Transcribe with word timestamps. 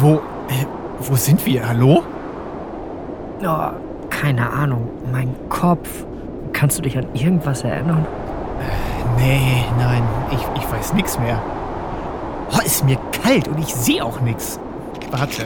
Wo, 0.00 0.14
äh, 0.48 0.66
wo 1.00 1.16
sind 1.16 1.44
wir? 1.46 1.66
Hallo? 1.66 2.02
Oh, 3.42 3.68
keine 4.10 4.50
Ahnung. 4.50 4.88
Mein 5.12 5.34
Kopf. 5.48 6.04
Kannst 6.52 6.78
du 6.78 6.82
dich 6.82 6.96
an 6.96 7.06
irgendwas 7.14 7.62
erinnern? 7.64 8.06
Nee, 9.18 9.64
nein, 9.78 10.02
ich, 10.30 10.62
ich 10.62 10.72
weiß 10.72 10.94
nichts 10.94 11.18
mehr. 11.18 11.40
Oh, 12.52 12.60
ist 12.64 12.84
mir 12.84 12.98
kalt 13.22 13.48
und 13.48 13.58
ich 13.58 13.74
sehe 13.74 14.04
auch 14.04 14.20
nichts. 14.20 14.58
Warte. 15.10 15.44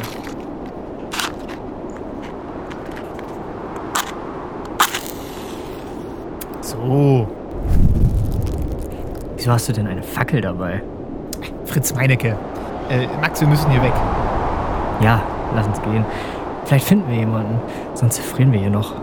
So, 6.60 7.26
Wieso 9.40 9.52
hast 9.52 9.70
du 9.70 9.72
denn 9.72 9.86
eine 9.86 10.02
Fackel 10.02 10.42
dabei? 10.42 10.82
Fritz 11.64 11.94
Meinecke. 11.94 12.36
Äh, 12.90 13.06
Max, 13.22 13.40
wir 13.40 13.48
müssen 13.48 13.70
hier 13.70 13.82
weg. 13.82 13.94
Ja, 15.00 15.22
lass 15.54 15.66
uns 15.66 15.80
gehen. 15.82 16.04
Vielleicht 16.64 16.86
finden 16.86 17.10
wir 17.10 17.16
jemanden, 17.16 17.60
sonst 17.94 18.20
frieren 18.20 18.52
wir 18.52 18.60
hier 18.60 18.70
noch. 18.70 18.94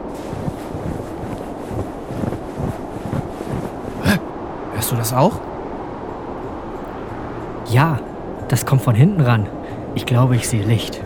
Hörst 4.73 4.91
du 4.91 4.95
das 4.95 5.11
auch? 5.11 5.33
Ja, 7.65 7.97
das 8.47 8.65
kommt 8.65 8.83
von 8.83 8.95
hinten 8.95 9.21
ran. 9.21 9.47
Ich 9.95 10.05
glaube, 10.05 10.35
ich 10.35 10.47
sehe 10.47 10.63
Licht. 10.63 11.02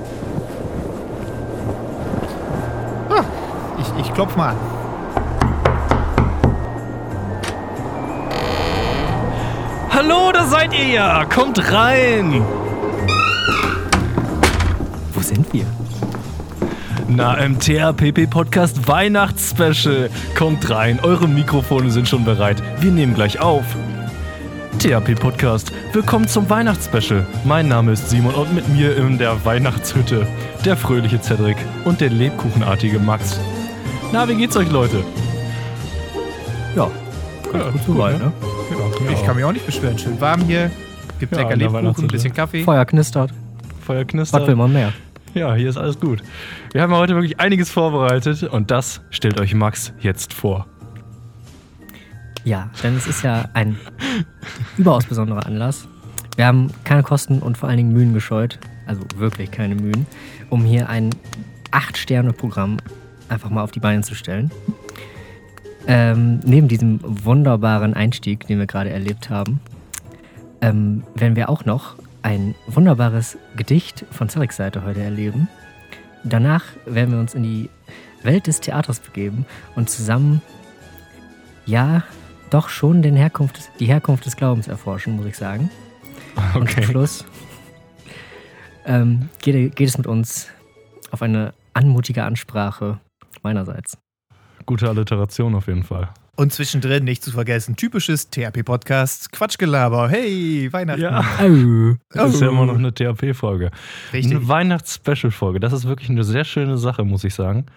Ich, 3.79 4.05
ich 4.05 4.13
klopf 4.13 4.35
mal 4.35 4.49
an. 4.49 4.57
Hallo, 9.89 10.31
da 10.33 10.43
seid 10.43 10.73
ihr 10.73 10.87
ja! 10.87 11.25
Kommt 11.25 11.71
rein! 11.71 12.43
Sind 15.33 15.53
wir? 15.53 15.65
Na, 17.07 17.35
im 17.35 17.57
THPP 17.57 18.29
Podcast 18.29 18.85
Weihnachtsspecial. 18.85 20.09
Kommt 20.37 20.69
rein, 20.69 20.99
eure 21.03 21.25
Mikrofone 21.29 21.89
sind 21.89 22.09
schon 22.09 22.25
bereit. 22.25 22.61
Wir 22.81 22.91
nehmen 22.91 23.13
gleich 23.13 23.39
auf. 23.39 23.63
THP 24.79 25.17
Podcast, 25.17 25.71
willkommen 25.93 26.27
zum 26.27 26.49
Weihnachtsspecial. 26.49 27.25
Mein 27.45 27.69
Name 27.69 27.93
ist 27.93 28.09
Simon 28.09 28.33
und 28.35 28.53
mit 28.53 28.67
mir 28.67 28.97
in 28.97 29.17
der 29.17 29.45
Weihnachtshütte 29.45 30.27
der 30.65 30.75
fröhliche 30.75 31.21
Cedric 31.21 31.55
und 31.85 32.01
der 32.01 32.09
lebkuchenartige 32.09 32.99
Max. 32.99 33.39
Na, 34.11 34.27
wie 34.27 34.35
geht's 34.35 34.57
euch, 34.57 34.69
Leute? 34.69 35.01
Ja, 36.75 36.89
Ja, 37.53 37.69
gut 37.69 37.81
soweit, 37.87 38.19
ne? 38.19 38.33
Ja, 39.05 39.11
Ich 39.13 39.25
kann 39.25 39.37
mich 39.37 39.45
auch 39.45 39.53
nicht 39.53 39.65
beschweren. 39.65 39.97
Schön 39.97 40.19
warm 40.19 40.41
hier. 40.41 40.71
Gibt 41.19 41.31
Ja, 41.31 41.39
lecker 41.43 41.55
Lebkuchen, 41.55 42.03
ein 42.03 42.07
bisschen 42.07 42.33
Kaffee. 42.33 42.63
Feuer 42.65 42.83
knistert. 42.83 43.31
Feuer 43.85 44.03
knistert. 44.03 44.41
Was 44.41 44.47
will 44.49 44.57
man 44.57 44.73
mehr? 44.73 44.91
Ja, 45.33 45.55
hier 45.55 45.69
ist 45.69 45.77
alles 45.77 45.97
gut. 45.99 46.21
Wir 46.73 46.81
haben 46.81 46.93
heute 46.93 47.15
wirklich 47.15 47.39
einiges 47.39 47.69
vorbereitet 47.69 48.43
und 48.43 48.69
das 48.69 49.01
stellt 49.11 49.39
euch 49.39 49.53
Max 49.53 49.93
jetzt 50.01 50.33
vor. 50.33 50.67
Ja, 52.43 52.69
denn 52.83 52.97
es 52.97 53.07
ist 53.07 53.23
ja 53.23 53.45
ein 53.53 53.77
überaus 54.77 55.05
besonderer 55.05 55.45
Anlass. 55.45 55.87
Wir 56.35 56.45
haben 56.47 56.69
keine 56.83 57.03
Kosten 57.03 57.39
und 57.39 57.57
vor 57.57 57.69
allen 57.69 57.77
Dingen 57.77 57.93
Mühen 57.93 58.13
gescheut, 58.13 58.59
also 58.87 59.01
wirklich 59.15 59.51
keine 59.51 59.75
Mühen, 59.75 60.05
um 60.49 60.65
hier 60.65 60.89
ein 60.89 61.11
8-Sterne-Programm 61.71 62.77
einfach 63.29 63.49
mal 63.49 63.63
auf 63.63 63.71
die 63.71 63.79
Beine 63.79 64.01
zu 64.01 64.15
stellen. 64.15 64.51
Ähm, 65.87 66.41
neben 66.43 66.67
diesem 66.67 66.99
wunderbaren 67.03 67.93
Einstieg, 67.93 68.47
den 68.47 68.59
wir 68.59 68.67
gerade 68.67 68.89
erlebt 68.89 69.29
haben, 69.29 69.61
ähm, 70.61 71.03
werden 71.15 71.35
wir 71.35 71.49
auch 71.49 71.63
noch 71.63 71.95
ein 72.23 72.55
wunderbares 72.67 73.37
Gedicht 73.55 74.05
von 74.11 74.29
Cedrics 74.29 74.57
Seite 74.57 74.83
heute 74.83 75.01
erleben. 75.01 75.47
Danach 76.23 76.63
werden 76.85 77.11
wir 77.13 77.19
uns 77.19 77.33
in 77.33 77.43
die 77.43 77.69
Welt 78.23 78.47
des 78.47 78.59
Theaters 78.59 78.99
begeben 78.99 79.45
und 79.75 79.89
zusammen, 79.89 80.41
ja, 81.65 82.03
doch 82.49 82.69
schon 82.69 83.01
den 83.01 83.15
Herkunft, 83.15 83.71
die 83.79 83.85
Herkunft 83.87 84.25
des 84.25 84.35
Glaubens 84.35 84.67
erforschen, 84.67 85.15
muss 85.15 85.25
ich 85.25 85.37
sagen. 85.37 85.71
Und 86.53 86.69
zum 86.69 86.83
Schluss 86.83 87.25
ähm, 88.85 89.29
geht, 89.41 89.75
geht 89.75 89.87
es 89.87 89.97
mit 89.97 90.07
uns 90.07 90.49
auf 91.11 91.21
eine 91.21 91.53
anmutige 91.73 92.23
Ansprache 92.23 92.99
meinerseits. 93.41 93.97
Gute 94.65 94.87
Alliteration 94.87 95.55
auf 95.55 95.67
jeden 95.67 95.83
Fall. 95.83 96.09
Und 96.41 96.51
zwischendrin 96.51 97.03
nicht 97.03 97.23
zu 97.23 97.29
vergessen, 97.29 97.75
typisches 97.75 98.31
THP-Podcast, 98.31 99.31
Quatschgelaber. 99.31 100.09
Hey, 100.09 100.73
Weihnachten. 100.73 100.99
Ja. 100.99 101.23
Oh. 101.39 101.93
Das 102.09 102.33
ist 102.33 102.41
ja 102.41 102.49
immer 102.49 102.65
noch 102.65 102.79
eine 102.79 102.91
THP-Folge. 102.91 103.69
Richtig. 104.11 104.31
Eine 104.31 104.47
Weihnachts-Special-Folge. 104.47 105.59
Das 105.59 105.71
ist 105.71 105.87
wirklich 105.87 106.09
eine 106.09 106.23
sehr 106.23 106.43
schöne 106.43 106.79
Sache, 106.79 107.05
muss 107.05 107.23
ich 107.23 107.35
sagen. 107.35 107.67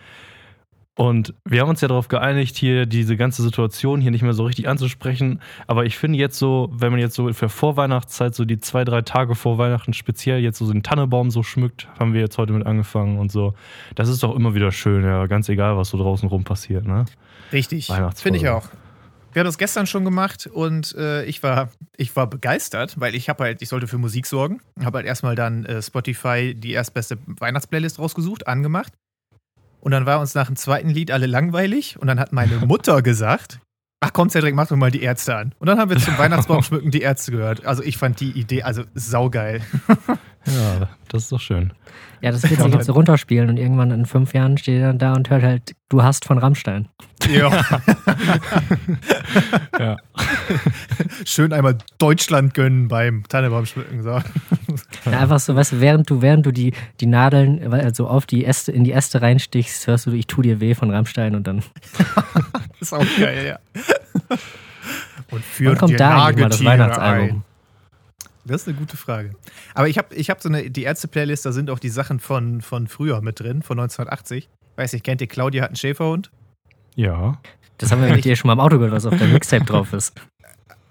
Und 0.96 1.34
wir 1.44 1.60
haben 1.60 1.68
uns 1.68 1.82
ja 1.82 1.88
darauf 1.88 2.08
geeinigt, 2.08 2.56
hier 2.56 2.86
diese 2.86 3.18
ganze 3.18 3.42
Situation 3.42 4.00
hier 4.00 4.10
nicht 4.10 4.22
mehr 4.22 4.32
so 4.32 4.44
richtig 4.44 4.66
anzusprechen. 4.66 5.40
Aber 5.66 5.84
ich 5.84 5.98
finde 5.98 6.18
jetzt 6.18 6.38
so, 6.38 6.70
wenn 6.72 6.90
man 6.90 7.00
jetzt 7.00 7.16
so 7.16 7.30
für 7.34 7.50
Vorweihnachtszeit, 7.50 8.34
so 8.34 8.46
die 8.46 8.60
zwei, 8.60 8.86
drei 8.86 9.02
Tage 9.02 9.34
vor 9.34 9.58
Weihnachten 9.58 9.92
speziell 9.92 10.40
jetzt 10.40 10.56
so 10.56 10.72
den 10.72 10.82
Tannebaum 10.82 11.30
so 11.30 11.42
schmückt, 11.42 11.86
haben 12.00 12.14
wir 12.14 12.22
jetzt 12.22 12.38
heute 12.38 12.54
mit 12.54 12.64
angefangen 12.64 13.18
und 13.18 13.30
so. 13.30 13.52
Das 13.94 14.08
ist 14.08 14.22
doch 14.22 14.34
immer 14.34 14.54
wieder 14.54 14.72
schön, 14.72 15.04
ja. 15.04 15.26
Ganz 15.26 15.50
egal, 15.50 15.76
was 15.76 15.90
so 15.90 15.98
draußen 15.98 16.30
rum 16.30 16.44
passiert, 16.44 16.86
ne? 16.86 17.04
Richtig. 17.54 17.90
Finde 18.16 18.38
ich 18.38 18.48
auch. 18.48 18.68
Wir 19.32 19.40
haben 19.40 19.46
das 19.46 19.58
gestern 19.58 19.86
schon 19.86 20.04
gemacht 20.04 20.46
und 20.46 20.94
äh, 20.94 21.24
ich, 21.24 21.42
war, 21.42 21.70
ich 21.96 22.14
war 22.14 22.28
begeistert, 22.28 23.00
weil 23.00 23.16
ich 23.16 23.28
habe 23.28 23.42
halt, 23.42 23.62
ich 23.62 23.68
sollte 23.68 23.88
für 23.88 23.98
Musik 23.98 24.26
sorgen. 24.26 24.60
Habe 24.84 24.98
halt 24.98 25.06
erstmal 25.06 25.34
dann 25.34 25.64
äh, 25.64 25.82
Spotify 25.82 26.54
die 26.54 26.70
erstbeste 26.70 27.18
Weihnachtsplaylist 27.26 27.98
rausgesucht, 27.98 28.46
angemacht. 28.46 28.92
Und 29.80 29.90
dann 29.90 30.06
war 30.06 30.20
uns 30.20 30.34
nach 30.34 30.46
dem 30.46 30.56
zweiten 30.56 30.88
Lied 30.88 31.10
alle 31.10 31.26
langweilig 31.26 31.98
und 31.98 32.06
dann 32.06 32.20
hat 32.20 32.32
meine 32.32 32.56
Mutter 32.66 33.02
gesagt, 33.02 33.58
ach 33.98 34.12
komm 34.12 34.30
Cedric, 34.30 34.54
mach 34.54 34.68
doch 34.68 34.76
mal 34.76 34.92
die 34.92 35.02
Ärzte 35.02 35.34
an. 35.34 35.52
Und 35.58 35.68
dann 35.68 35.78
haben 35.78 35.90
wir 35.90 35.98
zum 35.98 36.16
Weihnachtsbaum 36.18 36.62
schmücken 36.62 36.92
die 36.92 37.00
Ärzte 37.00 37.32
gehört. 37.32 37.66
Also 37.66 37.82
ich 37.82 37.96
fand 37.98 38.20
die 38.20 38.30
Idee, 38.30 38.62
also 38.62 38.84
saugeil. 38.94 39.62
Ja, 40.46 40.90
das 41.08 41.22
ist 41.22 41.32
doch 41.32 41.40
schön. 41.40 41.72
Ja, 42.24 42.30
das 42.32 42.42
wird 42.48 42.58
sich 42.58 42.72
jetzt 42.72 42.86
so 42.86 42.94
runterspielen 42.94 43.50
und 43.50 43.58
irgendwann 43.58 43.90
in 43.90 44.06
fünf 44.06 44.32
Jahren 44.32 44.56
steht 44.56 44.80
er 44.80 44.86
dann 44.86 44.98
da 44.98 45.12
und 45.12 45.28
hört 45.28 45.42
halt, 45.42 45.76
du 45.90 46.02
hast 46.02 46.24
von 46.24 46.38
Rammstein. 46.38 46.88
Ja. 47.30 47.50
Ja. 49.78 49.96
Schön 51.24 51.52
einmal 51.52 51.76
Deutschland 51.98 52.54
gönnen 52.54 52.86
beim 52.86 53.24
Tannebaum 53.28 53.66
schmücken. 53.66 54.04
So. 54.04 54.10
Ja, 55.10 55.18
einfach 55.18 55.40
so, 55.40 55.56
weißt 55.56 55.72
du, 55.72 55.80
während 55.80 56.08
du, 56.08 56.22
während 56.22 56.46
du 56.46 56.52
die, 56.52 56.72
die 57.00 57.06
Nadeln 57.06 57.72
also 57.72 58.06
auf 58.06 58.24
die 58.24 58.44
Äste, 58.44 58.70
in 58.70 58.84
die 58.84 58.92
Äste 58.92 59.20
reinstichst, 59.20 59.86
hörst 59.88 60.06
du, 60.06 60.12
ich 60.12 60.28
tu 60.28 60.42
dir 60.42 60.60
weh 60.60 60.74
von 60.74 60.90
Rammstein 60.90 61.34
und 61.34 61.46
dann 61.48 61.62
ist 62.80 62.92
auch 62.92 63.04
geil, 63.18 63.46
ja. 63.46 63.58
Und 65.30 65.32
wann 65.32 65.42
führt 65.42 65.78
kommt 65.78 65.92
dir 65.92 65.96
da 65.96 66.26
eigentlich 66.26 66.38
mal 66.38 66.48
das 66.48 66.64
Weihnachtsalbum. 66.64 67.28
ein. 67.38 67.53
Das 68.46 68.62
ist 68.62 68.68
eine 68.68 68.76
gute 68.76 68.96
Frage. 68.96 69.30
Aber 69.74 69.88
ich 69.88 69.96
habe 69.98 70.14
ich 70.14 70.30
hab 70.30 70.42
so 70.42 70.48
eine, 70.48 70.70
die 70.70 70.82
Ärzte-Playlist, 70.82 71.46
da 71.46 71.52
sind 71.52 71.70
auch 71.70 71.78
die 71.78 71.88
Sachen 71.88 72.20
von, 72.20 72.60
von 72.60 72.86
früher 72.88 73.20
mit 73.22 73.40
drin, 73.40 73.62
von 73.62 73.78
1980. 73.78 74.48
Weiß 74.76 74.92
nicht, 74.92 75.04
kennt 75.04 75.20
ihr 75.20 75.26
Claudia 75.28 75.62
hat 75.62 75.70
einen 75.70 75.76
Schäferhund? 75.76 76.30
Ja. 76.94 77.40
Das 77.78 77.90
haben 77.90 78.02
wir 78.02 78.10
mit 78.14 78.24
dir 78.24 78.36
schon 78.36 78.48
mal 78.48 78.52
im 78.54 78.60
Auto 78.60 78.76
gehört, 78.76 78.92
was 78.92 79.06
auf 79.06 79.16
der 79.16 79.28
Mixtape 79.28 79.64
drauf 79.64 79.92
ist. 79.92 80.14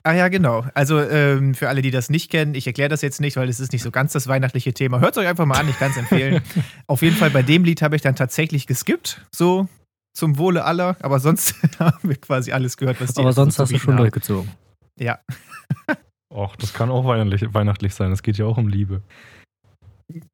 Ah 0.05 0.13
ja, 0.13 0.27
genau. 0.27 0.65
Also 0.73 0.99
ähm, 0.99 1.55
für 1.55 1.69
alle, 1.69 1.81
die 1.81 1.91
das 1.91 2.09
nicht 2.09 2.29
kennen, 2.29 2.55
ich 2.55 2.67
erkläre 2.67 2.89
das 2.89 3.01
jetzt 3.01 3.21
nicht, 3.21 3.37
weil 3.37 3.47
es 3.47 3.61
ist 3.61 3.71
nicht 3.71 3.83
so 3.83 3.89
ganz 3.89 4.11
das 4.11 4.27
weihnachtliche 4.27 4.73
Thema. 4.73 4.99
Hört 4.99 5.15
es 5.15 5.17
euch 5.17 5.27
einfach 5.27 5.45
mal 5.45 5.57
an, 5.57 5.69
ich 5.69 5.79
kann 5.79 5.91
es 5.91 5.97
empfehlen. 5.97 6.41
Auf 6.87 7.01
jeden 7.01 7.15
Fall 7.15 7.29
bei 7.29 7.41
dem 7.41 7.63
Lied 7.63 7.81
habe 7.81 7.95
ich 7.95 8.01
dann 8.01 8.15
tatsächlich 8.15 8.67
geskippt, 8.67 9.25
so 9.31 9.69
zum 10.13 10.37
Wohle 10.37 10.65
aller. 10.65 10.97
Aber 10.99 11.19
sonst 11.19 11.55
haben 11.79 12.09
wir 12.09 12.17
quasi 12.17 12.51
alles 12.51 12.75
gehört, 12.75 12.99
was 12.99 13.13
die 13.13 13.21
Aber 13.21 13.31
sonst 13.31 13.57
hast 13.59 13.71
du 13.71 13.79
schon 13.79 13.93
haben. 13.93 13.99
durchgezogen. 14.01 14.51
Ja. 14.99 15.19
Och, 16.33 16.56
das 16.56 16.74
kann 16.74 16.89
auch 16.89 17.06
weihnachtlich, 17.06 17.53
weihnachtlich 17.53 17.94
sein. 17.94 18.12
Es 18.12 18.24
geht 18.24 18.38
ja 18.38 18.45
auch 18.45 18.57
um 18.57 18.68
Liebe. 18.68 19.01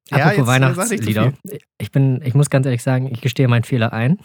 Ja, 0.10 0.25
Apropos 0.25 0.44
äh, 0.44 0.48
Weihnachtslieder. 0.48 1.34
Ich 1.78 1.92
bin, 1.92 2.22
ich 2.24 2.34
muss 2.34 2.50
ganz 2.50 2.66
ehrlich 2.66 2.84
sagen, 2.84 3.10
ich 3.12 3.22
gestehe 3.22 3.48
meinen 3.48 3.63
Fehler 3.63 3.94
ein. 3.94 4.18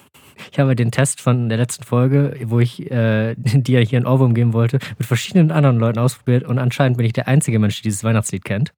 Ich 0.52 0.58
habe 0.58 0.74
den 0.74 0.90
Test 0.90 1.20
von 1.20 1.48
der 1.48 1.58
letzten 1.58 1.84
Folge, 1.84 2.36
wo 2.44 2.60
ich 2.60 2.90
äh, 2.90 3.34
dir 3.38 3.80
hier 3.80 4.00
ein 4.00 4.06
Ohrwurm 4.06 4.34
geben 4.34 4.52
wollte, 4.52 4.78
mit 4.98 5.06
verschiedenen 5.06 5.50
anderen 5.50 5.78
Leuten 5.78 5.98
ausprobiert 5.98 6.44
und 6.44 6.58
anscheinend 6.58 6.96
bin 6.96 7.06
ich 7.06 7.12
der 7.12 7.28
einzige 7.28 7.58
Mensch, 7.58 7.76
der 7.80 7.84
dieses 7.84 8.04
Weihnachtslied 8.04 8.44
kennt. 8.44 8.72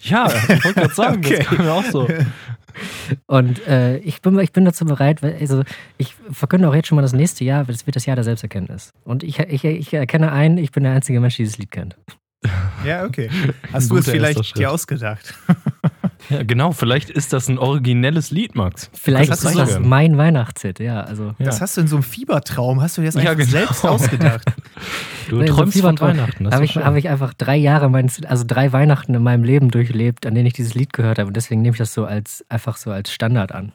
Ja, 0.00 0.28
ich 0.28 0.64
wollte 0.64 0.80
gerade 0.80 0.94
sagen, 0.94 1.18
Okay. 1.18 1.38
das 1.38 1.46
kann 1.46 1.64
mir 1.64 1.72
auch 1.72 1.84
so. 1.84 2.08
Und 3.26 3.66
äh, 3.66 3.98
ich, 3.98 4.22
bin, 4.22 4.38
ich 4.38 4.52
bin 4.52 4.64
dazu 4.64 4.84
bereit, 4.84 5.22
weil 5.22 5.36
also 5.40 5.64
ich 5.96 6.14
verkünde 6.30 6.68
auch 6.68 6.74
jetzt 6.74 6.86
schon 6.86 6.96
mal 6.96 7.02
das 7.02 7.12
nächste 7.12 7.44
Jahr, 7.44 7.66
weil 7.66 7.74
es 7.74 7.86
wird 7.86 7.96
das 7.96 8.06
Jahr 8.06 8.14
der 8.14 8.24
Selbsterkenntnis. 8.24 8.92
Und 9.04 9.24
ich, 9.24 9.40
ich, 9.40 9.64
ich 9.64 9.92
erkenne 9.92 10.30
ein, 10.30 10.58
ich 10.58 10.70
bin 10.70 10.84
der 10.84 10.92
einzige 10.92 11.18
Mensch, 11.20 11.36
der 11.36 11.44
dieses 11.44 11.58
Lied 11.58 11.72
kennt. 11.72 11.96
Ja, 12.84 13.04
okay. 13.04 13.28
Hast 13.72 13.90
du 13.90 13.96
es 13.96 14.08
vielleicht 14.08 14.56
dir 14.56 14.70
ausgedacht? 14.70 15.34
Ja, 16.30 16.42
genau, 16.42 16.72
vielleicht 16.72 17.08
ist 17.08 17.32
das 17.32 17.48
ein 17.48 17.58
originelles 17.58 18.30
Lied, 18.30 18.54
Max. 18.54 18.90
Vielleicht 18.92 19.30
Das 19.30 19.44
ist 19.44 19.56
das 19.56 19.74
so. 19.74 19.80
mein 19.80 20.18
Weihnachtshit, 20.18 20.78
ja. 20.78 21.00
Also 21.00 21.34
Ja. 21.38 21.46
Das 21.46 21.62
hast 21.62 21.76
du 21.76 21.80
in 21.80 21.86
so 21.86 21.96
einem 21.96 22.02
Fiebertraum, 22.02 22.82
hast 22.82 22.98
du 22.98 23.00
dir 23.00 23.06
das 23.06 23.14
Ja, 23.14 23.30
einfach 23.30 23.36
genau. 23.36 23.50
selbst 23.50 23.86
ausgedacht? 23.86 24.44
Du 25.30 25.36
Nee, 25.36 25.46
so 25.46 25.54
träumst 25.56 25.72
viel 25.74 25.82
von 25.82 25.98
Weihnachten. 26.00 26.44
Das 26.44 26.54
Habe 26.54 26.64
ist 26.64 26.70
ich, 26.70 26.76
hab 26.84 26.96
ich 26.96 27.08
einfach 27.08 27.34
drei 27.34 27.56
Jahre 27.56 27.88
meines, 27.90 28.22
also 28.24 28.44
drei 28.46 28.72
Weihnachten 28.72 29.14
in 29.14 29.22
meinem 29.22 29.44
Leben 29.44 29.70
durchlebt, 29.70 30.26
an 30.26 30.34
denen 30.34 30.46
ich 30.46 30.54
dieses 30.54 30.74
Lied 30.74 30.92
gehört 30.92 31.18
habe. 31.18 31.28
Und 31.28 31.36
deswegen 31.36 31.62
nehme 31.62 31.74
ich 31.74 31.78
das 31.78 31.94
so 31.94 32.04
als 32.04 32.44
einfach 32.48 32.76
so 32.78 32.90
als 32.90 33.12
Standard 33.12 33.52
an. 33.52 33.72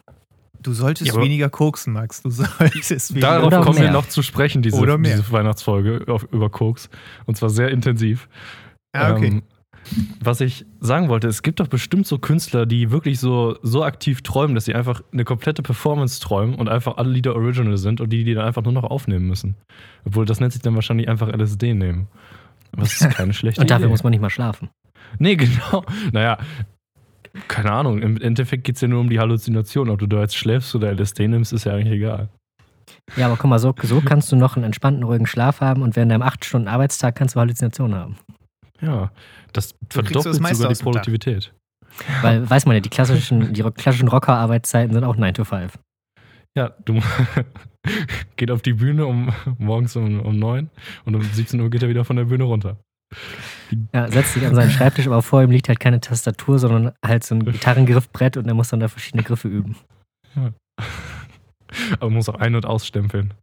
Du 0.64 0.72
solltest 0.72 1.14
Ja, 1.14 1.20
weniger 1.20 1.50
koksen, 1.50 1.92
Max. 1.92 2.22
Du 2.22 2.30
solltest 2.30 3.14
weniger. 3.14 3.40
Darauf 3.40 3.64
kommen 3.64 3.76
wir 3.76 3.84
mehr. 3.84 3.92
noch 3.92 4.08
zu 4.08 4.22
sprechen, 4.22 4.62
diese, 4.62 4.78
Oder 4.78 4.98
mehr. 4.98 5.16
diese 5.16 5.30
Weihnachtsfolge 5.30 6.04
auf, 6.08 6.26
über 6.32 6.50
Koks. 6.50 6.88
Und 7.26 7.36
zwar 7.36 7.50
sehr 7.50 7.68
intensiv. 7.70 8.28
Ah, 8.92 9.12
okay. 9.12 9.26
Ähm, 9.26 9.42
was 10.20 10.40
ich 10.40 10.64
sagen 10.80 11.10
wollte, 11.10 11.28
es 11.28 11.42
gibt 11.42 11.60
doch 11.60 11.68
bestimmt 11.68 12.06
so 12.06 12.18
Künstler, 12.18 12.64
die 12.64 12.90
wirklich 12.90 13.20
so, 13.20 13.58
so 13.62 13.84
aktiv 13.84 14.22
träumen, 14.22 14.54
dass 14.54 14.64
sie 14.64 14.74
einfach 14.74 15.02
eine 15.12 15.24
komplette 15.24 15.62
Performance 15.62 16.20
träumen 16.20 16.54
und 16.54 16.70
einfach 16.70 16.96
alle 16.96 17.10
Lieder 17.10 17.34
original 17.34 17.76
sind 17.76 18.00
und 18.00 18.08
die 18.10 18.24
die 18.24 18.32
dann 18.32 18.46
einfach 18.46 18.62
nur 18.62 18.72
noch 18.72 18.84
aufnehmen 18.84 19.26
müssen. 19.28 19.56
Obwohl 20.06 20.24
das 20.24 20.40
nennt 20.40 20.54
sich 20.54 20.62
dann 20.62 20.74
wahrscheinlich 20.74 21.08
einfach 21.08 21.28
LSD 21.28 21.74
nehmen. 21.74 22.08
Was 22.72 22.98
ist 22.98 23.10
keine 23.10 23.34
schlechte 23.34 23.60
Und 23.60 23.70
dafür 23.70 23.84
Idee. 23.84 23.90
muss 23.90 24.02
man 24.02 24.12
nicht 24.12 24.22
mal 24.22 24.30
schlafen. 24.30 24.70
Nee, 25.18 25.36
genau. 25.36 25.84
Naja, 26.12 26.38
keine 27.48 27.72
Ahnung. 27.72 28.00
Im 28.00 28.20
Endeffekt 28.20 28.64
geht 28.64 28.76
es 28.76 28.80
ja 28.80 28.88
nur 28.88 29.00
um 29.00 29.10
die 29.10 29.18
Halluzination. 29.18 29.90
Ob 29.90 29.98
du 29.98 30.06
da 30.06 30.20
jetzt 30.20 30.36
schläfst 30.36 30.74
oder 30.74 30.92
LSD 30.92 31.28
nimmst, 31.28 31.52
ist 31.52 31.64
ja 31.64 31.72
eigentlich 31.72 31.94
egal. 31.94 32.28
Ja, 33.16 33.26
aber 33.26 33.36
guck 33.36 33.50
mal, 33.50 33.58
so, 33.58 33.74
so 33.82 34.00
kannst 34.00 34.30
du 34.32 34.36
noch 34.36 34.56
einen 34.56 34.64
entspannten, 34.64 35.02
ruhigen 35.02 35.26
Schlaf 35.26 35.60
haben 35.60 35.82
und 35.82 35.96
während 35.96 36.12
deinem 36.12 36.22
8-Stunden-Arbeitstag 36.22 37.14
kannst 37.16 37.34
du 37.34 37.40
Halluzinationen 37.40 37.96
haben. 37.96 38.16
Ja, 38.80 39.10
das 39.52 39.74
das 39.88 40.04
verdoppelt 40.04 40.40
meiste 40.40 40.56
sogar 40.56 40.72
die. 40.72 40.82
Produktivität. 40.82 41.52
Weil, 42.22 42.48
weiß 42.48 42.66
man 42.66 42.76
ja, 42.76 42.80
die 42.80 42.90
klassischen, 42.90 43.52
die 43.52 43.62
klassischen 43.62 44.08
Rocker-Arbeitszeiten 44.08 44.92
sind 44.92 45.04
auch 45.04 45.16
9 45.16 45.34
to 45.34 45.44
5. 45.44 45.78
Ja, 46.56 46.72
du 46.84 47.00
geht 48.36 48.50
auf 48.50 48.62
die 48.62 48.74
Bühne 48.74 49.06
um 49.06 49.32
morgens 49.58 49.96
um, 49.96 50.20
um 50.20 50.38
9 50.38 50.70
und 51.04 51.14
um 51.14 51.22
17 51.22 51.60
Uhr 51.60 51.70
geht 51.70 51.82
er 51.82 51.88
wieder 51.88 52.04
von 52.04 52.16
der 52.16 52.24
Bühne 52.24 52.44
runter. 52.44 52.78
Ja, 53.92 54.10
setzt 54.10 54.34
sich 54.34 54.46
an 54.46 54.54
seinen 54.54 54.70
Schreibtisch, 54.70 55.06
aber 55.06 55.22
vor 55.22 55.42
ihm 55.42 55.50
liegt 55.50 55.68
halt 55.68 55.80
keine 55.80 56.00
Tastatur, 56.00 56.58
sondern 56.58 56.92
halt 57.04 57.24
so 57.24 57.34
ein 57.34 57.44
Gitarrengriffbrett 57.44 58.36
und 58.36 58.46
er 58.48 58.54
muss 58.54 58.68
dann 58.68 58.80
da 58.80 58.88
verschiedene 58.88 59.22
Griffe 59.22 59.48
üben. 59.48 59.76
Aber 62.00 62.10
muss 62.10 62.28
auch 62.28 62.36
ein- 62.36 62.54
und 62.54 62.66
ausstempeln. 62.66 63.34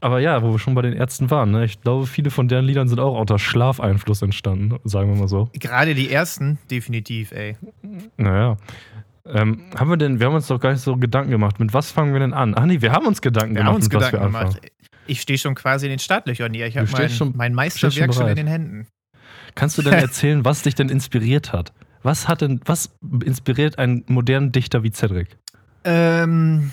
Aber 0.00 0.18
ja, 0.18 0.42
wo 0.42 0.50
wir 0.50 0.58
schon 0.58 0.74
bei 0.74 0.82
den 0.82 0.94
Ärzten 0.94 1.30
waren, 1.30 1.52
ne? 1.52 1.64
ich 1.64 1.80
glaube, 1.80 2.06
viele 2.06 2.30
von 2.30 2.48
deren 2.48 2.64
Liedern 2.64 2.88
sind 2.88 2.98
auch 2.98 3.18
unter 3.20 3.38
Schlafeinfluss 3.38 4.20
entstanden, 4.22 4.78
sagen 4.82 5.12
wir 5.12 5.20
mal 5.20 5.28
so. 5.28 5.48
Gerade 5.52 5.94
die 5.94 6.10
ersten, 6.10 6.58
definitiv, 6.70 7.30
ey. 7.30 7.56
Naja. 8.16 8.56
Ähm, 9.24 9.62
haben 9.78 9.88
wir 9.88 9.96
denn, 9.96 10.18
wir 10.18 10.26
haben 10.26 10.34
uns 10.34 10.48
doch 10.48 10.58
gar 10.58 10.72
nicht 10.72 10.80
so 10.82 10.96
Gedanken 10.96 11.30
gemacht. 11.30 11.60
Mit 11.60 11.72
was 11.72 11.92
fangen 11.92 12.12
wir 12.12 12.18
denn 12.18 12.32
an? 12.32 12.54
Ach 12.56 12.64
nee, 12.66 12.80
wir 12.80 12.90
haben 12.90 13.06
uns 13.06 13.22
Gedanken 13.22 13.54
Wir 13.54 13.60
gemacht, 13.60 13.68
haben 13.68 13.76
uns 13.76 13.84
mit 13.88 13.94
was 13.94 14.10
Gedanken 14.10 14.32
wir 14.34 14.38
anfangen. 14.40 14.54
gemacht. 14.56 14.72
Ich 15.06 15.20
stehe 15.20 15.38
schon 15.38 15.54
quasi 15.54 15.86
in 15.86 15.90
den 15.90 15.98
Startlöchern 16.00 16.52
hier. 16.52 16.66
Ich 16.66 16.76
habe 16.76 16.88
mein, 16.90 17.08
schon- 17.08 17.32
mein 17.36 17.52
stehst 17.70 17.78
schon 17.78 17.88
Meisterwerk 17.90 18.14
schon 18.14 18.28
in 18.28 18.34
den 18.36 18.46
Händen. 18.48 18.86
Kannst 19.54 19.78
du 19.78 19.82
denn 19.82 19.92
erzählen, 19.94 20.44
was 20.44 20.62
dich 20.62 20.74
denn 20.74 20.88
inspiriert 20.88 21.52
hat? 21.52 21.72
Was 22.02 22.26
hat 22.28 22.40
denn, 22.40 22.60
was 22.64 22.90
inspiriert 23.24 23.78
einen 23.78 24.04
modernen 24.08 24.52
Dichter 24.52 24.82
wie 24.82 24.90
Cedric? 24.90 25.36
Ähm, 25.84 26.70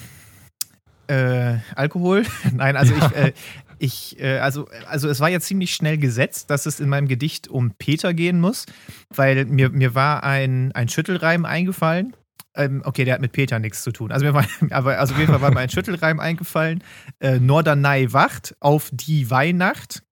äh, 1.07 1.57
Alkohol? 1.75 2.23
Nein, 2.53 2.75
also 2.75 2.93
ich, 2.95 3.15
äh, 3.15 3.33
ich 3.77 4.19
äh, 4.19 4.39
also, 4.39 4.67
also 4.87 5.07
es 5.07 5.19
war 5.19 5.29
ja 5.29 5.39
ziemlich 5.39 5.73
schnell 5.73 5.97
gesetzt, 5.97 6.49
dass 6.49 6.65
es 6.65 6.79
in 6.79 6.89
meinem 6.89 7.07
Gedicht 7.07 7.47
um 7.47 7.71
Peter 7.71 8.13
gehen 8.13 8.39
muss, 8.39 8.65
weil 9.13 9.45
mir, 9.45 9.69
mir 9.69 9.95
war 9.95 10.23
ein, 10.23 10.71
ein 10.73 10.89
Schüttelreim 10.89 11.45
eingefallen. 11.45 12.15
Ähm, 12.55 12.81
okay, 12.83 13.05
der 13.05 13.13
hat 13.13 13.21
mit 13.21 13.31
Peter 13.31 13.59
nichts 13.59 13.83
zu 13.83 13.91
tun. 13.91 14.11
Also 14.11 14.25
mir 14.25 14.33
war, 14.33 14.45
aber 14.71 14.97
also 14.99 15.13
auf 15.13 15.19
jeden 15.19 15.31
Fall 15.31 15.41
war 15.41 15.51
mir 15.51 15.59
ein 15.59 15.69
Schüttelreim 15.69 16.19
eingefallen. 16.19 16.83
Äh, 17.19 17.39
Norderney 17.39 18.11
wacht 18.11 18.55
auf 18.59 18.89
die 18.91 19.29
Weihnacht. 19.29 20.03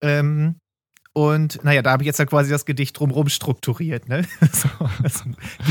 Ähm, 0.00 0.56
und 1.18 1.64
naja, 1.64 1.82
da 1.82 1.90
habe 1.90 2.02
ich 2.02 2.06
jetzt 2.06 2.18
ja 2.18 2.26
quasi 2.26 2.50
das 2.50 2.64
Gedicht 2.64 2.98
drumherum 2.98 3.28
strukturiert, 3.28 4.08
ne? 4.08 4.22
so, 4.52 4.68
also, 5.02 5.24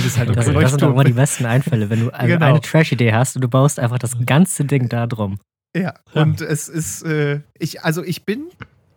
das 0.03 0.17
halt. 0.17 0.35
Das, 0.35 0.45
sind, 0.45 0.55
das 0.55 0.71
sind 0.71 0.81
Leuchtturm- 0.81 0.91
immer 0.91 1.03
die 1.03 1.13
besten 1.13 1.45
Einfälle, 1.45 1.89
wenn 1.89 2.01
du 2.01 2.09
also 2.13 2.27
Genau. 2.27 2.45
eine 2.45 2.61
Trash-Idee 2.61 3.13
hast 3.13 3.35
und 3.35 3.41
du 3.43 3.47
baust 3.47 3.79
einfach 3.79 3.99
das 3.99 4.11
ganze 4.25 4.65
Ding 4.65 4.89
da 4.89 5.07
drum. 5.07 5.39
Ja, 5.75 5.93
und 6.13 6.41
es 6.41 6.67
ist, 6.69 7.03
äh, 7.03 7.41
ich, 7.59 7.83
also 7.83 8.03
ich 8.03 8.25
bin 8.25 8.45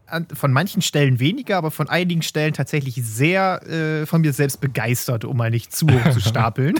an, 0.06 0.26
von 0.32 0.52
manchen 0.52 0.82
Stellen 0.82 1.20
weniger, 1.20 1.56
aber 1.56 1.70
von 1.70 1.88
einigen 1.88 2.22
Stellen 2.22 2.52
tatsächlich 2.54 2.96
sehr 2.96 3.62
äh, 3.68 4.06
von 4.06 4.20
mir 4.22 4.32
selbst 4.32 4.60
begeistert, 4.60 5.24
um 5.24 5.36
mal 5.36 5.50
nicht 5.50 5.72
zu 5.74 5.86
hoch 5.88 6.10
zu 6.10 6.20
stapeln. 6.28 6.74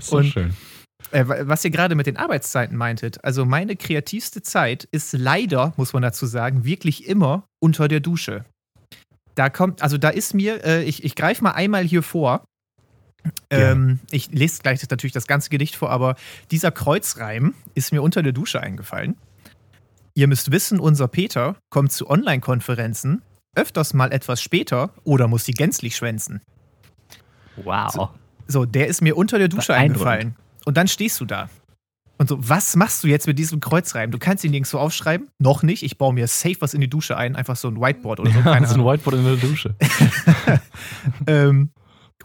So 0.00 0.18
Und- 0.18 0.26
schön. 0.26 0.54
Äh, 1.10 1.26
wa- 1.28 1.36
was 1.42 1.64
ihr 1.64 1.70
gerade 1.70 1.94
mit 1.94 2.06
den 2.06 2.16
Arbeitszeiten 2.16 2.76
meintet, 2.76 3.24
also 3.24 3.44
meine 3.44 3.76
kreativste 3.76 4.42
Zeit 4.42 4.84
ist 4.90 5.12
leider, 5.12 5.72
muss 5.76 5.92
man 5.92 6.02
dazu 6.02 6.26
sagen, 6.26 6.64
wirklich 6.64 7.06
immer 7.06 7.44
unter 7.62 7.88
der 7.88 8.00
Dusche. 8.00 8.44
Da 9.34 9.50
kommt, 9.50 9.82
also 9.82 9.98
da 9.98 10.10
ist 10.10 10.34
mir, 10.34 10.64
äh, 10.64 10.84
ich, 10.84 11.04
ich 11.04 11.14
greife 11.16 11.42
mal 11.42 11.52
einmal 11.52 11.84
hier 11.84 12.02
vor. 12.02 12.44
Ähm, 13.48 14.00
ich 14.10 14.30
lese 14.32 14.62
gleich 14.62 14.86
natürlich 14.88 15.12
das 15.12 15.26
ganze 15.26 15.48
Gedicht 15.50 15.76
vor, 15.76 15.90
aber 15.90 16.14
dieser 16.50 16.70
Kreuzreim 16.70 17.54
ist 17.74 17.90
mir 17.90 18.02
unter 18.02 18.22
der 18.22 18.32
Dusche 18.32 18.60
eingefallen. 18.60 19.16
Ihr 20.14 20.28
müsst 20.28 20.52
wissen, 20.52 20.78
unser 20.78 21.08
Peter 21.08 21.56
kommt 21.70 21.90
zu 21.90 22.08
Online-Konferenzen 22.08 23.22
öfters 23.56 23.94
mal 23.94 24.12
etwas 24.12 24.42
später 24.42 24.90
oder 25.04 25.26
muss 25.26 25.44
die 25.44 25.52
gänzlich 25.52 25.96
schwänzen. 25.96 26.42
Wow. 27.56 28.10
So, 28.46 28.64
der 28.66 28.88
ist 28.88 29.00
mir 29.00 29.16
unter 29.16 29.38
der 29.38 29.48
Dusche 29.48 29.74
eingefallen. 29.74 30.36
Und 30.64 30.76
dann 30.76 30.88
stehst 30.88 31.20
du 31.20 31.24
da. 31.24 31.48
Und 32.16 32.28
so, 32.28 32.36
was 32.48 32.76
machst 32.76 33.02
du 33.02 33.08
jetzt 33.08 33.26
mit 33.26 33.38
diesem 33.38 33.60
Kreuzreim? 33.60 34.10
Du 34.10 34.18
kannst 34.18 34.44
ihn 34.44 34.52
nirgendwo 34.52 34.78
aufschreiben. 34.78 35.28
Noch 35.38 35.62
nicht. 35.62 35.82
Ich 35.82 35.98
baue 35.98 36.14
mir 36.14 36.28
safe 36.28 36.56
was 36.60 36.72
in 36.72 36.80
die 36.80 36.88
Dusche 36.88 37.16
ein. 37.16 37.34
Einfach 37.34 37.56
so 37.56 37.68
ein 37.68 37.80
Whiteboard 37.80 38.20
oder 38.20 38.30
so. 38.30 38.38
Ja, 38.38 38.66
so 38.66 38.74
ein. 38.74 38.84
Whiteboard 38.84 39.16
in 39.16 39.24
der 39.24 39.36
Dusche. 39.36 39.74
ähm, 41.26 41.70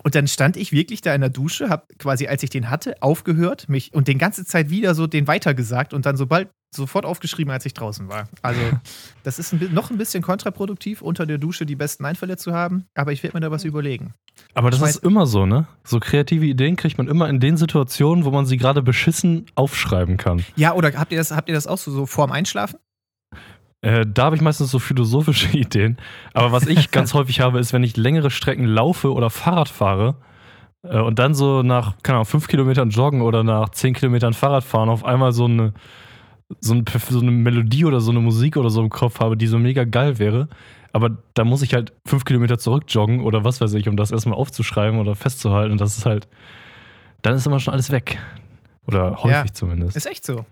und 0.03 0.15
dann 0.15 0.27
stand 0.27 0.57
ich 0.57 0.71
wirklich 0.71 1.01
da 1.01 1.13
in 1.13 1.21
der 1.21 1.29
Dusche, 1.29 1.69
hab 1.69 1.87
quasi, 1.97 2.27
als 2.27 2.43
ich 2.43 2.49
den 2.49 2.69
hatte, 2.69 3.01
aufgehört, 3.01 3.69
mich 3.69 3.93
und 3.93 4.07
den 4.07 4.17
ganze 4.17 4.45
Zeit 4.45 4.69
wieder 4.69 4.95
so 4.95 5.07
den 5.07 5.27
weitergesagt 5.27 5.93
und 5.93 6.05
dann 6.05 6.17
sobald 6.17 6.49
sofort 6.73 7.05
aufgeschrieben, 7.05 7.51
als 7.51 7.65
ich 7.65 7.73
draußen 7.73 8.09
war. 8.09 8.29
Also, 8.41 8.61
das 9.23 9.39
ist 9.39 9.53
ein, 9.53 9.73
noch 9.73 9.89
ein 9.89 9.97
bisschen 9.97 10.21
kontraproduktiv, 10.21 11.01
unter 11.01 11.25
der 11.25 11.37
Dusche 11.37 11.65
die 11.65 11.75
besten 11.75 12.05
Einfälle 12.05 12.37
zu 12.37 12.53
haben, 12.53 12.85
aber 12.95 13.11
ich 13.11 13.23
werde 13.23 13.37
mir 13.37 13.41
da 13.41 13.51
was 13.51 13.63
überlegen. 13.63 14.13
Aber 14.53 14.69
das 14.69 14.81
Ich 14.81 14.87
ist 14.89 15.03
immer 15.03 15.25
so, 15.25 15.45
ne? 15.45 15.67
So 15.83 15.99
kreative 15.99 16.45
Ideen 16.45 16.75
kriegt 16.75 16.97
man 16.97 17.07
immer 17.07 17.27
in 17.27 17.39
den 17.39 17.57
Situationen, 17.57 18.23
wo 18.23 18.31
man 18.31 18.45
sie 18.45 18.57
gerade 18.57 18.81
beschissen 18.81 19.47
aufschreiben 19.55 20.17
kann. 20.17 20.45
Ja, 20.55 20.73
oder 20.73 20.93
habt 20.93 21.11
ihr 21.11 21.17
das, 21.17 21.31
habt 21.31 21.49
ihr 21.49 21.55
das 21.55 21.67
auch 21.67 21.77
so, 21.77 21.91
so 21.91 22.05
vorm 22.05 22.31
Einschlafen? 22.31 22.79
Äh, 23.81 24.05
da 24.05 24.25
habe 24.25 24.35
ich 24.35 24.41
meistens 24.41 24.71
so 24.71 24.79
philosophische 24.79 25.49
Ideen. 25.57 25.97
Aber 26.33 26.51
was 26.51 26.67
ich 26.67 26.91
ganz 26.91 27.13
häufig 27.13 27.39
habe, 27.39 27.59
ist, 27.59 27.71
wenn 27.73 27.83
ich 27.83 27.95
längere 27.97 28.30
Strecken 28.30 28.65
laufe 28.65 29.13
oder 29.13 29.30
Fahrrad 29.30 29.69
fahre 29.69 30.15
äh, 30.83 30.99
und 30.99 31.18
dann 31.19 31.33
so 31.33 31.63
nach, 31.63 31.95
keine 32.04 32.18
Ahnung, 32.18 32.25
fünf 32.25 32.47
Kilometern 32.47 32.89
joggen 32.89 33.21
oder 33.21 33.44
nach 33.44 33.69
zehn 33.69 33.94
Kilometern 33.94 34.33
Fahrrad 34.33 34.63
fahren, 34.63 34.89
auf 34.89 35.06
einmal 35.06 35.31
so 35.31 35.45
eine, 35.45 35.73
so, 36.59 36.73
ein, 36.73 36.83
so 37.09 37.19
eine 37.19 37.31
Melodie 37.31 37.85
oder 37.85 38.01
so 38.01 38.11
eine 38.11 38.19
Musik 38.19 38.57
oder 38.57 38.69
so 38.69 38.81
im 38.81 38.89
Kopf 38.89 39.19
habe, 39.21 39.37
die 39.37 39.47
so 39.47 39.57
mega 39.59 39.85
geil 39.85 40.19
wäre. 40.19 40.49
Aber 40.92 41.11
da 41.35 41.44
muss 41.45 41.61
ich 41.61 41.73
halt 41.75 41.94
fünf 42.06 42.25
Kilometer 42.25 42.57
zurück 42.57 42.85
joggen 42.87 43.21
oder 43.21 43.44
was 43.44 43.61
weiß 43.61 43.73
ich, 43.75 43.87
um 43.87 43.95
das 43.95 44.11
erstmal 44.11 44.37
aufzuschreiben 44.37 44.99
oder 44.99 45.15
festzuhalten. 45.15 45.71
Und 45.71 45.80
das 45.80 45.97
ist 45.97 46.06
halt, 46.06 46.27
dann 47.21 47.35
ist 47.35 47.45
immer 47.45 47.59
schon 47.59 47.73
alles 47.73 47.92
weg. 47.92 48.18
Oder 48.87 49.18
häufig 49.18 49.30
Ja. 49.31 49.54
zumindest. 49.54 49.95
Ist 49.95 50.07
echt 50.07 50.25
so. 50.25 50.45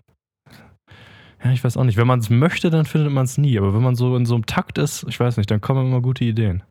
Ja, 1.48 1.54
ich 1.54 1.64
weiß 1.64 1.78
auch 1.78 1.86
nicht. 1.86 1.98
Wenn 1.98 2.08
man 2.08 2.20
es 2.20 2.30
möchte, 2.30 2.70
dann 2.70 2.86
findet 2.86 3.14
man 3.14 3.24
es 3.24 3.38
nie. 3.38 3.58
Aber 3.58 3.74
wenn 3.74 3.82
man 3.82 3.96
so 3.96 4.18
in 4.18 4.26
so 4.26 4.36
einem 4.36 4.46
Takt 4.46 4.78
ist, 4.78 5.06
ich 5.08 5.18
weiß 5.18 5.38
nicht, 5.38 5.50
dann 5.50 5.62
kommen 5.62 5.88
immer 5.88 6.02
gute 6.02 6.26
Ideen. 6.26 6.62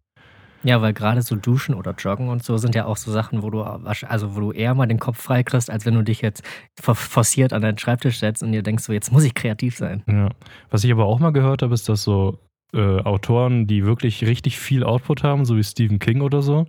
Ja, 0.65 0.83
weil 0.83 0.93
gerade 0.93 1.23
so 1.23 1.35
Duschen 1.35 1.75
oder 1.75 1.95
Joggen 1.97 2.29
und 2.29 2.43
so 2.43 2.59
sind 2.59 2.75
ja 2.75 2.85
auch 2.85 2.99
so 2.99 3.11
Sachen, 3.11 3.43
wo 3.43 3.49
du 3.49 3.63
also 3.63 4.37
wo 4.37 4.41
du 4.41 4.53
eher 4.53 4.75
mal 4.75 4.87
den 4.87 4.99
Kopf 4.99 5.19
frei 5.19 5.43
kriegst, 5.45 5.71
als 5.71 5.87
wenn 5.87 5.95
du 5.95 6.03
dich 6.03 6.21
jetzt 6.21 6.43
for- 6.79 6.95
forciert 6.95 7.55
an 7.55 7.63
deinen 7.63 7.79
Schreibtisch 7.79 8.19
setzt 8.19 8.43
und 8.43 8.53
dir 8.53 8.63
denkst, 8.63 8.85
so 8.85 8.93
jetzt 8.93 9.13
muss 9.13 9.25
ich 9.25 9.35
kreativ 9.35 9.79
sein. 9.79 10.03
Ja. 10.07 10.29
Was 10.71 10.85
ich 10.85 10.93
aber 10.93 11.07
auch 11.07 11.21
mal 11.21 11.31
gehört 11.33 11.63
habe, 11.63 11.73
ist, 11.73 11.89
dass 11.89 12.03
so 12.03 12.39
äh, 12.75 13.01
Autoren, 13.01 13.67
die 13.67 13.87
wirklich 13.87 14.27
richtig 14.27 14.59
viel 14.59 14.85
Output 14.85 15.23
haben, 15.23 15.47
so 15.47 15.57
wie 15.57 15.65
Stephen 15.65 16.01
King 16.01 16.21
oder 16.21 16.43
so, 16.43 16.67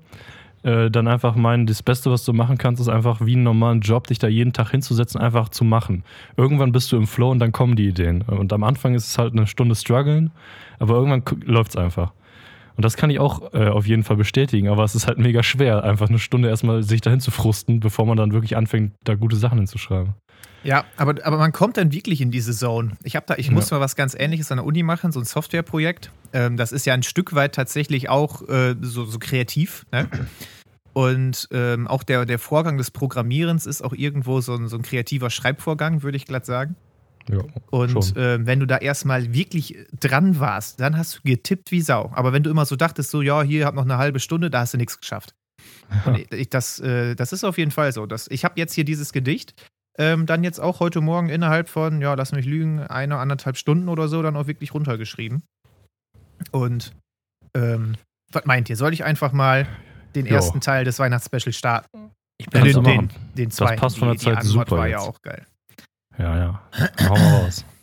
äh, 0.63 0.89
dann 0.89 1.07
einfach 1.07 1.35
meinen, 1.35 1.65
das 1.65 1.83
Beste, 1.83 2.11
was 2.11 2.25
du 2.25 2.33
machen 2.33 2.57
kannst, 2.57 2.81
ist 2.81 2.89
einfach 2.89 3.21
wie 3.21 3.33
einen 3.33 3.43
normalen 3.43 3.81
Job, 3.81 4.07
dich 4.07 4.19
da 4.19 4.27
jeden 4.27 4.53
Tag 4.53 4.71
hinzusetzen, 4.71 5.19
einfach 5.21 5.49
zu 5.49 5.63
machen. 5.63 6.03
Irgendwann 6.35 6.71
bist 6.71 6.91
du 6.91 6.97
im 6.97 7.07
Flow 7.07 7.31
und 7.31 7.39
dann 7.39 7.51
kommen 7.51 7.75
die 7.75 7.87
Ideen. 7.87 8.21
Und 8.23 8.51
am 8.53 8.63
Anfang 8.63 8.93
ist 8.93 9.07
es 9.07 9.17
halt 9.17 9.33
eine 9.33 9.47
Stunde 9.47 9.75
strugglen, 9.75 10.31
aber 10.79 10.95
irgendwann 10.95 11.23
läuft 11.45 11.71
es 11.71 11.77
einfach. 11.77 12.11
Und 12.75 12.85
das 12.85 12.95
kann 12.95 13.09
ich 13.09 13.19
auch 13.19 13.53
äh, 13.53 13.69
auf 13.69 13.87
jeden 13.87 14.03
Fall 14.03 14.17
bestätigen, 14.17 14.67
aber 14.69 14.83
es 14.83 14.93
ist 14.93 15.07
halt 15.07 15.17
mega 15.17 15.41
schwer, 15.41 15.83
einfach 15.83 16.09
eine 16.09 16.19
Stunde 16.19 16.49
erstmal 16.49 16.83
sich 16.83 17.01
dahin 17.01 17.19
zu 17.19 17.31
frusten, 17.31 17.79
bevor 17.79 18.05
man 18.05 18.17
dann 18.17 18.33
wirklich 18.33 18.55
anfängt, 18.55 18.93
da 19.03 19.15
gute 19.15 19.35
Sachen 19.35 19.57
hinzuschreiben. 19.57 20.13
Ja, 20.63 20.85
aber, 20.97 21.15
aber 21.25 21.37
man 21.37 21.51
kommt 21.53 21.77
dann 21.77 21.91
wirklich 21.91 22.19
in 22.19 22.31
diese 22.31 22.51
Zone. 22.53 22.91
Ich 23.03 23.15
habe 23.15 23.25
da, 23.27 23.35
ich 23.35 23.47
Ja. 23.47 23.53
musste 23.53 23.75
mal 23.75 23.81
was 23.81 23.95
ganz 23.95 24.15
ähnliches 24.17 24.51
an 24.51 24.57
der 24.57 24.65
Uni 24.65 24.83
machen, 24.83 25.11
so 25.11 25.19
ein 25.19 25.25
Softwareprojekt. 25.25 26.11
Ähm, 26.33 26.57
das 26.57 26.71
ist 26.71 26.85
ja 26.85 26.93
ein 26.93 27.03
Stück 27.03 27.33
weit 27.35 27.55
tatsächlich 27.55 28.09
auch 28.09 28.41
äh, 28.49 28.75
so, 28.81 29.05
so 29.05 29.17
kreativ. 29.19 29.85
Ne? 29.91 30.09
Und 30.93 31.47
ähm, 31.51 31.87
auch 31.87 32.03
der, 32.03 32.25
der 32.25 32.39
Vorgang 32.39 32.77
des 32.77 32.91
Programmierens 32.91 33.65
ist 33.65 33.83
auch 33.83 33.93
irgendwo 33.93 34.41
so 34.41 34.55
ein, 34.55 34.67
so 34.67 34.77
ein 34.77 34.81
kreativer 34.81 35.29
Schreibvorgang, 35.29 36.01
würde 36.01 36.17
ich 36.17 36.25
glatt 36.25 36.45
sagen. 36.45 36.75
Ja, 37.29 37.39
Und 37.69 38.15
äh, 38.17 38.45
wenn 38.45 38.59
du 38.59 38.65
da 38.65 38.77
erstmal 38.77 39.33
wirklich 39.33 39.77
dran 39.99 40.39
warst, 40.39 40.79
dann 40.79 40.97
hast 40.97 41.17
du 41.17 41.19
getippt 41.23 41.71
wie 41.71 41.81
Sau. 41.81 42.11
Aber 42.15 42.33
wenn 42.33 42.41
du 42.41 42.49
immer 42.49 42.65
so 42.65 42.75
dachtest, 42.75 43.11
so, 43.11 43.21
ja, 43.21 43.43
hier 43.43 43.65
hab 43.65 43.75
noch 43.75 43.83
eine 43.83 43.97
halbe 43.97 44.19
Stunde, 44.19 44.49
da 44.49 44.61
hast 44.61 44.73
du 44.73 44.77
nichts 44.77 44.99
geschafft. 44.99 45.35
Und 46.05 46.17
ich, 46.17 46.31
ich, 46.31 46.49
das, 46.49 46.79
äh, 46.79 47.15
das 47.15 47.31
ist 47.33 47.43
auf 47.43 47.57
jeden 47.57 47.71
Fall 47.71 47.91
so. 47.91 48.05
Das, 48.05 48.27
ich 48.29 48.43
habe 48.43 48.55
jetzt 48.57 48.73
hier 48.73 48.85
dieses 48.85 49.13
Gedicht 49.13 49.53
ähm, 49.97 50.25
dann 50.25 50.43
jetzt 50.43 50.59
auch 50.59 50.79
heute 50.79 51.01
Morgen 51.01 51.29
innerhalb 51.29 51.69
von, 51.69 52.01
ja, 52.01 52.13
lass 52.13 52.31
mich 52.31 52.45
lügen, 52.45 52.79
eine, 52.81 53.17
anderthalb 53.17 53.57
Stunden 53.57 53.89
oder 53.89 54.07
so 54.07 54.21
dann 54.21 54.35
auch 54.35 54.47
wirklich 54.47 54.73
runtergeschrieben. 54.73 55.43
Und 56.51 56.93
ähm, 57.55 57.95
was 58.31 58.45
meint 58.45 58.69
ihr? 58.69 58.75
Soll 58.75 58.93
ich 58.93 59.03
einfach 59.03 59.31
mal 59.31 59.67
den 60.15 60.25
Ja. 60.25 60.33
ersten 60.35 60.61
Teil 60.61 60.83
des 60.85 60.99
Weihnachtsspecials 60.99 61.55
starten? 61.57 62.11
Ich 62.37 62.47
Äh, 62.47 62.49
bin 62.51 62.61
Kannst 62.61 62.75
den, 62.75 62.83
du 62.83 62.89
den, 62.89 63.09
den 63.35 63.51
zweiten. 63.51 63.79
passt 63.79 63.97
von 63.97 64.09
der 64.09 64.15
die, 64.17 64.23
Zeit 64.23 64.33
die 64.43 64.47
Antwort 64.47 64.67
super 64.69 64.77
war 64.81 64.87
ja 64.87 64.97
jetzt. 64.99 65.07
auch 65.07 65.21
geil. 65.21 65.45
Ja, 66.17 66.37
ja. 66.37 66.61
Hau 67.07 67.15
mal 67.15 67.41
raus. 67.43 67.65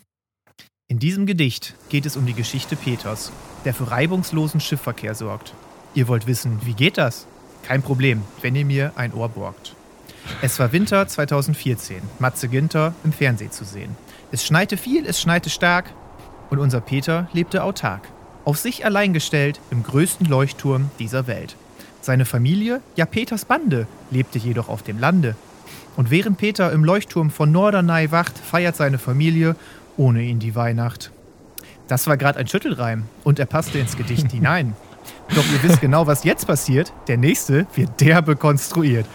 In 0.88 0.99
diesem 0.99 1.26
Gedicht 1.26 1.75
geht 1.88 2.06
es 2.06 2.16
um 2.16 2.26
die 2.26 2.35
Geschichte 2.35 2.76
Peters, 2.76 3.33
der 3.64 3.75
für 3.75 3.90
reibungslosen 3.90 4.61
Schiffverkehr 4.61 5.14
sorgt. 5.14 5.54
Ihr 5.94 6.09
wollt 6.09 6.26
wissen, 6.26 6.59
wie 6.64 6.75
geht 6.75 6.99
das? 6.99 7.26
Kein 7.62 7.83
Problem, 7.83 8.23
wenn 8.42 8.54
ihr 8.54 8.66
mir 8.66 8.92
ein 8.97 9.12
Ohr 9.14 9.30
borgt. 9.30 9.75
Es 10.43 10.59
war 10.59 10.73
Winter 10.73 11.07
2014, 11.07 11.97
Matze 12.19 12.49
Ginter 12.49 12.95
im 13.05 13.13
Fernsehen 13.13 13.51
zu 13.51 13.65
sehen. 13.65 13.97
Es 14.33 14.45
schneite 14.45 14.77
viel, 14.77 15.07
es 15.07 15.21
schneite 15.21 15.51
stark 15.51 15.87
und 16.51 16.59
unser 16.59 16.81
Peter 16.81 17.29
lebte 17.33 17.63
autark, 17.63 18.03
auf 18.45 18.59
sich 18.59 18.85
allein 18.85 19.13
gestellt 19.13 19.61
im 19.71 19.83
größten 19.83 20.27
Leuchtturm 20.27 20.91
dieser 20.99 21.27
Welt. 21.27 21.57
Seine 22.01 22.25
Familie, 22.27 22.81
ja 22.97 23.07
Peters 23.07 23.45
Bande, 23.45 23.87
lebte 24.11 24.39
jedoch 24.39 24.69
auf 24.69 24.83
dem 24.83 24.99
Lande. 24.99 25.37
Und 25.97 26.11
während 26.11 26.37
Peter 26.39 26.73
im 26.73 26.85
Leuchtturm 26.85 27.31
von 27.31 27.51
Norderney 27.51 28.11
wacht, 28.11 28.37
feiert 28.37 28.77
seine 28.77 28.99
Familie 28.99 29.57
ohne 29.97 30.23
ihn 30.23 30.39
die 30.39 30.55
Weihnacht. 30.55 31.13
Das 31.89 32.07
war 32.07 32.17
gerade 32.17 32.39
ein 32.39 32.49
Schüttelreim 32.49 33.05
und 33.23 33.39
er 33.39 33.47
passte 33.47 33.79
ins 33.79 33.97
Gedicht 33.97 34.33
hinein. 34.33 34.75
Doch 35.35 35.45
ihr 35.53 35.63
wisst 35.63 35.81
genau, 35.81 36.07
was 36.07 36.25
jetzt 36.25 36.47
passiert. 36.47 36.93
Der 37.09 37.17
nächste 37.17 37.67
wird 37.75 38.01
derbe 38.01 38.37
konstruiert. 38.37 39.07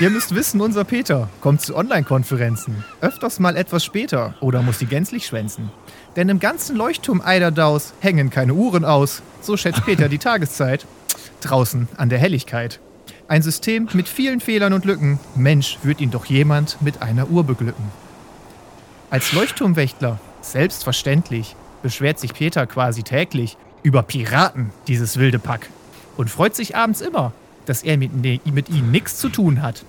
Ihr 0.00 0.10
müsst 0.10 0.34
wissen, 0.34 0.60
unser 0.60 0.84
Peter 0.84 1.28
kommt 1.40 1.60
zu 1.60 1.76
Online-Konferenzen. 1.76 2.84
Öfters 3.00 3.38
mal 3.38 3.56
etwas 3.56 3.84
später 3.84 4.34
oder 4.40 4.62
muss 4.62 4.78
die 4.78 4.86
gänzlich 4.86 5.26
schwänzen. 5.26 5.70
Denn 6.16 6.28
im 6.28 6.40
ganzen 6.40 6.76
Leuchtturm 6.76 7.20
Eiderdaus 7.20 7.92
hängen 8.00 8.30
keine 8.30 8.54
Uhren 8.54 8.84
aus. 8.84 9.22
So 9.40 9.56
schätzt 9.56 9.84
Peter 9.84 10.08
die 10.08 10.18
Tageszeit. 10.18 10.86
Draußen 11.40 11.88
an 11.96 12.08
der 12.08 12.18
Helligkeit. 12.18 12.80
Ein 13.28 13.42
System 13.42 13.88
mit 13.92 14.08
vielen 14.08 14.40
Fehlern 14.40 14.72
und 14.72 14.84
Lücken. 14.84 15.20
Mensch, 15.34 15.78
wird 15.82 16.00
ihn 16.00 16.10
doch 16.10 16.24
jemand 16.24 16.80
mit 16.80 17.02
einer 17.02 17.28
Uhr 17.28 17.44
beglücken. 17.44 17.84
Als 19.10 19.32
Leuchtturmwächtler, 19.32 20.18
selbstverständlich, 20.40 21.56
beschwert 21.82 22.18
sich 22.18 22.34
Peter 22.34 22.66
quasi 22.66 23.02
täglich 23.02 23.56
über 23.88 24.02
Piraten, 24.02 24.70
dieses 24.86 25.16
wilde 25.16 25.38
Pack. 25.38 25.70
Und 26.18 26.28
freut 26.28 26.54
sich 26.54 26.76
abends 26.76 27.00
immer, 27.00 27.32
dass 27.64 27.82
er 27.82 27.96
mit, 27.96 28.14
ne, 28.14 28.38
mit 28.44 28.68
ihnen 28.68 28.90
nichts 28.90 29.16
zu 29.16 29.30
tun 29.30 29.62
hat. 29.62 29.82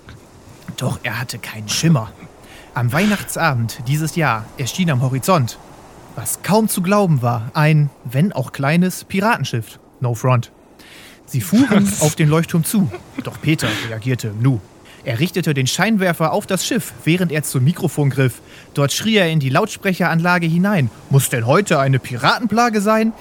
Doch 0.78 1.00
er 1.02 1.20
hatte 1.20 1.38
keinen 1.38 1.68
Schimmer. 1.68 2.10
Am 2.72 2.94
Weihnachtsabend 2.94 3.80
dieses 3.88 4.16
Jahr 4.16 4.46
erschien 4.56 4.90
am 4.90 5.02
Horizont, 5.02 5.58
was 6.16 6.42
kaum 6.42 6.66
zu 6.66 6.80
glauben 6.80 7.20
war, 7.20 7.50
ein, 7.52 7.90
wenn 8.04 8.32
auch 8.32 8.52
kleines, 8.52 9.04
Piratenschiff. 9.04 9.78
No 10.00 10.14
front. 10.14 10.50
Sie 11.26 11.42
fuhren 11.42 11.86
auf 12.00 12.14
den 12.14 12.30
Leuchtturm 12.30 12.64
zu, 12.64 12.90
doch 13.22 13.38
Peter 13.42 13.68
reagierte 13.86 14.28
im 14.28 14.40
Nu. 14.40 14.60
Er 15.04 15.18
richtete 15.18 15.52
den 15.52 15.66
Scheinwerfer 15.66 16.32
auf 16.32 16.46
das 16.46 16.64
Schiff, 16.64 16.94
während 17.04 17.32
er 17.32 17.42
zum 17.42 17.64
Mikrofon 17.64 18.08
griff. 18.08 18.40
Dort 18.72 18.92
schrie 18.92 19.16
er 19.16 19.28
in 19.28 19.40
die 19.40 19.50
Lautsprecheranlage 19.50 20.46
hinein. 20.46 20.90
Muss 21.10 21.28
denn 21.28 21.46
heute 21.46 21.78
eine 21.78 21.98
Piratenplage 21.98 22.80
sein? 22.80 23.12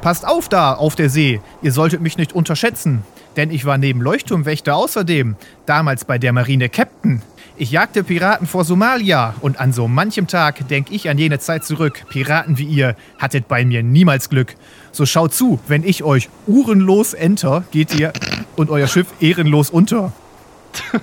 Passt 0.00 0.26
auf 0.26 0.48
da, 0.48 0.74
auf 0.74 0.94
der 0.94 1.10
See. 1.10 1.40
Ihr 1.62 1.72
solltet 1.72 2.00
mich 2.00 2.16
nicht 2.18 2.32
unterschätzen. 2.32 3.02
Denn 3.36 3.50
ich 3.50 3.64
war 3.64 3.76
neben 3.76 4.00
Leuchtturmwächter 4.00 4.74
außerdem 4.74 5.36
damals 5.66 6.04
bei 6.04 6.18
der 6.18 6.32
Marine 6.32 6.68
Captain. 6.68 7.22
Ich 7.58 7.70
jagte 7.70 8.04
Piraten 8.04 8.46
vor 8.46 8.64
Somalia 8.64 9.34
und 9.40 9.60
an 9.60 9.72
so 9.72 9.88
manchem 9.88 10.26
Tag 10.26 10.68
denk 10.68 10.90
ich 10.90 11.08
an 11.08 11.16
jene 11.16 11.38
Zeit 11.38 11.64
zurück. 11.64 12.04
Piraten 12.10 12.58
wie 12.58 12.64
ihr 12.64 12.96
hattet 13.18 13.48
bei 13.48 13.64
mir 13.64 13.82
niemals 13.82 14.28
Glück. 14.28 14.54
So 14.92 15.06
schaut 15.06 15.32
zu, 15.34 15.58
wenn 15.66 15.82
ich 15.82 16.02
euch 16.02 16.28
uhrenlos 16.46 17.14
enter, 17.14 17.64
geht 17.70 17.94
ihr 17.94 18.12
und 18.56 18.70
euer 18.70 18.86
Schiff 18.86 19.06
ehrenlos 19.20 19.70
unter. 19.70 20.12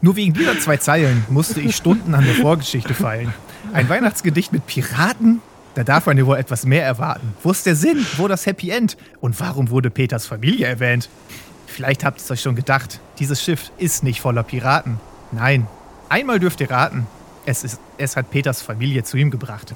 Nur 0.00 0.16
wegen 0.16 0.32
dieser 0.32 0.58
zwei 0.58 0.76
Zeilen 0.78 1.24
musste 1.28 1.60
ich 1.60 1.76
Stunden 1.76 2.14
an 2.14 2.24
der 2.24 2.34
Vorgeschichte 2.34 2.94
feilen. 2.94 3.34
Ein 3.72 3.88
Weihnachtsgedicht 3.88 4.52
mit 4.52 4.66
Piraten? 4.66 5.40
Da 5.76 5.84
darf 5.84 6.06
man 6.06 6.16
ja 6.16 6.24
wohl 6.24 6.38
etwas 6.38 6.64
mehr 6.64 6.82
erwarten. 6.82 7.34
Wo 7.42 7.50
ist 7.50 7.66
der 7.66 7.76
Sinn? 7.76 8.06
Wo 8.16 8.28
das 8.28 8.46
Happy 8.46 8.70
End? 8.70 8.96
Und 9.20 9.38
warum 9.40 9.68
wurde 9.68 9.90
Peters 9.90 10.24
Familie 10.24 10.66
erwähnt? 10.66 11.10
Vielleicht 11.66 12.02
habt 12.02 12.18
ihr 12.18 12.24
es 12.24 12.30
euch 12.30 12.40
schon 12.40 12.56
gedacht, 12.56 12.98
dieses 13.18 13.42
Schiff 13.42 13.70
ist 13.76 14.02
nicht 14.02 14.22
voller 14.22 14.42
Piraten. 14.42 14.98
Nein, 15.32 15.66
einmal 16.08 16.40
dürft 16.40 16.62
ihr 16.62 16.70
raten. 16.70 17.06
Es, 17.44 17.62
ist, 17.62 17.78
es 17.98 18.16
hat 18.16 18.30
Peters 18.30 18.62
Familie 18.62 19.04
zu 19.04 19.18
ihm 19.18 19.30
gebracht. 19.30 19.74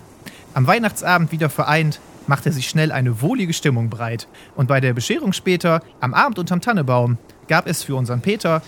Am 0.55 0.67
Weihnachtsabend 0.67 1.33
wieder 1.33 1.51
vereint, 1.51 2.01
machte 2.27 2.51
sich 2.51 2.67
schnell 2.67 2.93
eine 2.93 3.21
wohlige 3.21 3.53
Stimmung 3.53 3.91
breit. 3.91 4.27
Und 4.57 4.69
bei 4.69 4.81
der 4.81 4.95
Bescherung 4.95 5.35
später, 5.35 5.83
am 6.01 6.15
Abend 6.15 6.39
unterm 6.39 6.63
Tannebaum, 6.63 7.19
gab 7.47 7.67
es 7.67 7.83
für 7.83 7.95
unseren 7.95 8.23
Peter 8.23 8.63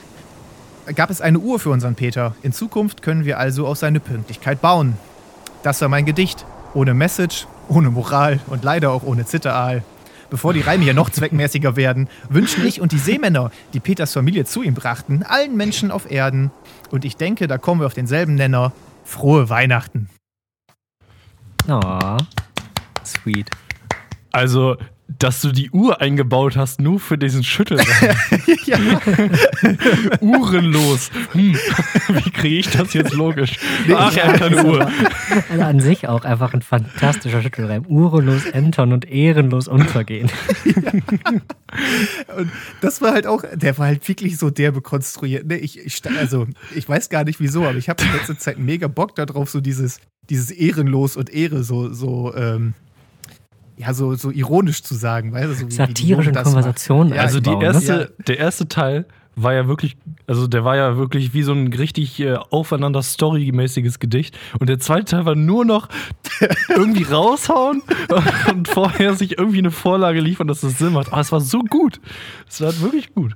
gab 0.97 1.11
es 1.11 1.21
eine 1.21 1.39
Uhr 1.39 1.61
für 1.61 1.71
unseren 1.71 1.95
Peter. 1.95 2.35
In 2.43 2.53
Zukunft 2.53 3.03
können 3.03 3.25
wir 3.25 3.39
also 3.39 3.69
auf 3.69 3.79
seine 3.79 4.01
Pünktlichkeit 4.01 4.61
bauen. 4.61 4.97
Das 5.63 5.81
war 5.81 5.89
mein 5.89 6.05
Gedicht. 6.05 6.45
Ohne 6.75 6.95
Message, 6.95 7.47
ohne 7.69 7.91
Moral 7.91 8.41
und 8.47 8.65
leider 8.65 8.91
auch 8.91 9.03
ohne 9.03 9.27
Zitteraal. 9.27 9.83
Bevor 10.31 10.55
die 10.55 10.63
Reime 10.63 10.85
hier 10.85 10.95
noch 10.95 11.11
zweckmäßiger 11.11 11.77
werden, 11.77 12.09
wünschen 12.31 12.67
ich 12.67 12.81
und 12.81 12.93
die 12.93 12.99
Seemänner, 12.99 13.51
die 13.75 13.81
Peters 13.81 14.15
Familie 14.15 14.47
zu 14.47 14.63
ihm 14.63 14.75
brachten, 14.75 15.23
allen 15.23 15.57
Menschen 15.57 15.91
auf 15.91 16.11
Erden. 16.11 16.51
Und 16.91 17.05
ich 17.05 17.17
denke, 17.17 17.47
da 17.47 17.59
kommen 17.59 17.83
wir 17.83 17.87
auf 17.87 17.95
denselben 17.95 18.35
Nenner. 18.35 18.73
Frohe 19.05 19.51
Weihnachten. 19.51 20.09
Oh, 21.69 22.17
sweet. 23.05 23.51
Also, 24.31 24.77
dass 25.19 25.41
du 25.41 25.53
die 25.53 25.71
Uhr 25.71 26.01
eingebaut 26.01 26.57
hast, 26.57 26.81
nur 26.81 27.01
für 27.01 27.19
diesen 27.19 27.43
Schüttelreim. 27.45 27.87
ja. 28.65 28.79
Uhrenlos. 30.21 31.11
Hm. 31.33 31.55
Wie 32.09 32.31
kriege 32.31 32.57
ich 32.59 32.69
das 32.71 32.93
jetzt 32.95 33.13
logisch? 33.13 33.59
Ach, 33.95 34.15
Ja, 34.15 34.25
hat 34.33 34.43
eine 34.43 34.57
ist 34.57 34.65
Uhr. 34.65 34.81
aber- 34.83 34.93
Also 35.51 35.63
an 35.65 35.81
sich 35.81 36.09
auch 36.09 36.25
einfach 36.25 36.55
ein 36.55 36.63
fantastischer 36.63 37.43
Schüttelreim. 37.43 37.85
Uhrenlos 37.87 38.47
entern 38.47 38.93
und 38.93 39.09
ehrenlos 39.09 39.69
untergehen. 39.69 40.31
Und 42.37 42.51
das 42.81 43.01
war 43.01 43.13
halt 43.13 43.27
auch, 43.27 43.45
der 43.55 43.79
war 43.79 43.87
halt 43.87 44.07
wirklich 44.09 44.39
so 44.39 44.51
derbe 44.51 44.81
konstruiert. 44.83 45.47
Ne? 45.47 45.57
Ich, 45.59 45.79
ich, 45.79 46.01
also, 46.19 46.47
ich 46.75 46.89
weiß 46.89 47.09
gar 47.09 47.25
nicht 47.25 47.41
wieso, 47.41 47.65
aber 47.65 47.77
ich 47.79 47.89
habe 47.89 48.03
in 48.05 48.13
letzter 48.13 48.39
Zeit 48.39 48.59
mega 48.59 48.89
Bock 48.89 49.15
darauf, 49.15 49.51
so 49.51 49.61
dieses, 49.61 49.99
dieses 50.29 50.51
Ehrenlos 50.51 51.17
und 51.17 51.31
Ehre 51.31 51.65
so, 51.65 51.93
so, 51.93 52.35
ähm, 52.37 52.75
ja, 53.83 53.93
so, 53.95 54.15
so 54.15 54.31
ironisch 54.31 54.83
zu 54.83 54.95
sagen, 54.95 55.33
weißt 55.33 55.49
du? 55.51 55.55
So 55.55 55.61
wie- 55.61 55.65
wie 55.65 55.69
die 55.69 55.75
Satirische 55.77 56.17
Mode 56.31 56.33
das 56.33 56.45
Konversationen. 56.45 57.15
Ja, 57.15 57.23
Also 57.23 57.41
die 57.41 57.51
ne? 57.55 57.63
erste, 57.65 58.15
der 58.27 58.39
erste 58.39 58.67
Teil 58.69 59.07
war 59.35 59.55
ja 59.55 59.67
wirklich, 59.67 59.97
also 60.27 60.47
der 60.47 60.63
war 60.65 60.77
ja 60.77 60.97
wirklich 60.99 61.33
wie 61.33 61.43
so 61.43 61.53
ein 61.53 61.73
richtig 61.73 62.21
äh, 62.21 62.35
aufeinander 62.51 63.03
storymäßiges 63.03 63.99
Gedicht. 63.99 64.39
Und 64.61 64.69
der 64.69 64.79
zweite 64.79 65.05
Teil 65.07 65.25
war 65.25 65.35
nur 65.35 65.65
noch 65.65 65.89
irgendwie 66.69 67.05
raushauen 67.05 67.83
und 68.51 68.69
vorher 68.69 69.15
sich 69.15 69.39
irgendwie 69.39 69.59
eine 69.59 69.71
Vorlage 69.71 70.21
liefern, 70.21 70.49
dass 70.49 70.61
das 70.61 70.79
Sinn 70.79 70.93
macht. 70.93 71.13
Aber 71.13 71.21
es 71.23 71.33
war 71.33 71.41
so 71.41 71.61
gut. 71.61 72.01
Es 72.49 72.61
war 72.61 72.79
wirklich 72.81 73.15
gut. 73.15 73.35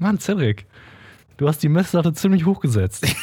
Mann, 0.00 0.18
Cedric, 0.18 0.66
du 1.36 1.46
hast 1.48 1.62
die 1.62 1.68
Messlatte 1.68 2.12
ziemlich 2.12 2.44
hochgesetzt. 2.46 3.06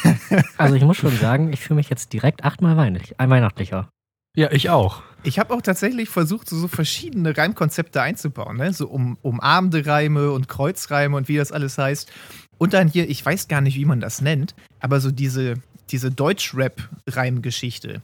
Also 0.58 0.74
ich 0.74 0.82
muss 0.84 0.96
schon 0.96 1.14
sagen, 1.16 1.52
ich 1.52 1.60
fühle 1.60 1.76
mich 1.76 1.88
jetzt 1.90 2.12
direkt 2.12 2.44
achtmal 2.44 2.76
weihnachtlich, 2.76 3.20
ein 3.20 3.30
weihnachtlicher. 3.30 3.88
Ja, 4.36 4.52
ich 4.52 4.70
auch. 4.70 5.02
Ich 5.22 5.38
habe 5.40 5.52
auch 5.54 5.62
tatsächlich 5.62 6.08
versucht, 6.08 6.48
so, 6.48 6.56
so 6.56 6.68
verschiedene 6.68 7.36
Reimkonzepte 7.36 8.00
einzubauen, 8.00 8.58
ne? 8.58 8.72
So 8.72 8.86
um, 8.86 9.18
umarmende 9.22 9.84
Reime 9.84 10.30
und 10.30 10.48
Kreuzreime 10.48 11.16
und 11.16 11.26
wie 11.26 11.36
das 11.36 11.50
alles 11.50 11.78
heißt. 11.78 12.12
Und 12.58 12.74
dann 12.74 12.86
hier, 12.86 13.08
ich 13.08 13.24
weiß 13.24 13.48
gar 13.48 13.60
nicht, 13.60 13.76
wie 13.76 13.86
man 13.86 13.98
das 14.00 14.20
nennt, 14.20 14.54
aber 14.78 15.00
so 15.00 15.10
diese, 15.10 15.54
diese 15.90 16.10
Deutsch-Rap-Reimgeschichte. 16.10 18.02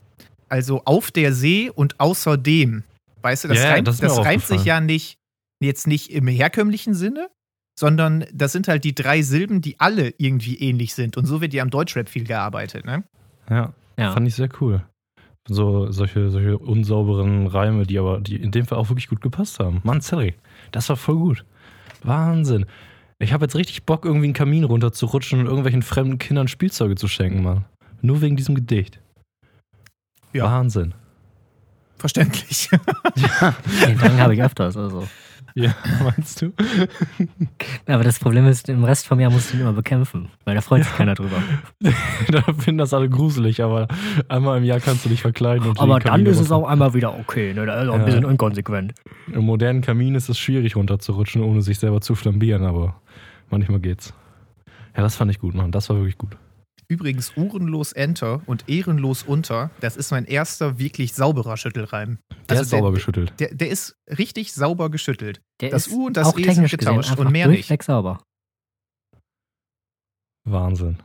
Also 0.49 0.83
auf 0.85 1.11
der 1.11 1.33
See 1.33 1.71
und 1.71 2.01
außerdem. 2.01 2.83
Weißt 3.23 3.45
du, 3.45 3.49
das, 3.49 3.59
ja, 3.59 3.71
reimt, 3.71 3.87
das 3.87 3.99
das, 3.99 4.19
reimt 4.19 4.45
sich 4.45 4.65
ja 4.65 4.81
nicht, 4.81 5.19
jetzt 5.61 5.87
nicht 5.87 6.11
im 6.11 6.27
herkömmlichen 6.27 6.95
Sinne, 6.95 7.29
sondern 7.79 8.25
das 8.33 8.53
sind 8.53 8.69
halt 8.69 8.85
die 8.85 8.95
drei 8.95 9.23
Silben, 9.23 9.61
die 9.61 9.79
alle 9.79 10.13
irgendwie 10.19 10.59
ähnlich 10.59 10.95
sind. 10.95 11.17
Und 11.17 11.27
so 11.27 11.41
wird 11.41 11.55
ja 11.55 11.63
am 11.63 11.71
Deutschrap 11.71 12.09
viel 12.09 12.25
gearbeitet, 12.25 12.85
ne? 12.85 13.05
Ja, 13.49 13.73
Ja. 13.97 14.13
fand 14.13 14.27
ich 14.27 14.35
sehr 14.35 14.49
cool. 14.61 14.85
So 15.49 15.91
solche, 15.91 16.31
solche 16.31 16.57
unsauberen 16.59 17.47
Reime, 17.49 17.85
die 17.85 17.99
aber 17.99 18.21
die 18.21 18.37
in 18.37 18.53
dem 18.53 18.67
Fall 18.67 18.79
auch 18.79 18.91
wirklich 18.91 19.09
gut 19.09 19.21
gepasst 19.21 19.59
haben. 19.59 19.81
Mann, 19.83 20.01
Cedric, 20.01 20.39
das 20.71 20.89
war 20.89 20.97
voll 20.97 21.17
gut. 21.17 21.45
Wahnsinn. 22.03 22.67
Ich 23.19 23.33
habe 23.33 23.45
jetzt 23.45 23.57
richtig 23.57 23.85
Bock, 23.85 24.05
irgendwie 24.05 24.27
einen 24.27 24.35
Kamin 24.35 24.65
runterzurutschen 24.65 25.41
und 25.41 25.47
irgendwelchen 25.47 25.83
fremden 25.83 26.19
Kindern 26.19 26.49
Spielzeuge 26.49 26.97
zu 26.97 27.09
schenken, 27.09 27.43
Mann. 27.43 27.65
Nur 28.01 28.21
wegen 28.21 28.37
diesem 28.37 28.55
Gedicht. 28.55 29.01
Ja. 30.33 30.45
Wahnsinn. 30.45 30.95
Verständlich. 31.99 32.69
Den 33.87 33.99
Drang 33.99 34.21
habe 34.21 34.35
ich 34.35 34.43
öfters. 34.43 34.77
Also. 34.77 35.07
Ja, 35.55 35.75
meinst 36.03 36.43
du? 36.43 36.53
Aber 37.87 38.05
das 38.05 38.19
Problem 38.19 38.47
ist, 38.47 38.69
im 38.69 38.85
Rest 38.85 39.07
vom 39.07 39.21
Jahr 39.21 39.31
musst 39.31 39.53
du 39.53 39.57
ihn 39.57 39.63
immer 39.63 39.73
bekämpfen, 39.73 40.29
weil 40.45 40.55
da 40.55 40.61
freut 40.61 40.85
sich 40.85 40.93
keiner 40.95 41.15
drüber. 41.15 41.43
da 42.29 42.43
finden 42.55 42.79
das 42.79 42.95
alle 42.95 43.09
gruselig, 43.09 43.63
aber 43.63 43.89
einmal 44.29 44.59
im 44.59 44.65
Jahr 44.65 44.81
kannst 44.81 45.05
du 45.05 45.09
dich 45.09 45.21
verkleiden. 45.23 45.69
Und 45.69 45.79
Aber 45.81 45.99
dann 45.99 46.13
Kamine 46.13 46.31
ist 46.31 46.41
es 46.41 46.51
auch 46.51 46.67
einmal 46.67 46.95
wieder 46.95 47.19
okay. 47.19 47.53
Ne? 47.55 47.67
Da 47.67 47.83
ist 47.83 47.89
auch 47.89 47.95
ein 47.95 48.01
Ja. 48.01 48.07
bisschen 48.07 48.25
inkonsequent. 48.25 48.95
Im 49.33 49.45
modernen 49.45 49.83
Kamin 49.83 50.15
ist 50.15 50.29
es 50.29 50.39
schwierig 50.39 50.77
runterzurutschen, 50.77 51.43
ohne 51.43 51.63
sich 51.63 51.79
selber 51.79 52.01
zu 52.01 52.15
flambieren, 52.15 52.65
aber 52.65 53.01
manchmal 53.51 53.81
geht's. 53.81 54.15
Ja, 54.97 55.03
das 55.03 55.17
fand 55.17 55.31
ich 55.31 55.39
gut, 55.39 55.55
Mann. 55.55 55.71
Das 55.73 55.89
war 55.89 55.97
wirklich 55.97 56.19
gut. 56.19 56.37
Übrigens, 56.93 57.33
uhrenlos 57.39 57.93
Enter 57.95 58.43
und 58.45 58.69
ehrenlos 58.69 59.23
unter, 59.23 59.71
das 59.81 59.97
ist 59.97 60.11
mein 60.11 60.27
erster 60.27 60.79
wirklich 60.79 61.15
sauberer 61.15 61.57
Schüttelreim. 61.57 62.19
Der 62.51 62.59
Also 62.59 62.63
ist 62.65 62.69
sauber 62.71 62.89
der- 62.89 62.93
geschüttelt. 62.97 63.33
Der, 63.41 63.55
der 63.55 63.71
ist 63.71 63.97
richtig 64.19 64.53
sauber 64.53 64.91
geschüttelt. 64.91 65.41
Der 65.63 65.71
Das 65.71 65.87
ist 65.87 65.95
U 65.95 66.07
und 66.09 66.19
das 66.19 66.27
auch 66.29 66.35
E 66.39 66.43
sind 66.43 66.49
technisch 66.53 66.77
gesehen 66.77 66.97
getauscht 66.99 67.19
und 67.19 67.33
mehr 67.33 67.49
nicht. 67.49 67.83
sauber. 67.83 68.21
Wahnsinn. 70.45 70.99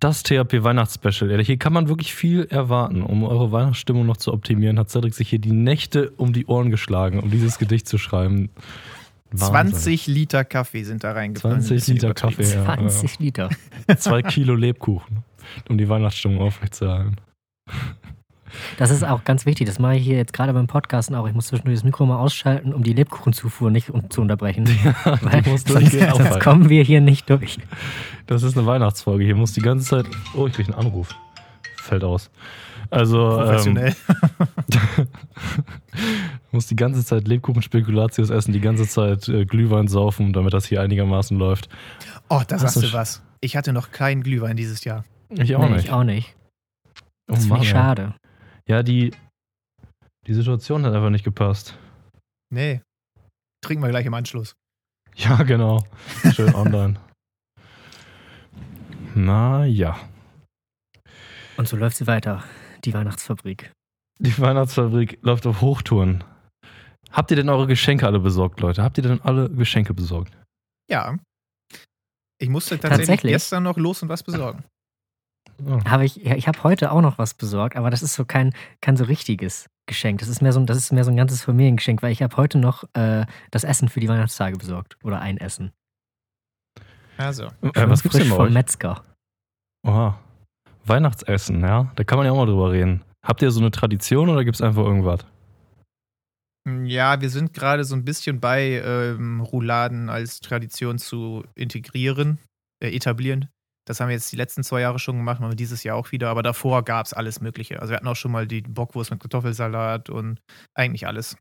Das 0.00 0.22
THP 0.22 0.62
Weihnachtsspecial. 0.64 1.30
Ehrlich, 1.30 1.46
hier 1.46 1.58
kann 1.58 1.74
man 1.74 1.88
wirklich 1.88 2.14
viel 2.14 2.44
erwarten. 2.46 3.02
Um 3.02 3.22
eure 3.24 3.52
Weihnachtsstimmung 3.52 4.06
noch 4.06 4.16
zu 4.16 4.32
optimieren, 4.32 4.78
hat 4.78 4.88
Cedric 4.90 5.12
sich 5.14 5.28
hier 5.28 5.38
die 5.40 5.52
Nächte 5.52 6.10
um 6.16 6.32
die 6.32 6.46
Ohren 6.46 6.70
geschlagen, 6.70 7.20
um 7.20 7.30
dieses 7.30 7.58
Gedicht 7.58 7.86
zu 7.86 7.98
schreiben. 7.98 8.48
Wahnsinn. 9.40 9.74
20 9.74 10.06
Liter 10.06 10.44
Kaffee 10.44 10.84
sind 10.84 11.04
da 11.04 11.12
reingefallen. 11.12 11.60
20 11.60 11.94
Liter 11.94 12.14
Kaffee, 12.14 12.42
ja. 12.42 12.64
20 12.64 13.18
Liter. 13.18 13.50
Zwei 13.98 14.22
Kilo 14.22 14.54
Lebkuchen, 14.54 15.24
um 15.68 15.78
die 15.78 15.88
Weihnachtsstimmung 15.88 16.40
aufrechtzuerhalten. 16.40 17.16
Das 18.78 18.90
ist 18.90 19.02
auch 19.04 19.24
ganz 19.24 19.46
wichtig. 19.46 19.66
Das 19.66 19.78
mache 19.78 19.96
ich 19.96 20.04
hier 20.04 20.16
jetzt 20.16 20.32
gerade 20.32 20.52
beim 20.52 20.66
Podcasten 20.66 21.16
auch. 21.16 21.26
Ich 21.26 21.34
muss 21.34 21.48
zwischendurch 21.48 21.76
das 21.76 21.84
Mikro 21.84 22.06
mal 22.06 22.18
ausschalten, 22.18 22.72
um 22.72 22.82
die 22.82 22.92
Lebkuchenzufuhr 22.92 23.70
nicht 23.70 23.90
zu 24.10 24.20
unterbrechen. 24.20 24.66
Weil 25.22 25.42
Die 25.42 25.50
muss 25.50 25.64
sonst, 25.64 25.92
sonst 25.92 26.40
kommen 26.40 26.68
wir 26.68 26.84
hier 26.84 27.00
nicht 27.00 27.28
durch. 27.30 27.58
Das 28.26 28.42
ist 28.42 28.56
eine 28.56 28.66
Weihnachtsfolge. 28.66 29.24
Hier 29.24 29.34
muss 29.34 29.52
die 29.52 29.60
ganze 29.60 29.86
Zeit. 29.86 30.06
Oh, 30.34 30.46
ich 30.46 30.52
krieg 30.54 30.66
einen 30.66 30.78
Anruf. 30.78 31.14
Fällt 31.76 32.04
aus. 32.04 32.30
Also, 32.94 33.18
ähm, 33.18 33.46
Professionell. 33.46 33.96
muss 36.52 36.66
die 36.68 36.76
ganze 36.76 37.04
Zeit 37.04 37.26
Lebkuchen-Spekulatius 37.26 38.30
essen, 38.30 38.52
die 38.52 38.60
ganze 38.60 38.86
Zeit 38.86 39.28
äh, 39.28 39.44
Glühwein 39.44 39.88
saufen, 39.88 40.32
damit 40.32 40.54
das 40.54 40.66
hier 40.66 40.80
einigermaßen 40.80 41.36
läuft. 41.36 41.68
oh, 42.28 42.42
da 42.46 42.54
Hast 42.54 42.74
sagst 42.74 42.82
du 42.82 42.92
was. 42.92 43.22
Ich 43.40 43.56
hatte 43.56 43.72
noch 43.72 43.90
keinen 43.90 44.22
Glühwein 44.22 44.56
dieses 44.56 44.84
Jahr. 44.84 45.04
Ich 45.30 45.56
auch 45.56 45.68
nee, 45.68 45.74
nicht. 45.74 45.86
Ich 45.86 45.90
auch 45.90 46.04
nicht. 46.04 46.36
Oh 47.28 47.34
Das 47.34 47.46
finde 47.46 47.62
ich 47.62 47.68
schade. 47.68 48.14
Ja, 48.68 48.82
die, 48.82 49.12
die 50.26 50.34
Situation 50.34 50.84
hat 50.86 50.94
einfach 50.94 51.10
nicht 51.10 51.24
gepasst. 51.24 51.76
Nee. 52.50 52.80
Trinken 53.62 53.82
wir 53.82 53.90
gleich 53.90 54.06
im 54.06 54.14
Anschluss. 54.14 54.54
Ja, 55.16 55.44
genau. 55.44 55.80
Schön 56.34 56.52
online. 56.56 56.96
Na 59.14 59.64
ja. 59.64 59.96
Und 61.56 61.68
so 61.68 61.76
läuft 61.76 61.98
sie 61.98 62.08
weiter. 62.08 62.42
Die 62.84 62.94
Weihnachtsfabrik. 62.94 63.72
Die 64.18 64.38
Weihnachtsfabrik 64.38 65.18
läuft 65.22 65.46
auf 65.46 65.60
Hochtouren. 65.60 66.22
Habt 67.10 67.30
ihr 67.30 67.36
denn 67.36 67.48
eure 67.48 67.66
Geschenke 67.66 68.06
alle 68.06 68.20
besorgt, 68.20 68.60
Leute? 68.60 68.82
Habt 68.82 68.96
ihr 68.98 69.02
denn 69.02 69.20
alle 69.22 69.48
Geschenke 69.50 69.94
besorgt? 69.94 70.36
Ja. 70.90 71.16
Ich 72.40 72.48
musste 72.48 72.74
tatsächlich, 72.78 72.98
Tatsächlich? 73.06 73.32
gestern 73.32 73.62
noch 73.62 73.76
los 73.76 74.02
und 74.02 74.08
was 74.08 74.22
besorgen. 74.22 74.64
Oh. 75.64 75.78
Habe 75.84 76.04
ich, 76.04 76.16
ja, 76.16 76.34
ich 76.34 76.48
habe 76.48 76.62
heute 76.64 76.90
auch 76.90 77.00
noch 77.00 77.16
was 77.18 77.34
besorgt, 77.34 77.76
aber 77.76 77.90
das 77.90 78.02
ist 78.02 78.14
so 78.14 78.24
kein, 78.24 78.52
kein 78.80 78.96
so 78.96 79.04
richtiges 79.04 79.68
Geschenk. 79.86 80.18
Das 80.18 80.28
ist 80.28 80.42
mehr 80.42 80.52
so, 80.52 80.58
ein- 80.60 80.66
das 80.66 80.76
ist 80.76 80.92
mehr 80.92 81.04
so 81.04 81.10
ein 81.12 81.16
ganzes 81.16 81.42
Familiengeschenk, 81.42 82.02
weil 82.02 82.10
ich 82.12 82.22
habe 82.22 82.36
heute 82.36 82.58
noch 82.58 82.84
äh, 82.94 83.24
das 83.52 83.62
Essen 83.62 83.88
für 83.88 84.00
die 84.00 84.08
Weihnachtstage 84.08 84.56
besorgt. 84.56 84.96
Oder 85.04 85.20
ein 85.20 85.38
Essen. 85.38 85.72
Also. 87.16 87.44
Äh, 87.62 87.88
was 87.88 88.02
gibt's 88.02 88.18
denn 88.18 88.28
bei 88.28 88.34
vom 88.36 88.46
euch? 88.46 88.52
Metzger. 88.52 89.04
Oha. 89.86 90.18
Weihnachtsessen, 90.86 91.60
ja? 91.60 91.90
Da 91.96 92.04
kann 92.04 92.18
man 92.18 92.26
ja 92.26 92.32
auch 92.32 92.36
mal 92.36 92.46
drüber 92.46 92.72
reden. 92.72 93.02
Habt 93.24 93.42
ihr 93.42 93.50
so 93.50 93.60
eine 93.60 93.70
Tradition 93.70 94.28
oder 94.28 94.44
gibt 94.44 94.56
es 94.56 94.62
einfach 94.62 94.84
irgendwas? 94.84 95.20
Ja, 96.84 97.20
wir 97.20 97.28
sind 97.28 97.52
gerade 97.52 97.84
so 97.84 97.94
ein 97.94 98.04
bisschen 98.04 98.40
bei, 98.40 98.82
ähm, 98.84 99.40
Rouladen 99.40 100.08
als 100.08 100.40
Tradition 100.40 100.98
zu 100.98 101.44
integrieren, 101.54 102.38
äh, 102.82 102.94
etablieren. 102.94 103.48
Das 103.86 104.00
haben 104.00 104.08
wir 104.08 104.14
jetzt 104.14 104.32
die 104.32 104.36
letzten 104.36 104.64
zwei 104.64 104.80
Jahre 104.80 104.98
schon 104.98 105.16
gemacht, 105.16 105.40
machen 105.40 105.50
wir 105.50 105.56
dieses 105.56 105.84
Jahr 105.84 105.96
auch 105.96 106.10
wieder, 106.10 106.30
aber 106.30 106.42
davor 106.42 106.82
gab 106.82 107.04
es 107.04 107.12
alles 107.12 107.42
Mögliche. 107.42 107.80
Also 107.80 107.90
wir 107.90 107.96
hatten 107.96 108.08
auch 108.08 108.16
schon 108.16 108.32
mal 108.32 108.46
die 108.46 108.62
Bockwurst 108.62 109.10
mit 109.10 109.20
Kartoffelsalat 109.20 110.08
und 110.08 110.40
eigentlich 110.74 111.06
alles. 111.06 111.36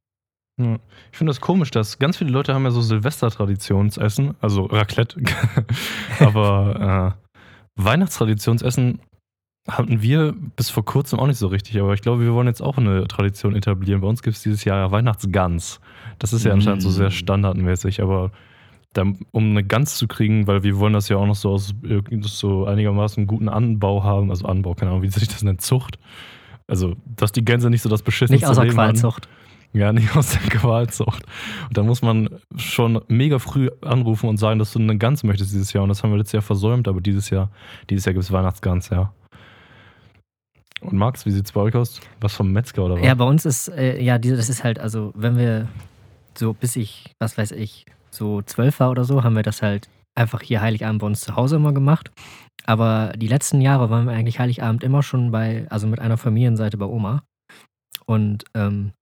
Ja. 0.62 0.78
Ich 1.12 1.18
finde 1.18 1.32
das 1.32 1.40
komisch, 1.40 1.72
dass 1.72 2.00
ganz 2.00 2.18
viele 2.18 2.32
Leute 2.32 2.54
haben 2.54 2.66
ja 2.66 2.72
so 2.72 2.82
Silvester-Traditionsessen, 2.82 4.36
also 4.42 4.66
Raclette. 4.66 5.22
Aber 6.20 7.16
äh, 7.78 7.82
Weihnachtstraditionsessen 7.82 9.00
hatten 9.68 10.02
wir 10.02 10.34
bis 10.56 10.70
vor 10.70 10.84
kurzem 10.84 11.20
auch 11.20 11.28
nicht 11.28 11.38
so 11.38 11.48
richtig. 11.48 11.80
Aber 11.80 11.94
ich 11.94 12.02
glaube, 12.02 12.24
wir 12.24 12.34
wollen 12.34 12.48
jetzt 12.48 12.62
auch 12.62 12.78
eine 12.78 13.08
Tradition 13.08 13.56
etablieren. 13.56 14.02
Bei 14.02 14.08
uns 14.08 14.22
gibt 14.22 14.36
es 14.36 14.44
dieses 14.44 14.66
Jahr 14.66 14.92
Weihnachtsgans. 14.92 15.80
Das 16.20 16.34
ist 16.34 16.44
ja 16.44 16.52
anscheinend 16.52 16.82
so 16.82 16.90
sehr 16.90 17.08
Mm. 17.08 17.12
standardmäßig, 17.12 18.02
aber 18.02 18.32
da, 18.92 19.04
um 19.32 19.50
eine 19.52 19.64
Gans 19.64 19.96
zu 19.96 20.08
kriegen, 20.08 20.48
weil 20.48 20.64
wir 20.64 20.78
wollen 20.78 20.94
das 20.94 21.10
ja 21.10 21.18
auch 21.18 21.26
noch 21.26 21.36
so 21.36 21.52
aus 21.52 21.74
so 22.22 22.66
einigermaßen 22.66 23.26
guten 23.26 23.50
Anbau 23.50 24.04
haben, 24.04 24.30
also 24.30 24.46
Anbau, 24.46 24.76
keine 24.76 24.92
Ahnung, 24.92 25.02
wie 25.04 25.10
sich 25.10 25.28
das 25.28 25.44
nennt, 25.44 25.62
Zucht. 25.62 25.98
Also, 26.68 26.96
dass 27.06 27.32
die 27.32 27.44
Gänse 27.44 27.70
nicht 27.70 27.82
so 27.82 27.90
das 27.90 28.04
beschissenste 28.04 28.46
Nicht 28.46 28.50
außer 28.50 28.64
Leben 28.66 28.78
haben. 28.78 28.92
Qualzucht. 28.94 29.28
Ja, 29.74 29.92
nicht 29.92 30.16
aus 30.16 30.32
der 30.32 30.42
Qualzucht. 30.42 31.24
Und 31.68 31.78
da 31.78 31.82
muss 31.84 32.02
man 32.04 32.30
schon 32.58 33.02
mega 33.08 33.40
früh 33.40 33.70
anrufen 33.82 34.30
und 34.30 34.38
sagen, 34.38 34.60
dass 34.60 34.74
du 34.74 34.80
eine 34.80 34.98
Gans 34.98 35.24
möchtest 35.24 35.52
dieses 35.54 35.74
Jahr. 35.74 35.84
Und 35.84 35.90
das 35.90 36.04
haben 36.04 36.12
wir 36.12 36.18
letztes 36.18 36.34
Jahr 36.34 36.44
versäumt, 36.44 36.88
aber 36.88 37.02
dieses 37.02 37.32
Jahr, 37.32 37.50
dieses 37.90 38.06
Jahr 38.06 38.14
gibt 38.14 38.24
es 38.24 38.32
Weihnachtsgans, 38.32 38.90
ja. 38.90 39.12
Und 40.84 40.94
Max, 40.94 41.26
wie 41.26 41.32
sieht's 41.32 41.52
bei 41.52 41.62
euch 41.62 41.76
aus? 41.76 42.02
Was 42.20 42.34
vom 42.34 42.52
Metzger 42.52 42.86
oder 42.86 42.96
was? 42.96 43.06
Ja, 43.06 43.16
bei 43.16 43.26
uns 43.26 43.46
ist, 43.46 43.70
äh, 43.70 44.02
ja, 44.02 44.18
das 44.18 44.50
ist 44.50 44.64
halt, 44.64 44.80
also, 44.80 45.12
wenn 45.16 45.38
wir 45.38 45.68
so 46.38 46.54
bis 46.54 46.76
ich, 46.76 47.14
was 47.20 47.38
weiß 47.38 47.52
ich, 47.52 47.86
so 48.10 48.42
zwölf 48.42 48.80
war 48.80 48.92
oder 48.92 49.04
so, 49.04 49.24
haben 49.24 49.36
wir 49.36 49.44
das 49.44 49.62
halt 49.62 49.90
einfach 50.16 50.42
hier 50.42 50.62
Heiligabend 50.62 51.02
bei 51.02 51.08
uns 51.08 51.22
zu 51.22 51.36
Hause 51.36 51.56
immer 51.56 51.74
gemacht. 51.74 52.12
Aber 52.66 53.14
die 53.16 53.28
letzten 53.28 53.62
Jahre 53.62 53.90
waren 53.90 54.06
wir 54.06 54.14
eigentlich 54.14 54.40
Heiligabend 54.40 54.84
immer 54.84 55.04
schon 55.04 55.32
bei, 55.32 55.66
also 55.70 55.88
mit 55.88 56.00
einer 56.00 56.18
Familienseite 56.18 56.78
bei 56.78 56.86
Oma. 56.86 57.24
Und 58.06 58.46
ähm, 58.54 58.94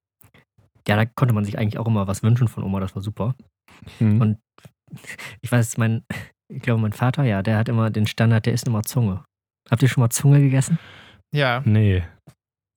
ja, 0.87 0.95
da 0.95 1.05
konnte 1.05 1.33
man 1.33 1.45
sich 1.45 1.57
eigentlich 1.57 1.77
auch 1.77 1.87
immer 1.87 2.07
was 2.07 2.23
wünschen 2.23 2.47
von 2.47 2.63
Oma, 2.63 2.79
das 2.79 2.95
war 2.95 3.01
super. 3.01 3.35
Hm. 3.99 4.21
Und 4.21 4.37
ich 5.41 5.51
weiß, 5.51 5.77
mein, 5.77 6.03
ich 6.51 6.61
glaube, 6.61 6.81
mein 6.81 6.93
Vater, 6.93 7.23
ja, 7.23 7.41
der 7.41 7.57
hat 7.57 7.69
immer 7.69 7.89
den 7.89 8.07
Standard, 8.07 8.45
der 8.45 8.53
isst 8.53 8.67
immer 8.67 8.83
Zunge. 8.83 9.23
Habt 9.69 9.81
ihr 9.83 9.89
schon 9.89 10.01
mal 10.01 10.09
Zunge 10.09 10.39
gegessen? 10.39 10.79
Ja, 11.33 11.61
Nee. 11.65 12.03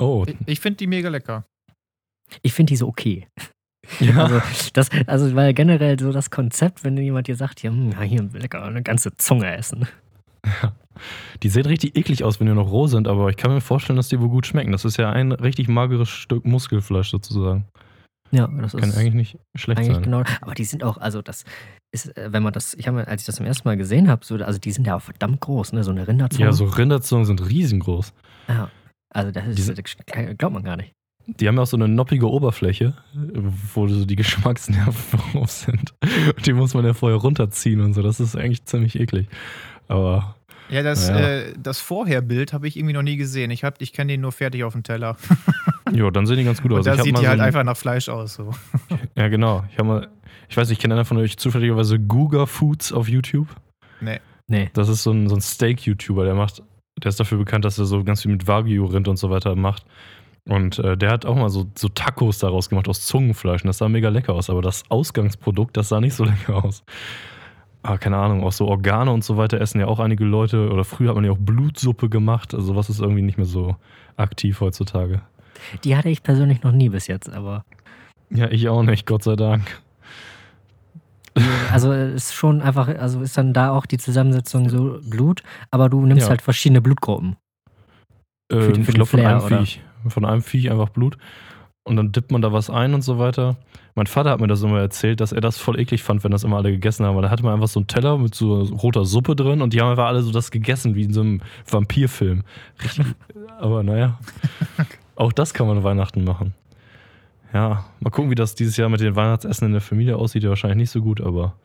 Oh. 0.00 0.24
ich, 0.26 0.36
ich 0.46 0.60
finde 0.60 0.78
die 0.78 0.86
mega 0.86 1.08
lecker. 1.08 1.44
Ich 2.42 2.52
finde 2.52 2.70
die 2.70 2.76
so 2.76 2.88
okay. 2.88 3.26
Ja. 4.00 4.24
Also, 4.24 4.40
das, 4.72 4.88
also, 5.06 5.34
weil 5.34 5.52
generell 5.52 5.98
so 6.00 6.10
das 6.10 6.30
Konzept, 6.30 6.84
wenn 6.84 6.96
jemand 6.96 7.26
dir 7.26 7.36
sagt, 7.36 7.62
ja, 7.62 7.70
hm, 7.70 7.90
ja, 7.92 8.00
hier 8.00 8.22
lecker, 8.32 8.62
eine 8.62 8.82
ganze 8.82 9.14
Zunge 9.18 9.54
essen. 9.54 9.86
Die 11.42 11.48
sehen 11.50 11.66
richtig 11.66 11.94
eklig 11.94 12.24
aus, 12.24 12.40
wenn 12.40 12.46
die 12.46 12.54
noch 12.54 12.70
roh 12.70 12.86
sind, 12.86 13.08
aber 13.08 13.28
ich 13.28 13.36
kann 13.36 13.52
mir 13.52 13.60
vorstellen, 13.60 13.96
dass 13.98 14.08
die 14.08 14.18
wohl 14.20 14.30
gut 14.30 14.46
schmecken. 14.46 14.72
Das 14.72 14.86
ist 14.86 14.96
ja 14.96 15.10
ein 15.10 15.32
richtig 15.32 15.68
mageres 15.68 16.08
Stück 16.08 16.46
Muskelfleisch 16.46 17.10
sozusagen. 17.10 17.66
Ja, 18.30 18.46
das 18.46 18.72
Kann 18.72 18.88
ist 18.88 18.96
eigentlich 18.96 19.14
nicht 19.14 19.38
schlecht 19.54 19.80
eigentlich 19.80 19.94
sein. 19.94 20.02
genau. 20.02 20.22
Aber 20.40 20.54
die 20.54 20.64
sind 20.64 20.82
auch, 20.82 20.96
also 20.98 21.22
das 21.22 21.44
ist, 21.92 22.16
äh, 22.16 22.32
wenn 22.32 22.42
man 22.42 22.52
das, 22.52 22.74
ich 22.74 22.88
habe, 22.88 23.06
als 23.06 23.22
ich 23.22 23.26
das 23.26 23.36
zum 23.36 23.46
ersten 23.46 23.68
Mal 23.68 23.76
gesehen 23.76 24.08
habe, 24.08 24.24
so, 24.24 24.36
also 24.36 24.58
die 24.58 24.72
sind 24.72 24.86
ja 24.86 24.96
auch 24.96 25.02
verdammt 25.02 25.40
groß, 25.40 25.72
ne, 25.72 25.84
so 25.84 25.90
eine 25.90 26.08
Rinderzunge. 26.08 26.44
Ja, 26.46 26.52
so 26.52 26.64
Rinderzungen 26.64 27.26
sind 27.26 27.46
riesengroß. 27.48 28.12
Ja. 28.48 28.70
Also 29.10 29.30
das 29.30 29.46
ist, 29.46 29.58
Diese- 29.58 29.74
das 29.74 29.96
glaubt 30.38 30.54
man 30.54 30.64
gar 30.64 30.76
nicht. 30.76 30.92
Die 31.26 31.48
haben 31.48 31.56
ja 31.56 31.62
auch 31.62 31.66
so 31.66 31.78
eine 31.78 31.88
noppige 31.88 32.28
Oberfläche, 32.30 32.92
wo 33.72 33.88
so 33.88 34.04
die 34.04 34.16
Geschmacksnerven 34.16 35.20
drauf 35.32 35.50
sind. 35.50 35.94
Und 36.36 36.46
die 36.46 36.52
muss 36.52 36.74
man 36.74 36.84
ja 36.84 36.92
vorher 36.92 37.18
runterziehen 37.18 37.80
und 37.80 37.94
so. 37.94 38.02
Das 38.02 38.20
ist 38.20 38.36
eigentlich 38.36 38.64
ziemlich 38.66 38.98
eklig. 39.00 39.28
Aber 39.88 40.36
Ja, 40.68 40.82
das, 40.82 41.08
Ja. 41.08 41.18
Äh, 41.18 41.54
das 41.58 41.80
Vorherbild 41.80 42.52
habe 42.52 42.68
ich 42.68 42.76
irgendwie 42.76 42.92
noch 42.92 43.02
nie 43.02 43.16
gesehen. 43.16 43.50
Ich, 43.50 43.64
hab- 43.64 43.80
ich 43.80 43.92
kenne 43.94 44.12
den 44.12 44.20
nur 44.20 44.32
fertig 44.32 44.64
auf 44.64 44.74
dem 44.74 44.82
Teller. 44.82 45.16
ja, 45.92 46.10
dann 46.10 46.26
sehen 46.26 46.36
die 46.36 46.44
ganz 46.44 46.60
gut 46.60 46.72
aus. 46.72 46.78
Und 46.80 46.86
da 46.88 46.94
Ich 46.96 47.02
sieht 47.02 47.12
mal 47.14 47.20
die 47.20 47.24
so 47.24 47.30
halt 47.30 47.40
ein- 47.40 47.46
einfach 47.46 47.64
nach 47.64 47.76
Fleisch 47.76 48.08
aus. 48.10 48.34
So. 48.34 48.52
Ja, 49.16 49.28
genau. 49.28 49.64
Ich 49.72 49.78
habe 49.78 49.88
mal, 49.88 50.08
ich 50.50 50.56
weiß 50.58 50.68
nicht, 50.68 50.80
kennt 50.80 50.92
einer 50.92 51.06
von 51.06 51.16
euch 51.16 51.38
zufälligerweise 51.38 51.98
Guga 51.98 52.44
Foods 52.44 52.92
auf 52.92 53.08
YouTube? 53.08 53.48
Nee. 54.46 54.68
Das 54.74 54.90
ist 54.90 55.02
so 55.02 55.10
ein, 55.10 55.30
so 55.30 55.36
ein 55.36 55.40
Steak-YouTuber, 55.40 56.24
der 56.26 56.34
macht, 56.34 56.62
der 57.04 57.10
ist 57.10 57.20
dafür 57.20 57.38
bekannt, 57.38 57.64
dass 57.64 57.78
er 57.78 57.84
so 57.84 58.02
ganz 58.02 58.22
viel 58.22 58.32
mit 58.32 58.48
Wagyu-Rind 58.48 59.08
und 59.08 59.16
so 59.16 59.30
weiter 59.30 59.54
macht. 59.54 59.84
Und 60.46 60.78
äh, 60.78 60.96
der 60.96 61.10
hat 61.10 61.24
auch 61.24 61.36
mal 61.36 61.48
so, 61.48 61.66
so 61.74 61.88
Tacos 61.88 62.38
daraus 62.38 62.68
gemacht 62.68 62.88
aus 62.88 63.06
Zungenfleisch. 63.06 63.62
Und 63.62 63.68
das 63.68 63.78
sah 63.78 63.88
mega 63.88 64.08
lecker 64.08 64.34
aus, 64.34 64.50
aber 64.50 64.62
das 64.62 64.84
Ausgangsprodukt, 64.90 65.76
das 65.76 65.88
sah 65.88 66.00
nicht 66.00 66.14
so 66.14 66.24
lecker 66.24 66.64
aus. 66.64 66.82
ah, 67.82 67.98
keine 67.98 68.16
Ahnung, 68.16 68.42
auch 68.42 68.52
so 68.52 68.66
Organe 68.66 69.10
und 69.10 69.24
so 69.24 69.36
weiter 69.36 69.60
essen 69.60 69.80
ja 69.80 69.86
auch 69.86 70.00
einige 70.00 70.24
Leute. 70.24 70.70
Oder 70.70 70.84
früher 70.84 71.10
hat 71.10 71.16
man 71.16 71.24
ja 71.24 71.32
auch 71.32 71.38
Blutsuppe 71.38 72.08
gemacht. 72.08 72.54
Also 72.54 72.76
was 72.76 72.90
ist 72.90 73.00
irgendwie 73.00 73.22
nicht 73.22 73.38
mehr 73.38 73.46
so 73.46 73.76
aktiv 74.16 74.60
heutzutage. 74.60 75.22
Die 75.84 75.96
hatte 75.96 76.10
ich 76.10 76.22
persönlich 76.22 76.62
noch 76.62 76.72
nie 76.72 76.88
bis 76.88 77.06
jetzt, 77.06 77.30
aber. 77.30 77.64
Ja, 78.30 78.50
ich 78.50 78.68
auch 78.68 78.82
nicht, 78.82 79.06
Gott 79.06 79.22
sei 79.22 79.36
Dank. 79.36 79.82
Also 81.72 81.92
ist 81.92 82.34
schon 82.34 82.62
einfach, 82.62 82.88
also 82.88 83.20
ist 83.20 83.36
dann 83.36 83.52
da 83.52 83.70
auch 83.72 83.86
die 83.86 83.98
Zusammensetzung 83.98 84.68
so 84.68 84.98
Blut, 85.02 85.42
aber 85.70 85.88
du 85.88 86.04
nimmst 86.06 86.24
Ja. 86.24 86.30
halt 86.30 86.42
verschiedene 86.42 86.80
Blutgruppen. 86.80 87.36
Für 88.50 88.70
ich 88.72 88.86
glaube 88.86 89.06
von 89.06 89.20
einem 89.20 89.40
oder? 89.40 89.58
Viech. 89.58 89.80
Von 90.08 90.24
einem 90.24 90.42
Viech 90.42 90.70
einfach 90.70 90.90
Blut. 90.90 91.16
Und 91.86 91.96
dann 91.96 92.12
dippt 92.12 92.30
man 92.30 92.40
da 92.40 92.52
was 92.52 92.70
ein 92.70 92.94
und 92.94 93.02
so 93.02 93.18
weiter. 93.18 93.56
Mein 93.94 94.06
Vater 94.06 94.30
hat 94.30 94.40
mir 94.40 94.46
das 94.46 94.62
immer 94.62 94.80
erzählt, 94.80 95.20
dass 95.20 95.32
er 95.32 95.40
das 95.40 95.58
voll 95.58 95.78
eklig 95.78 96.02
fand, 96.02 96.24
wenn 96.24 96.30
das 96.30 96.42
immer 96.44 96.56
alle 96.56 96.70
gegessen 96.70 97.04
haben. 97.04 97.14
Weil 97.14 97.22
da 97.22 97.30
hatte 97.30 97.42
man 97.42 97.52
einfach 97.54 97.68
so 97.68 97.78
einen 97.80 97.88
Teller 97.88 98.16
mit 98.16 98.34
so 98.34 98.62
roter 98.62 99.04
Suppe 99.04 99.36
drin 99.36 99.60
und 99.60 99.72
die 99.72 99.80
haben 99.80 99.90
einfach 99.90 100.06
alle 100.06 100.22
so 100.22 100.32
das 100.32 100.50
gegessen, 100.50 100.94
wie 100.94 101.02
in 101.02 101.12
so 101.12 101.20
einem 101.20 101.42
Vampirfilm. 101.68 102.42
Richtig. 102.82 103.06
Aber 103.58 103.82
naja. 103.82 104.18
Auch 105.16 105.32
das 105.32 105.52
kann 105.52 105.66
man 105.66 105.84
Weihnachten 105.84 106.24
machen. 106.24 106.54
Ja, 107.54 107.84
mal 108.00 108.10
gucken, 108.10 108.30
wie 108.30 108.34
das 108.34 108.54
dieses 108.54 108.76
Jahr 108.76 108.88
mit 108.88 109.00
den 109.00 109.14
Weihnachtsessen 109.14 109.66
in 109.66 109.72
der 109.72 109.80
Familie 109.80 110.16
aussieht. 110.16 110.42
Ja, 110.42 110.48
wahrscheinlich 110.48 110.76
nicht 110.78 110.90
so 110.90 111.00
gut, 111.00 111.20
aber 111.20 111.56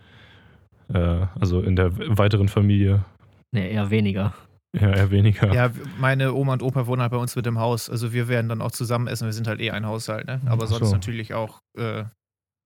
äh, 0.94 1.26
also 1.40 1.62
in 1.62 1.76
der 1.76 1.92
weiteren 2.18 2.48
Familie 2.48 3.04
Nee, 3.52 3.72
eher 3.72 3.90
weniger. 3.90 4.34
ja 4.80 4.92
eher 4.92 5.10
weniger. 5.10 5.52
Ja, 5.52 5.72
meine 6.00 6.34
Oma 6.36 6.54
und 6.54 6.62
Opa 6.62 6.86
wohnen 6.86 7.02
halt 7.02 7.12
bei 7.12 7.18
uns 7.18 7.36
mit 7.36 7.48
dem 7.48 7.58
Haus. 7.58 7.90
Also 7.90 8.14
wir 8.14 8.28
werden 8.28 8.50
dann 8.50 8.62
auch 8.62 8.70
zusammen 8.72 9.08
essen. 9.08 9.26
Wir 9.26 9.34
sind 9.34 9.48
halt 9.48 9.60
eh 9.60 9.72
ein 9.72 9.88
Haushalt, 9.88 10.28
ne? 10.28 10.40
Aber 10.46 10.66
Ach 10.66 10.68
sonst 10.68 10.90
so. 10.90 10.94
natürlich 10.96 11.34
auch 11.34 11.60
äh, 11.76 12.04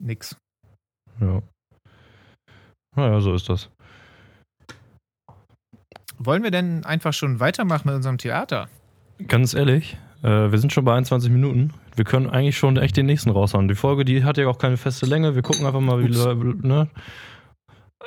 nix. 0.03 0.35
Ja. 1.21 1.41
Naja, 2.97 3.21
so 3.21 3.33
ist 3.33 3.47
das. 3.47 3.69
Wollen 6.17 6.43
wir 6.43 6.51
denn 6.51 6.83
einfach 6.85 7.13
schon 7.13 7.39
weitermachen 7.39 7.87
mit 7.87 7.95
unserem 7.95 8.17
Theater? 8.17 8.67
Ganz 9.27 9.53
ehrlich, 9.53 9.97
äh, 10.23 10.51
wir 10.51 10.57
sind 10.57 10.73
schon 10.73 10.83
bei 10.83 10.93
21 10.93 11.31
Minuten. 11.31 11.73
Wir 11.95 12.05
können 12.05 12.29
eigentlich 12.29 12.57
schon 12.57 12.77
echt 12.77 12.97
den 12.97 13.05
nächsten 13.05 13.29
raushauen. 13.29 13.67
Die 13.67 13.75
Folge, 13.75 14.05
die 14.05 14.23
hat 14.23 14.37
ja 14.37 14.47
auch 14.47 14.57
keine 14.57 14.77
feste 14.77 15.05
Länge. 15.05 15.35
Wir 15.35 15.41
gucken 15.41 15.65
einfach 15.65 15.79
mal, 15.79 15.99
wie. 15.99 16.09
Ups. 16.09 16.63
Ne? 16.63 16.87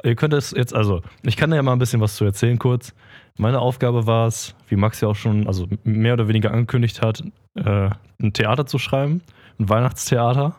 Ihr 0.02 0.14
könnt 0.14 0.34
es 0.34 0.50
jetzt, 0.50 0.74
also, 0.74 1.02
ich 1.22 1.36
kann 1.36 1.52
ja 1.52 1.62
mal 1.62 1.72
ein 1.72 1.78
bisschen 1.78 2.00
was 2.00 2.16
zu 2.16 2.24
erzählen 2.24 2.58
kurz. 2.58 2.94
Meine 3.38 3.60
Aufgabe 3.60 4.06
war 4.06 4.26
es, 4.26 4.54
wie 4.68 4.76
Max 4.76 5.00
ja 5.00 5.08
auch 5.08 5.16
schon, 5.16 5.46
also 5.46 5.66
mehr 5.84 6.14
oder 6.14 6.28
weniger 6.28 6.52
angekündigt 6.52 7.02
hat, 7.02 7.22
äh, 7.54 7.90
ein 8.20 8.32
Theater 8.32 8.66
zu 8.66 8.78
schreiben, 8.78 9.22
ein 9.58 9.68
Weihnachtstheater. 9.68 10.56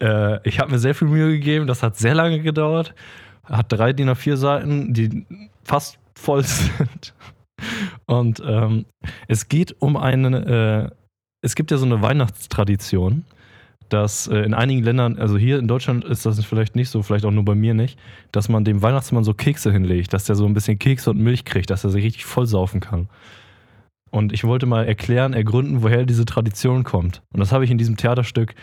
Äh, 0.00 0.48
ich 0.48 0.60
habe 0.60 0.72
mir 0.72 0.78
sehr 0.78 0.94
viel 0.94 1.08
Mühe 1.08 1.30
gegeben, 1.30 1.66
das 1.66 1.82
hat 1.82 1.96
sehr 1.96 2.14
lange 2.14 2.40
gedauert. 2.40 2.94
Hat 3.44 3.66
drei 3.72 3.92
DIN 3.92 4.10
A4 4.10 4.36
Seiten, 4.36 4.94
die 4.94 5.26
fast 5.64 5.98
voll 6.14 6.42
sind. 6.44 7.14
Und 8.06 8.42
ähm, 8.44 8.86
es 9.28 9.48
geht 9.48 9.76
um 9.80 9.96
eine, 9.96 10.90
äh, 10.90 10.99
es 11.42 11.54
gibt 11.54 11.70
ja 11.70 11.76
so 11.76 11.86
eine 11.86 12.02
Weihnachtstradition, 12.02 13.24
dass 13.88 14.28
äh, 14.28 14.38
in 14.38 14.54
einigen 14.54 14.82
Ländern, 14.82 15.18
also 15.18 15.36
hier 15.36 15.58
in 15.58 15.68
Deutschland 15.68 16.04
ist 16.04 16.24
das 16.24 16.44
vielleicht 16.44 16.76
nicht 16.76 16.90
so, 16.90 17.02
vielleicht 17.02 17.24
auch 17.24 17.30
nur 17.30 17.44
bei 17.44 17.54
mir 17.54 17.74
nicht, 17.74 17.98
dass 18.32 18.48
man 18.48 18.64
dem 18.64 18.82
Weihnachtsmann 18.82 19.24
so 19.24 19.34
Kekse 19.34 19.72
hinlegt, 19.72 20.12
dass 20.12 20.24
der 20.24 20.36
so 20.36 20.46
ein 20.46 20.54
bisschen 20.54 20.78
Kekse 20.78 21.10
und 21.10 21.18
Milch 21.18 21.44
kriegt, 21.44 21.70
dass 21.70 21.84
er 21.84 21.90
sich 21.90 22.04
richtig 22.04 22.24
voll 22.24 22.46
saufen 22.46 22.80
kann. 22.80 23.08
Und 24.10 24.32
ich 24.32 24.44
wollte 24.44 24.66
mal 24.66 24.86
erklären, 24.86 25.34
ergründen, 25.34 25.82
woher 25.82 26.04
diese 26.04 26.24
Tradition 26.24 26.84
kommt. 26.84 27.22
Und 27.32 27.40
das 27.40 27.52
habe 27.52 27.64
ich 27.64 27.70
in 27.70 27.78
diesem 27.78 27.96
Theaterstück 27.96 28.54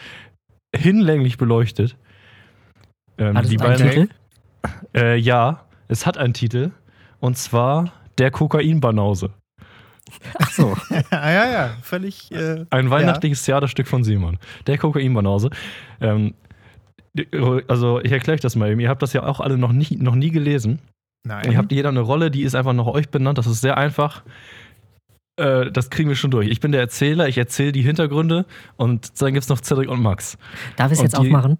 hinlänglich 0.76 1.38
beleuchtet. 1.38 1.98
Ähm, 3.18 3.38
Hat 3.38 3.46
es 3.46 3.62
einen 3.62 3.78
Titel? 3.78 4.10
äh, 4.96 5.18
ja, 5.18 5.66
es 5.88 6.06
hat 6.06 6.18
einen 6.18 6.34
Titel. 6.34 6.72
Und 7.20 7.38
zwar 7.38 7.94
Der 8.18 8.32
Kokainbanause. 8.32 9.32
Ach 10.40 10.52
so. 10.52 10.76
ja, 11.12 11.32
ja, 11.32 11.52
ja. 11.52 11.70
Völlig. 11.82 12.32
Äh, 12.32 12.66
Ein 12.70 12.90
weihnachtliches 12.90 13.44
Theaterstück 13.44 13.88
von 13.88 14.04
Simon. 14.04 14.38
Der 14.68 14.78
Kokainbanause. 14.78 15.50
Ähm, 16.02 16.34
also, 17.68 18.00
ich 18.02 18.12
erkläre 18.12 18.36
euch 18.36 18.42
das 18.42 18.56
mal 18.56 18.70
eben. 18.72 18.80
Ihr 18.80 18.90
habt 18.90 19.02
das 19.02 19.14
ja 19.14 19.24
auch 19.24 19.40
alle 19.40 19.58
noch 19.58 19.72
nie, 19.72 19.98
noch 20.00 20.16
nie 20.16 20.30
gelesen. 20.32 20.80
nein. 21.26 21.52
Ihr 21.52 21.58
habt 21.58 21.72
jeder 21.72 21.90
eine 21.90 22.02
Rolle, 22.02 22.30
die 22.32 22.44
ist 22.44 22.56
einfach 22.56 22.74
nach 22.74 22.86
euch 22.86 23.10
benannt. 23.10 23.38
Das 23.38 23.48
ist 23.48 23.62
sehr 23.62 23.78
einfach. 23.78 24.24
Äh, 25.40 25.72
das 25.72 25.90
kriegen 25.90 26.10
wir 26.10 26.16
schon 26.16 26.32
durch. 26.32 26.48
Ich 26.50 26.60
bin 26.60 26.72
der 26.72 26.82
Erzähler, 26.82 27.28
ich 27.28 27.38
erzähle 27.38 27.72
die 27.72 27.82
Hintergründe 27.82 28.46
und 28.76 29.22
dann 29.22 29.34
gibt 29.34 29.44
es 29.44 29.50
noch 29.50 29.62
Cedric 29.62 29.90
und 29.90 30.02
Max. 30.02 30.38
Darf 30.76 30.92
ich 30.92 30.98
es 30.98 31.04
jetzt 31.04 31.14
die- 31.14 31.18
aufmachen? 31.28 31.58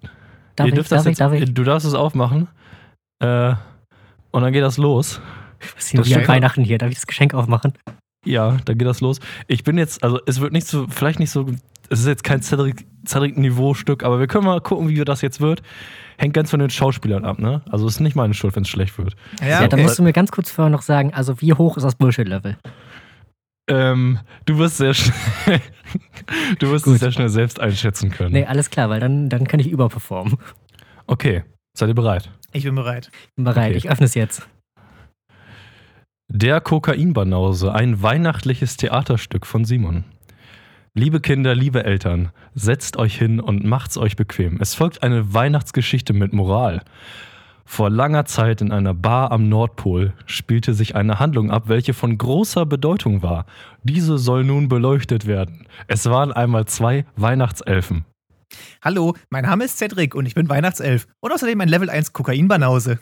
Darf 0.56 0.66
Ihr 0.66 0.72
ich, 0.72 0.74
dürft 0.74 0.90
darf 0.92 0.98
das 0.98 1.06
ich, 1.06 1.10
jetzt, 1.10 1.20
darf 1.20 1.32
ich? 1.32 1.54
Du 1.54 1.62
darfst 1.64 1.86
es 1.86 1.94
aufmachen. 1.94 2.48
Äh, 3.22 3.54
und 4.32 4.42
dann 4.42 4.52
geht 4.52 4.62
das 4.62 4.76
los. 4.78 5.20
Das 5.76 5.92
wieder 5.92 6.04
steht- 6.04 6.28
Weihnachten 6.28 6.62
hier. 6.64 6.78
Darf 6.78 6.88
ich 6.90 6.96
das 6.96 7.06
Geschenk 7.06 7.34
aufmachen? 7.34 7.72
Ja, 8.24 8.56
dann 8.64 8.78
geht 8.78 8.86
das 8.88 9.00
los. 9.00 9.20
Ich 9.46 9.64
bin 9.64 9.78
jetzt, 9.78 10.02
also 10.02 10.18
es 10.26 10.40
wird 10.40 10.52
nicht 10.52 10.66
so, 10.66 10.86
vielleicht 10.88 11.18
nicht 11.18 11.30
so, 11.30 11.46
es 11.88 12.00
ist 12.00 12.06
jetzt 12.06 12.24
kein 12.24 12.40
Cedric- 12.42 12.84
Cedric-Niveau-Stück, 13.06 14.02
aber 14.04 14.18
wir 14.20 14.26
können 14.26 14.44
mal 14.44 14.60
gucken, 14.60 14.88
wie 14.88 15.04
das 15.04 15.22
jetzt 15.22 15.40
wird. 15.40 15.62
Hängt 16.18 16.34
ganz 16.34 16.50
von 16.50 16.58
den 16.60 16.68
Schauspielern 16.68 17.24
ab, 17.24 17.38
ne? 17.38 17.62
Also 17.70 17.86
es 17.86 17.94
ist 17.94 18.00
nicht 18.00 18.16
meine 18.16 18.34
Schuld, 18.34 18.56
wenn 18.56 18.64
es 18.64 18.68
schlecht 18.68 18.98
wird. 18.98 19.14
ja, 19.40 19.62
Ja, 19.62 19.68
dann 19.68 19.80
musst 19.82 19.98
du 19.98 20.02
mir 20.02 20.12
ganz 20.12 20.32
kurz 20.32 20.50
vorher 20.50 20.68
noch 20.70 20.82
sagen, 20.82 21.14
also 21.14 21.40
wie 21.40 21.52
hoch 21.54 21.76
ist 21.76 21.84
das 21.84 21.94
Bullshit-Level? 21.94 22.56
Ähm, 23.70 24.18
du 24.46 24.58
wirst 24.58 24.78
sehr 24.78 24.94
schnell, 24.94 25.60
du 26.58 26.70
wirst 26.70 26.86
es 26.86 27.00
sehr 27.00 27.12
schnell 27.12 27.28
selbst 27.28 27.60
einschätzen 27.60 28.10
können. 28.10 28.32
Nee, 28.32 28.46
alles 28.46 28.70
klar, 28.70 28.88
weil 28.90 28.98
dann, 28.98 29.28
dann 29.28 29.46
kann 29.46 29.60
ich 29.60 29.68
überperformen. 29.68 30.38
Okay, 31.06 31.44
seid 31.76 31.88
ihr 31.88 31.94
bereit? 31.94 32.30
ich 32.52 32.64
bin 32.64 32.74
bereit. 32.74 33.10
Bin 33.36 33.44
bereit, 33.44 33.68
Okay. 33.68 33.76
ich 33.76 33.90
öffne 33.90 34.06
es 34.06 34.14
jetzt. 34.14 34.48
Der 36.30 36.60
Kokainbanause, 36.60 37.74
ein 37.74 38.02
weihnachtliches 38.02 38.76
Theaterstück 38.76 39.46
von 39.46 39.64
Simon. 39.64 40.04
Liebe 40.92 41.20
Kinder, 41.20 41.54
liebe 41.54 41.84
Eltern, 41.84 42.32
setzt 42.54 42.98
euch 42.98 43.16
hin 43.16 43.40
und 43.40 43.64
macht's 43.64 43.96
euch 43.96 44.14
bequem. 44.14 44.58
Es 44.60 44.74
folgt 44.74 45.02
eine 45.02 45.32
Weihnachtsgeschichte 45.32 46.12
mit 46.12 46.34
Moral. 46.34 46.82
Vor 47.64 47.88
langer 47.88 48.26
Zeit 48.26 48.60
in 48.60 48.72
einer 48.72 48.92
Bar 48.92 49.32
am 49.32 49.48
Nordpol 49.48 50.12
spielte 50.26 50.74
sich 50.74 50.94
eine 50.94 51.18
Handlung 51.18 51.50
ab, 51.50 51.64
welche 51.68 51.94
von 51.94 52.18
großer 52.18 52.66
Bedeutung 52.66 53.22
war. 53.22 53.46
Diese 53.82 54.18
soll 54.18 54.44
nun 54.44 54.68
beleuchtet 54.68 55.26
werden. 55.26 55.66
Es 55.86 56.04
waren 56.10 56.30
einmal 56.30 56.66
zwei 56.66 57.06
Weihnachtselfen. 57.16 58.04
Hallo, 58.82 59.14
mein 59.30 59.44
Name 59.44 59.64
ist 59.64 59.78
Cedric 59.78 60.14
und 60.14 60.26
ich 60.26 60.34
bin 60.34 60.50
Weihnachtself. 60.50 61.06
Und 61.20 61.32
außerdem 61.32 61.58
ein 61.62 61.68
Level 61.68 61.88
1 61.88 62.12
Kokainbanause. 62.12 62.98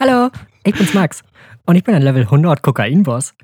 Hallo, 0.00 0.30
ich 0.64 0.74
bin's 0.74 0.94
Max. 0.94 1.22
Und 1.66 1.76
ich 1.76 1.84
bin 1.84 1.94
ein 1.94 2.02
Level 2.02 2.22
100 2.22 2.62
Kokain-Boss. 2.62 3.34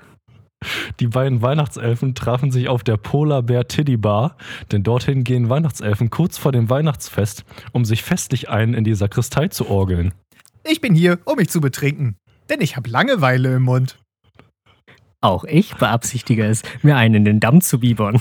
Die 1.00 1.06
beiden 1.06 1.42
Weihnachtselfen 1.42 2.14
trafen 2.14 2.50
sich 2.50 2.68
auf 2.68 2.82
der 2.82 2.96
Polar 2.96 3.42
Bear 3.42 3.68
Tiddy 3.68 3.96
Bar, 3.96 4.36
denn 4.72 4.82
dorthin 4.82 5.22
gehen 5.22 5.48
Weihnachtselfen 5.48 6.10
kurz 6.10 6.38
vor 6.38 6.50
dem 6.50 6.70
Weihnachtsfest, 6.70 7.44
um 7.72 7.84
sich 7.84 8.02
festlich 8.02 8.48
ein 8.48 8.74
in 8.74 8.84
die 8.84 8.94
Sakristei 8.94 9.48
zu 9.48 9.68
orgeln. 9.68 10.14
Ich 10.64 10.80
bin 10.80 10.94
hier, 10.94 11.18
um 11.24 11.36
mich 11.36 11.50
zu 11.50 11.60
betrinken. 11.60 12.16
Denn 12.48 12.60
ich 12.60 12.76
habe 12.76 12.88
Langeweile 12.88 13.56
im 13.56 13.62
Mund. 13.62 13.98
Auch 15.20 15.44
ich 15.44 15.74
beabsichtige 15.74 16.44
es, 16.44 16.62
mir 16.82 16.96
einen 16.96 17.16
in 17.16 17.24
den 17.24 17.40
Damm 17.40 17.60
zu 17.60 17.80
biebern. 17.80 18.20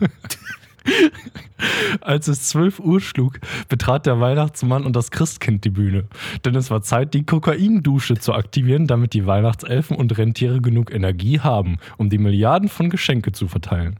Als 2.00 2.28
es 2.28 2.48
12 2.48 2.80
Uhr 2.80 3.00
schlug, 3.00 3.40
betrat 3.68 4.06
der 4.06 4.20
Weihnachtsmann 4.20 4.84
und 4.84 4.96
das 4.96 5.10
Christkind 5.10 5.64
die 5.64 5.70
Bühne. 5.70 6.04
Denn 6.44 6.54
es 6.54 6.70
war 6.70 6.82
Zeit, 6.82 7.14
die 7.14 7.24
Kokaindusche 7.24 8.14
zu 8.16 8.32
aktivieren, 8.32 8.86
damit 8.86 9.12
die 9.14 9.26
Weihnachtselfen 9.26 9.96
und 9.96 10.16
Rentiere 10.16 10.60
genug 10.60 10.92
Energie 10.92 11.40
haben, 11.40 11.78
um 11.96 12.10
die 12.10 12.18
Milliarden 12.18 12.68
von 12.68 12.90
Geschenke 12.90 13.32
zu 13.32 13.48
verteilen. 13.48 13.98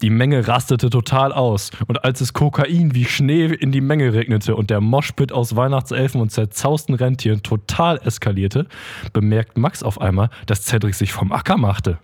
Die 0.00 0.10
Menge 0.10 0.46
rastete 0.46 0.90
total 0.90 1.32
aus 1.32 1.70
und 1.88 2.04
als 2.04 2.20
es 2.20 2.32
Kokain 2.32 2.94
wie 2.94 3.04
Schnee 3.04 3.46
in 3.46 3.72
die 3.72 3.80
Menge 3.80 4.12
regnete 4.12 4.54
und 4.54 4.70
der 4.70 4.80
Moschpit 4.80 5.32
aus 5.32 5.56
Weihnachtselfen 5.56 6.20
und 6.20 6.30
zerzausten 6.30 6.94
Rentieren 6.94 7.42
total 7.42 7.98
eskalierte, 8.04 8.68
bemerkt 9.12 9.58
Max 9.58 9.82
auf 9.82 10.00
einmal, 10.00 10.30
dass 10.46 10.64
Cedric 10.64 10.94
sich 10.94 11.12
vom 11.12 11.32
Acker 11.32 11.56
machte. 11.56 11.98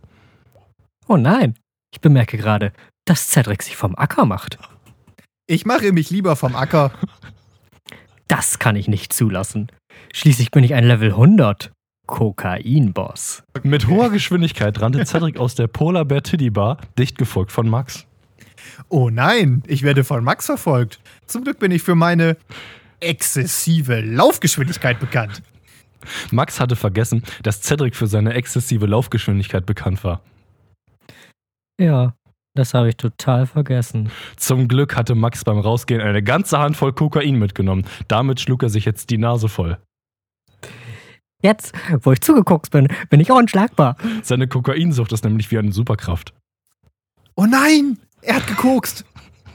Oh 1.07 1.17
nein, 1.17 1.55
ich 1.93 2.01
bemerke 2.01 2.37
gerade, 2.37 2.73
dass 3.05 3.29
Cedric 3.31 3.63
sich 3.63 3.77
vom 3.77 3.95
Acker 3.97 4.27
macht. 4.27 4.59
Ich 5.47 5.67
mache 5.67 5.93
mich 5.93 6.11
lieber 6.11 6.37
vom 6.37 6.57
Acker. 6.57 6.93
Das 8.29 8.59
kann 8.59 8.77
ich 8.77 8.89
nicht 8.89 9.13
zulassen. 9.13 9.71
Schließlich 10.13 10.51
bin 10.51 10.65
ich 10.65 10.75
ein 10.75 10.85
Level 10.85 11.11
100 11.11 11.71
Kokain-Boss. 12.07 13.43
Mit 13.63 13.89
hoher 13.89 14.11
Geschwindigkeit 14.11 14.81
rannte 14.81 15.05
Cedric 15.05 15.39
aus 15.39 15.55
der 15.55 15.67
Polar 15.67 16.05
Bear 16.05 16.23
Tiddy 16.23 16.51
Bar, 16.51 16.79
dicht 16.99 17.19
gefolgt 17.19 17.53
von 17.53 17.69
Max. 17.69 18.07
Oh 18.89 19.11
nein, 19.11 19.63
ich 19.67 19.83
werde 19.83 20.05
von 20.05 20.25
Max 20.25 20.47
verfolgt. 20.47 21.01
Zum 21.27 21.45
Glück 21.45 21.59
bin 21.59 21.71
ich 21.71 21.83
für 21.83 21.95
meine 21.95 22.37
exzessive 23.01 24.01
Laufgeschwindigkeit 24.01 25.01
bekannt. 25.01 25.43
Max 26.31 26.61
hatte 26.61 26.77
vergessen, 26.77 27.23
dass 27.43 27.63
Cedric 27.63 27.97
für 27.97 28.07
seine 28.07 28.35
exzessive 28.35 28.87
Laufgeschwindigkeit 28.87 29.67
bekannt 29.67 30.05
war. 30.05 30.21
Ja, 31.79 32.15
das 32.55 32.73
habe 32.73 32.89
ich 32.89 32.97
total 32.97 33.47
vergessen. 33.47 34.11
Zum 34.37 34.69
Glück 34.69 34.97
hatte 34.97 35.15
Max 35.15 35.45
beim 35.45 35.59
Rausgehen 35.59 36.01
eine 36.01 36.23
ganze 36.23 36.59
Handvoll 36.59 36.93
Kokain 36.93 37.39
mitgenommen. 37.39 37.85
Damit 38.09 38.41
schlug 38.41 38.63
er 38.63 38.69
sich 38.69 38.85
jetzt 38.85 39.11
die 39.11 39.19
Nase 39.19 39.49
voll. 39.49 39.79
Jetzt, 41.43 41.75
wo 42.03 42.13
ich 42.13 42.21
zugeguckt 42.21 42.71
bin, 42.71 42.89
bin 43.11 43.21
ich 43.21 43.31
unschlagbar. 43.31 43.97
Seine 44.23 44.49
Kokainsucht 44.49 45.13
ist 45.13 45.25
nämlich 45.25 45.51
wie 45.51 45.59
eine 45.59 45.73
Superkraft. 45.73 46.33
Oh 47.35 47.45
nein! 47.45 47.99
Er 48.23 48.37
hat 48.37 48.47
gekokst! 48.47 49.05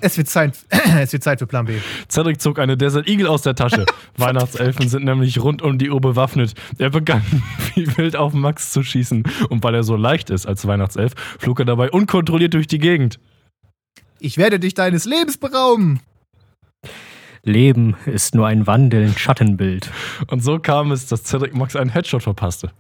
Es 0.02 0.18
wird 0.18 0.30
Zeit, 0.30 0.58
es 1.00 1.12
wird 1.14 1.24
Zeit 1.24 1.40
für 1.40 1.48
Plan 1.48 1.66
B. 1.66 1.80
Cedric 2.10 2.40
zog 2.42 2.60
eine 2.60 2.78
Desert 2.78 3.08
Eagle 3.08 3.28
aus 3.28 3.42
der 3.42 3.56
Tasche. 3.56 3.86
Weihnachtselfen 4.18 4.88
sind 4.88 5.04
nämlich 5.04 5.42
rund 5.42 5.62
um 5.62 5.78
die 5.78 5.90
Uhr 5.90 6.02
bewaffnet. 6.02 6.54
Er 6.78 6.90
begann 6.90 7.24
wie 7.76 7.98
wild 7.98 8.16
auf 8.16 8.34
Max 8.34 8.72
zu 8.72 8.84
schießen. 8.84 9.24
Und 9.50 9.64
weil 9.64 9.76
er 9.76 9.84
so 9.84 9.96
leicht 9.96 10.30
ist 10.30 10.46
als 10.46 10.66
Weihnachtself, 10.66 11.14
flog 11.40 11.60
er 11.60 11.66
dabei 11.66 11.92
unkontrolliert 11.92 12.54
durch 12.54 12.68
die 12.68 12.80
Gegend. 12.80 13.20
Ich 14.20 14.38
werde 14.38 14.60
dich 14.60 14.74
deines 14.74 15.06
Lebens 15.06 15.38
berauben! 15.38 16.02
Leben 17.44 17.96
ist 18.06 18.36
nur 18.36 18.48
ein 18.48 18.68
wandelnd 18.68 19.18
Schattenbild. 19.18 19.92
Und 20.28 20.44
so 20.44 20.60
kam 20.60 20.92
es, 20.92 21.08
dass 21.08 21.24
Cedric 21.24 21.56
Max 21.56 21.76
einen 21.76 21.90
Headshot 21.90 22.24
verpasste. 22.24 22.72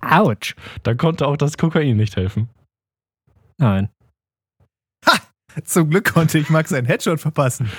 Autsch. 0.00 0.54
Da 0.82 0.94
konnte 0.94 1.26
auch 1.26 1.36
das 1.36 1.56
Kokain 1.56 1.96
nicht 1.96 2.16
helfen. 2.16 2.48
Nein. 3.56 3.88
Zum 5.64 5.90
Glück 5.90 6.12
konnte 6.12 6.38
ich 6.38 6.50
Max 6.50 6.72
einen 6.72 6.86
Headshot 6.86 7.20
verpassen. 7.20 7.70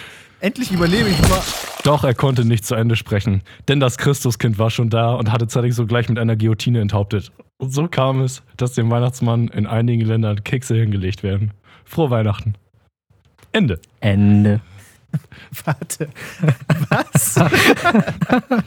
Endlich 0.42 0.72
überlebe 0.72 1.10
ich 1.10 1.22
nur. 1.22 1.44
Doch, 1.84 2.04
er 2.04 2.14
konnte 2.14 2.46
nicht 2.46 2.66
zu 2.66 2.76
Ende 2.76 2.96
sprechen, 2.96 3.42
denn 3.68 3.80
das 3.80 3.98
Christuskind 3.98 4.58
war 4.58 4.70
schon 4.70 4.90
da 4.90 5.14
und 5.14 5.32
hatte 5.32 5.48
Cedric 5.48 5.74
sogleich 5.74 6.08
mit 6.08 6.18
einer 6.18 6.36
Guillotine 6.36 6.82
enthauptet. 6.82 7.32
Und 7.58 7.74
so 7.74 7.88
kam 7.88 8.22
es, 8.22 8.42
dass 8.56 8.74
dem 8.74 8.90
Weihnachtsmann 8.90 9.50
in 9.50 9.68
einigen 9.68 10.06
Ländern 10.06 10.44
Kekse 10.44 10.76
hingelegt 10.76 11.24
werden. 11.24 11.52
Frohe 11.84 12.10
Weihnachten. 12.10 12.56
Ende. 13.52 13.80
Ende. 14.00 14.62
Warte. 15.66 16.10
Was? 16.90 17.36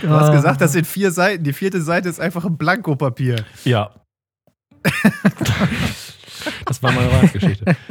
Du 0.00 0.10
hast 0.10 0.30
gesagt, 0.30 0.60
das 0.60 0.72
sind 0.72 0.86
vier 0.86 1.10
Seiten. 1.10 1.42
Die 1.42 1.52
vierte 1.52 1.82
Seite 1.82 2.08
ist 2.08 2.20
einfach 2.20 2.44
ein 2.44 2.56
Blankopapier. 2.56 3.44
Ja. 3.64 3.90
das 6.64 6.82
war 6.82 6.92
meine 6.92 7.10
Weihnachtsgeschichte. 7.12 7.76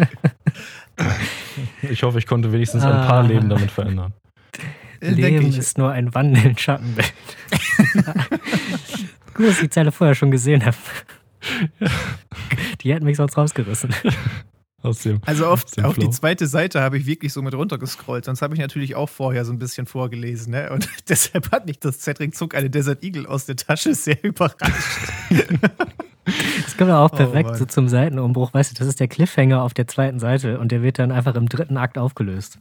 Ich 1.83 2.01
hoffe, 2.03 2.17
ich 2.17 2.25
konnte 2.25 2.51
wenigstens 2.51 2.83
ein 2.83 2.91
paar 3.07 3.23
Ah. 3.23 3.27
Leben 3.27 3.49
damit 3.49 3.69
verändern. 3.71 4.13
Leben 4.99 5.47
ist 5.53 5.77
nur 5.77 5.91
ein 5.91 6.13
wandelnd 6.15 6.59
Schattenbild. 6.59 7.13
Gut, 9.35 9.47
dass 9.47 9.55
ich 9.55 9.59
die 9.61 9.69
Zeile 9.69 9.91
vorher 9.91 10.15
schon 10.15 10.31
gesehen 10.31 10.65
habe. 10.65 10.75
Die 12.81 12.91
hätten 12.93 13.05
mich 13.05 13.17
sonst 13.17 13.37
rausgerissen. 13.37 13.93
Aus 14.81 14.99
dem, 15.03 15.21
Also 15.25 15.45
auf, 15.47 15.65
aus 15.65 15.71
dem 15.71 15.85
auf 15.85 15.97
die 15.97 16.09
zweite 16.09 16.47
Seite 16.47 16.81
habe 16.81 16.97
ich 16.97 17.05
wirklich 17.05 17.31
so 17.33 17.41
mit 17.43 17.53
runtergescrollt. 17.53 18.25
Sonst 18.25 18.41
habe 18.41 18.55
ich 18.55 18.59
natürlich 18.59 18.95
auch 18.95 19.09
vorher 19.09 19.45
so 19.45 19.51
ein 19.53 19.59
bisschen 19.59 19.85
vorgelesen. 19.85 20.51
Ne? 20.51 20.71
Und 20.71 20.89
deshalb 21.09 21.51
hat 21.51 21.67
mich 21.67 21.79
das 21.79 21.99
Cedric 21.99 22.35
Zuck 22.35 22.55
eine 22.55 22.69
Desert 22.71 23.03
Eagle 23.03 23.27
aus 23.27 23.45
der 23.45 23.55
Tasche 23.55 23.93
sehr 23.93 24.23
überrascht. 24.23 25.11
Das 26.63 26.77
kommt 26.77 26.89
ja 26.89 26.99
auch 27.03 27.11
Oh, 27.13 27.15
perfekt 27.15 27.49
Mann. 27.51 27.57
so 27.59 27.65
zum 27.65 27.87
Seitenumbruch. 27.87 28.53
Weißt 28.53 28.71
du, 28.71 28.75
das 28.79 28.87
ist 28.87 28.99
der 28.99 29.07
Cliffhanger 29.07 29.61
auf 29.63 29.73
der 29.73 29.87
zweiten 29.87 30.19
Seite 30.19 30.59
und 30.59 30.71
der 30.71 30.81
wird 30.83 30.99
dann 30.99 31.11
einfach 31.11 31.35
im 31.35 31.47
dritten 31.49 31.77
Akt 31.77 31.97
aufgelöst. 31.97 32.59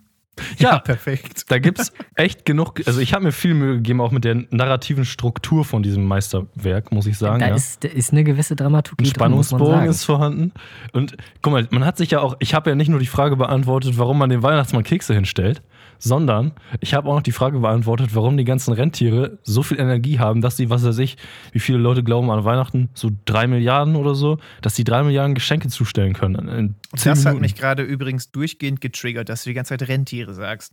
Ja, 0.58 0.78
perfekt. 0.80 1.46
da 1.48 1.58
gibt 1.58 1.78
es 1.78 1.92
echt 2.14 2.44
genug. 2.44 2.82
Also, 2.86 3.00
ich 3.00 3.14
habe 3.14 3.24
mir 3.24 3.32
viel 3.32 3.54
Mühe 3.54 3.76
gegeben, 3.76 4.02
auch 4.02 4.10
mit 4.10 4.24
der 4.24 4.44
narrativen 4.50 5.06
Struktur 5.06 5.64
von 5.64 5.82
diesem 5.82 6.04
Meisterwerk, 6.04 6.92
muss 6.92 7.06
ich 7.06 7.16
sagen. 7.16 7.40
da, 7.40 7.48
ja. 7.48 7.54
ist, 7.54 7.82
da 7.84 7.88
ist 7.88 8.12
eine 8.12 8.22
gewisse 8.22 8.54
Dramaturgie 8.54 9.06
Ein 9.06 9.12
drin, 9.14 9.30
muss 9.32 9.50
man 9.50 9.58
Spannungsbogen 9.60 9.74
sagen. 9.78 9.90
ist 9.90 10.04
vorhanden. 10.04 10.52
Und 10.92 11.16
guck 11.40 11.54
mal, 11.54 11.66
man 11.70 11.86
hat 11.86 11.96
sich 11.96 12.10
ja 12.10 12.20
auch, 12.20 12.36
ich 12.38 12.52
habe 12.52 12.68
ja 12.68 12.76
nicht 12.76 12.88
nur 12.88 13.00
die 13.00 13.06
Frage 13.06 13.36
beantwortet, 13.36 13.96
warum 13.96 14.18
man 14.18 14.28
dem 14.28 14.42
Weihnachtsmann 14.42 14.84
Kekse 14.84 15.14
hinstellt, 15.14 15.62
sondern 15.98 16.52
ich 16.80 16.94
habe 16.94 17.08
auch 17.08 17.14
noch 17.14 17.22
die 17.22 17.32
Frage 17.32 17.58
beantwortet, 17.60 18.14
warum 18.14 18.36
die 18.36 18.44
ganzen 18.44 18.72
Rentiere 18.72 19.38
so 19.42 19.62
viel 19.62 19.78
Energie 19.80 20.18
haben, 20.18 20.40
dass 20.40 20.56
sie, 20.56 20.70
was 20.70 20.84
weiß 20.84 20.98
ich, 20.98 21.16
wie 21.52 21.60
viele 21.60 21.78
Leute 21.78 22.02
glauben 22.04 22.30
an 22.30 22.44
Weihnachten, 22.44 22.88
so 22.94 23.10
drei 23.24 23.46
Milliarden 23.46 23.96
oder 23.96 24.14
so, 24.14 24.38
dass 24.62 24.76
sie 24.76 24.84
drei 24.84 25.02
Milliarden 25.02 25.34
Geschenke 25.34 25.68
zustellen 25.68 26.12
können. 26.12 26.48
In 26.48 26.74
Und 26.92 27.00
zehn 27.00 27.10
das 27.12 27.20
hat 27.20 27.32
Minuten. 27.34 27.40
mich 27.42 27.54
gerade 27.54 27.82
übrigens 27.82 28.30
durchgehend 28.30 28.80
getriggert, 28.80 29.28
dass 29.28 29.44
du 29.44 29.50
die 29.50 29.54
ganze 29.54 29.76
Zeit 29.76 29.88
Rentiere 29.88 30.34
sagst. 30.34 30.72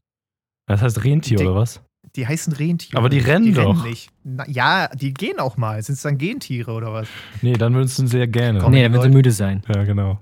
das 0.68 0.82
heißt 0.82 1.04
Rentier 1.04 1.38
Die- 1.38 1.46
oder 1.46 1.56
was? 1.56 1.82
Die 2.18 2.28
heißen 2.28 2.52
Rentiere. 2.54 2.98
Aber 2.98 3.08
die 3.08 3.20
rennen 3.20 3.54
doch. 3.54 3.86
nicht. 3.86 4.10
Na, 4.26 4.46
ja, 4.50 4.90
die 4.94 5.14
gehen 5.14 5.40
auch 5.40 5.56
mal. 5.56 5.82
Sind 5.82 5.96
es 5.96 6.02
dann 6.02 6.18
Gentiere 6.18 6.72
oder 6.74 6.92
was? 6.92 7.08
Nee, 7.42 7.54
dann 7.54 7.74
würden 7.74 7.88
sie 7.88 8.06
sehr 8.08 8.28
gerne. 8.28 8.60
Komm. 8.60 8.74
Nee, 8.74 8.84
dann 8.84 8.92
wird 8.92 9.04
sie 9.04 9.10
müde 9.10 9.32
sein. 9.32 9.64
Ja, 9.74 9.86
genau. 9.86 10.20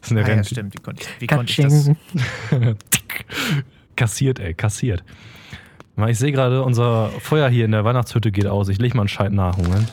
Das 0.00 0.08
sind 0.08 0.16
ja 0.16 0.24
Ah, 0.24 0.36
ja, 0.36 0.42
stimmt. 0.42 0.72
Wie 0.74 0.78
konnte 0.82 1.02
ich, 1.02 1.20
wie 1.20 1.26
konnte 1.26 1.50
ich 1.50 1.56
das? 1.58 1.90
Kassiert, 4.00 4.38
ey, 4.38 4.54
kassiert. 4.54 5.04
Ich 6.08 6.18
sehe 6.18 6.32
gerade, 6.32 6.62
unser 6.62 7.10
Feuer 7.20 7.50
hier 7.50 7.66
in 7.66 7.72
der 7.72 7.84
Weihnachtshütte 7.84 8.32
geht 8.32 8.46
aus. 8.46 8.70
Ich 8.70 8.78
leg 8.78 8.94
mal 8.94 9.02
einen 9.02 9.08
Scheit 9.08 9.30
nach. 9.30 9.58
Moment. 9.58 9.92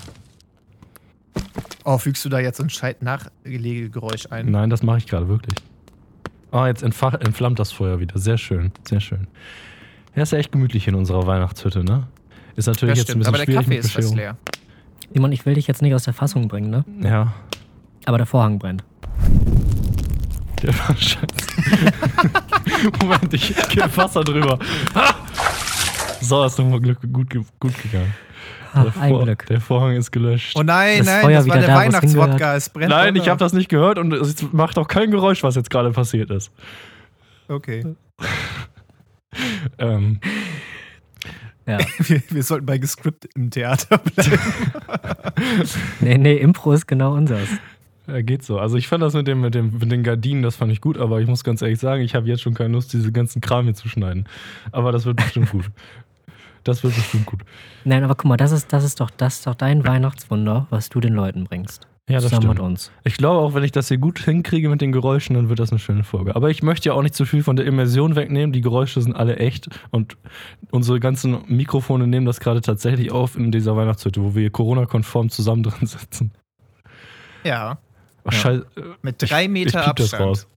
Oh, 1.84 1.98
fügst 1.98 2.24
du 2.24 2.30
da 2.30 2.40
jetzt 2.40 2.56
so 2.56 2.64
ein 2.64 2.70
Scheit-Nachlegegeräusch 2.70 4.28
ein? 4.30 4.50
Nein, 4.50 4.70
das 4.70 4.82
mache 4.82 5.00
ich 5.00 5.08
gerade 5.08 5.28
wirklich. 5.28 5.56
Ah, 6.52 6.68
jetzt 6.68 6.84
entfach, 6.84 7.16
entflammt 7.16 7.60
das 7.60 7.74
Feuer 7.74 8.00
wieder. 8.00 8.18
Sehr 8.18 8.38
schön, 8.38 8.72
sehr 8.88 9.02
schön. 9.02 9.28
Ja, 10.16 10.24
ist 10.24 10.32
ja 10.32 10.38
echt 10.38 10.54
gemütlich 10.54 10.88
in 10.88 10.96
unserer 10.96 11.28
Weihnachtshütte, 11.28 11.84
ne? 11.84 12.08
Ist 12.56 12.68
natürlich 12.68 12.94
Das 12.94 13.00
jetzt 13.10 13.12
ein 13.12 13.20
bisschen 13.20 13.28
aber 13.36 13.38
der 13.40 13.44
schwierig 13.44 13.66
Kaffee 13.66 13.76
mit 13.76 13.84
ist 13.84 13.92
fast 13.92 14.16
leer. 14.16 14.38
Simon, 15.14 15.34
ich 15.34 15.46
will 15.46 15.56
dich 15.56 15.68
jetzt 15.68 15.82
nicht 15.82 15.94
aus 15.94 16.04
der 16.06 16.14
Fassung 16.14 16.48
bringen, 16.48 16.70
ne? 16.70 16.86
Ja, 17.02 17.34
Aber 18.06 18.18
der 18.18 18.26
Vorhang 18.26 18.58
brennt. 18.58 18.86
der 20.64 20.74
war 20.80 20.96
scheiße. 20.96 21.47
Moment, 23.02 23.34
ich 23.34 23.56
gebe 23.70 23.98
Wasser 23.98 24.24
drüber. 24.24 24.60
So, 26.22 26.44
ist 26.46 26.58
nochmal 26.60 26.82
Glück, 26.82 27.00
gut, 27.14 27.30
gut 27.60 27.82
gegangen. 27.82 28.14
Ah, 28.74 28.84
Der, 28.84 29.02
ein 29.02 29.10
Vor- 29.10 29.24
Glück. 29.24 29.46
der 29.46 29.62
Vorhang 29.62 29.96
ist 29.96 30.12
gelöscht. 30.12 30.54
Oh 30.56 30.64
nein, 30.64 31.00
Das 31.00 31.08
nein, 31.08 31.22
Feuer 31.22 31.38
das 31.38 31.48
war 31.48 31.56
wieder 31.56 31.66
der 31.68 31.76
da, 31.76 31.82
Weihnachtswodka. 31.82 32.56
Es 32.56 32.70
brennt. 32.70 32.90
Nein, 32.90 33.16
ich 33.16 33.22
runter. 33.22 33.32
habe 33.32 33.40
das 33.40 33.54
nicht 33.54 33.70
gehört 33.70 33.98
und 33.98 34.12
es 34.14 34.36
macht 34.52 34.78
auch 34.78 34.88
kein 34.88 35.10
Geräusch, 35.12 35.42
was 35.44 35.56
jetzt 35.56 35.70
gerade 35.70 35.92
passiert 35.92 36.30
ist. 36.32 36.52
Okay. 37.48 37.96
Ähm, 39.78 40.20
Ja. 41.68 41.78
Wir, 42.00 42.22
wir 42.30 42.44
sollten 42.44 42.66
bei 42.66 42.78
gescriptet 42.78 43.32
im 43.36 43.52
Theater 43.52 43.98
bleiben. 44.00 44.40
Nee, 46.00 46.18
nee, 46.18 46.38
Impro 46.38 46.72
ist 46.72 46.88
genau 46.88 47.14
unseres. 47.14 47.50
Ja, 48.08 48.22
geht 48.22 48.44
so. 48.44 48.58
Also 48.58 48.78
ich 48.78 48.88
fand 48.88 49.04
das 49.04 49.14
mit, 49.14 49.28
dem, 49.28 49.42
mit, 49.42 49.54
dem, 49.54 49.78
mit 49.78 49.92
den 49.92 50.04
Gardinen, 50.04 50.42
das 50.42 50.56
fand 50.56 50.72
ich 50.72 50.80
gut, 50.80 50.98
aber 50.98 51.20
ich 51.20 51.28
muss 51.28 51.44
ganz 51.44 51.62
ehrlich 51.62 51.80
sagen, 51.80 52.02
ich 52.02 52.16
habe 52.16 52.28
jetzt 52.28 52.42
schon 52.42 52.54
keine 52.54 52.74
Lust, 52.74 52.94
diese 52.94 53.12
ganzen 53.12 53.42
Kram 53.42 53.66
hier 53.66 53.74
zu 53.74 53.90
schneiden. 53.90 54.26
Aber 54.72 54.92
das 54.92 55.06
wird 55.06 55.18
bestimmt 55.18 55.52
gut. 55.52 55.70
Das 56.64 56.84
wird 56.84 56.96
bestimmt 56.96 57.26
gut. 57.26 57.42
Nein, 57.86 58.04
aber 58.04 58.16
guck 58.16 58.26
mal, 58.26 58.38
das 58.38 58.52
ist, 58.52 58.74
das 58.74 58.84
ist 58.84 59.00
doch, 59.00 59.10
das 59.10 59.36
ist 59.36 59.48
doch 59.48 59.56
dein 59.56 59.86
Weihnachtswunder, 59.86 60.68
was 60.70 60.90
du 60.90 61.00
den 61.00 61.14
Leuten 61.14 61.46
bringst. 61.46 61.88
Ja, 62.10 62.16
das 62.16 62.26
Zusammen 62.26 62.48
mit 62.48 62.58
stimmt. 62.58 62.70
uns. 62.70 62.92
Ich 63.04 63.18
glaube 63.18 63.40
auch, 63.40 63.54
wenn 63.54 63.64
ich 63.64 63.74
das 63.74 63.90
hier 63.90 63.98
gut 63.98 64.20
hinkriege 64.20 64.70
mit 64.70 64.80
den 64.80 64.94
Geräuschen, 64.94 65.36
dann 65.36 65.50
wird 65.50 65.60
das 65.60 65.72
eine 65.72 65.80
schöne 65.80 66.06
Folge. 66.06 66.38
Aber 66.38 66.50
ich 66.50 66.64
möchte 66.64 66.88
ja 66.88 66.94
auch 66.94 67.02
nicht 67.02 67.16
zu 67.16 67.26
viel 67.26 67.44
von 67.44 67.58
der 67.58 67.66
Immersion 67.66 68.16
wegnehmen. 68.16 68.54
Die 68.54 68.62
Geräusche 68.62 69.02
sind 69.02 69.14
alle 69.14 69.36
echt 69.38 69.68
und 69.92 70.16
unsere 70.72 71.02
ganzen 71.02 71.40
Mikrofone 71.48 72.08
nehmen 72.08 72.26
das 72.26 72.40
gerade 72.40 72.62
tatsächlich 72.62 73.12
auf 73.12 73.36
in 73.38 73.52
dieser 73.52 73.76
Weihnachtshütte, 73.76 74.24
wo 74.24 74.36
wir 74.36 74.50
Corona-konform 74.50 75.30
zusammen 75.30 75.64
drin 75.64 75.86
sitzen. 75.86 76.32
Ja, 77.44 77.78
Ja. 78.32 78.40
scheiße. 78.40 78.66
mit 79.02 79.24
Ich- 79.24 79.30
drei 79.30 79.44
ich 79.44 79.50
Meter 79.50 79.80
das 79.80 79.88
Abstand. 79.88 80.22
raus. 80.24 80.48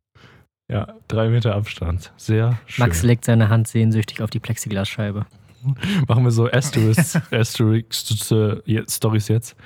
Ja, 0.71 0.95
drei 1.09 1.29
Meter 1.31 1.55
Abstand. 1.57 2.13
Sehr 2.17 2.59
schön. 2.67 2.85
Max 2.85 3.03
legt 3.03 3.25
seine 3.25 3.49
Hand 3.49 3.67
sehnsüchtig 3.69 4.23
auf 4.23 4.31
die 4.31 4.39
Plexiglasscheibe. 4.41 5.27
Machen 6.09 6.25
wir 6.25 6.31
so 6.31 6.51
Asterix, 6.51 7.19
Asterix 7.31 8.31
äh, 8.31 8.61
jetzt- 8.65 8.97
Stories 8.97 9.29
jetzt. 9.29 9.57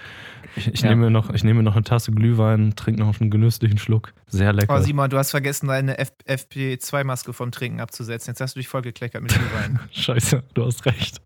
Ich, 0.56 0.68
ich, 0.72 0.80
Ja. 0.82 0.90
nehme 0.90 1.10
noch, 1.10 1.30
ich 1.34 1.42
nehme 1.44 1.62
noch 1.64 1.74
eine 1.74 1.82
Tasse 1.84 2.12
Glühwein, 2.12 2.74
trinke 2.76 3.00
noch 3.02 3.20
einen 3.20 3.30
genüsslichen 3.30 3.76
Schluck. 3.78 4.14
Sehr 4.28 4.52
lecker. 4.52 4.76
Oh, 4.76 4.80
Simon, 4.80 5.10
du 5.10 5.18
hast 5.18 5.32
vergessen, 5.32 5.66
deine 5.66 5.98
F 5.98 6.12
FP2-Maske 6.26 7.32
vom 7.32 7.50
Trinken 7.50 7.80
abzusetzen. 7.80 8.30
Jetzt 8.30 8.40
hast 8.40 8.54
du 8.54 8.60
dich 8.60 8.68
vollgekleckert 8.68 9.20
mit 9.22 9.32
Glühwein. 9.34 9.80
Scheiße, 9.92 10.42
du 10.54 10.64
hast 10.64 10.86
recht. 10.86 11.20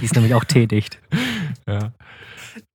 Die 0.00 0.04
ist 0.04 0.14
nämlich 0.14 0.34
auch 0.34 0.44
teedicht. 0.44 0.98
Ja. 1.68 1.92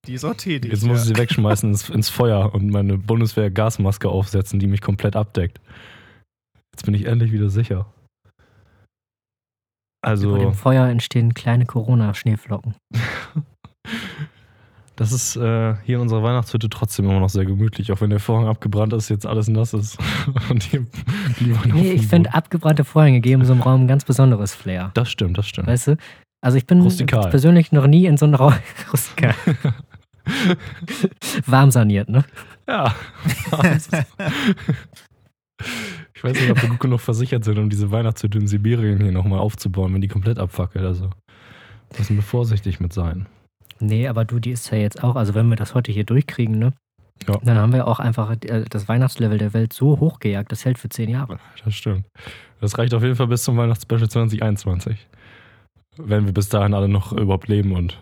Die 0.05 0.13
ist 0.13 0.25
auch 0.25 0.35
tätig. 0.35 0.71
Jetzt 0.71 0.83
muss 0.83 1.03
ich 1.03 1.09
ja. 1.09 1.15
sie 1.15 1.21
wegschmeißen 1.21 1.69
ins, 1.69 1.89
ins 1.89 2.09
Feuer 2.09 2.53
und 2.53 2.69
meine 2.69 2.97
Bundeswehr-Gasmaske 2.97 4.09
aufsetzen, 4.09 4.59
die 4.59 4.67
mich 4.67 4.81
komplett 4.81 5.15
abdeckt. 5.15 5.59
Jetzt 6.73 6.85
bin 6.85 6.93
ich 6.93 7.05
endlich 7.05 7.31
wieder 7.31 7.49
sicher. 7.49 7.85
Bei 10.01 10.09
Also, 10.09 10.35
dem 10.37 10.53
Feuer 10.53 10.87
entstehen 10.87 11.33
kleine 11.33 11.65
Corona-Schneeflocken. 11.65 12.75
das 14.95 15.11
ist 15.11 15.35
äh, 15.35 15.75
hier 15.83 15.97
in 15.97 16.01
unserer 16.01 16.23
Weihnachtshütte 16.23 16.69
trotzdem 16.69 17.05
immer 17.05 17.19
noch 17.19 17.29
sehr 17.29 17.45
gemütlich, 17.45 17.91
auch 17.91 18.01
wenn 18.01 18.09
der 18.09 18.19
Vorhang 18.19 18.47
abgebrannt 18.47 18.93
ist, 18.93 19.09
jetzt 19.09 19.27
alles 19.27 19.47
nass 19.47 19.73
ist. 19.73 19.97
und 20.49 20.63
hier 20.63 20.87
Nee, 21.39 21.91
ich 21.91 22.07
finde, 22.07 22.33
abgebrannte 22.33 22.83
Vorhänge 22.83 23.21
geben 23.21 23.45
so 23.45 23.53
einem 23.53 23.61
Raum 23.61 23.81
ein 23.81 23.87
ganz 23.87 24.05
besonderes 24.05 24.55
Flair. 24.55 24.91
Das 24.95 25.11
stimmt, 25.11 25.37
das 25.37 25.47
stimmt. 25.47 25.67
Weißt 25.67 25.87
du? 25.87 25.97
Also 26.41 26.57
ich 26.57 26.65
bin 26.65 26.81
Rustikal. 26.81 27.29
persönlich 27.29 27.71
noch 27.71 27.87
nie 27.87 28.05
in 28.05 28.17
so 28.17 28.25
einem 28.25 28.35
Raum. 28.35 28.53
Rustikal. 28.91 29.35
Warm 31.45 31.71
saniert, 31.71 32.09
ne? 32.09 32.25
Ja. 32.67 32.95
ich 36.13 36.23
weiß 36.23 36.39
nicht, 36.39 36.51
ob 36.51 36.61
wir 36.61 36.69
gut 36.69 36.79
genug 36.79 36.99
versichert 36.99 37.43
sind, 37.43 37.57
um 37.59 37.69
diese 37.69 37.91
Weihnachtshütte 37.91 38.37
in 38.37 38.47
Sibirien 38.47 39.01
hier 39.01 39.11
nochmal 39.11 39.39
aufzubauen, 39.39 39.93
wenn 39.93 40.01
die 40.01 40.07
komplett 40.07 40.39
abfackelt. 40.39 40.85
Also 40.85 41.09
Müssen 41.97 42.15
wir 42.15 42.23
vorsichtig 42.23 42.79
mit 42.79 42.93
sein. 42.93 43.27
Nee, 43.79 44.07
aber 44.07 44.25
du, 44.25 44.39
die 44.39 44.51
ist 44.51 44.71
ja 44.71 44.77
jetzt 44.77 45.03
auch, 45.03 45.15
also 45.15 45.33
wenn 45.33 45.47
wir 45.49 45.55
das 45.55 45.73
heute 45.73 45.91
hier 45.91 46.03
durchkriegen, 46.03 46.57
ne? 46.57 46.73
Ja. 47.27 47.37
Dann 47.43 47.57
haben 47.57 47.73
wir 47.73 47.87
auch 47.87 47.99
einfach 47.99 48.31
äh, 48.31 48.65
das 48.67 48.87
Weihnachtslevel 48.87 49.37
der 49.37 49.53
Welt 49.53 49.73
so 49.73 49.99
hochgejagt, 49.99 50.51
das 50.51 50.65
hält 50.65 50.79
für 50.79 50.89
zehn 50.89 51.09
Jahre. 51.09 51.39
Das 51.63 51.75
stimmt. 51.75 52.05
Das 52.61 52.77
reicht 52.77 52.93
auf 52.93 53.03
jeden 53.03 53.15
Fall 53.15 53.27
bis 53.27 53.43
zum 53.43 53.57
Weihnachtsspecial 53.57 54.09
2021. 54.09 55.07
Wenn 55.97 56.25
wir 56.25 56.33
bis 56.33 56.49
dahin 56.49 56.73
alle 56.73 56.87
noch 56.87 57.11
überhaupt 57.11 57.47
leben 57.47 57.73
und, 57.73 58.01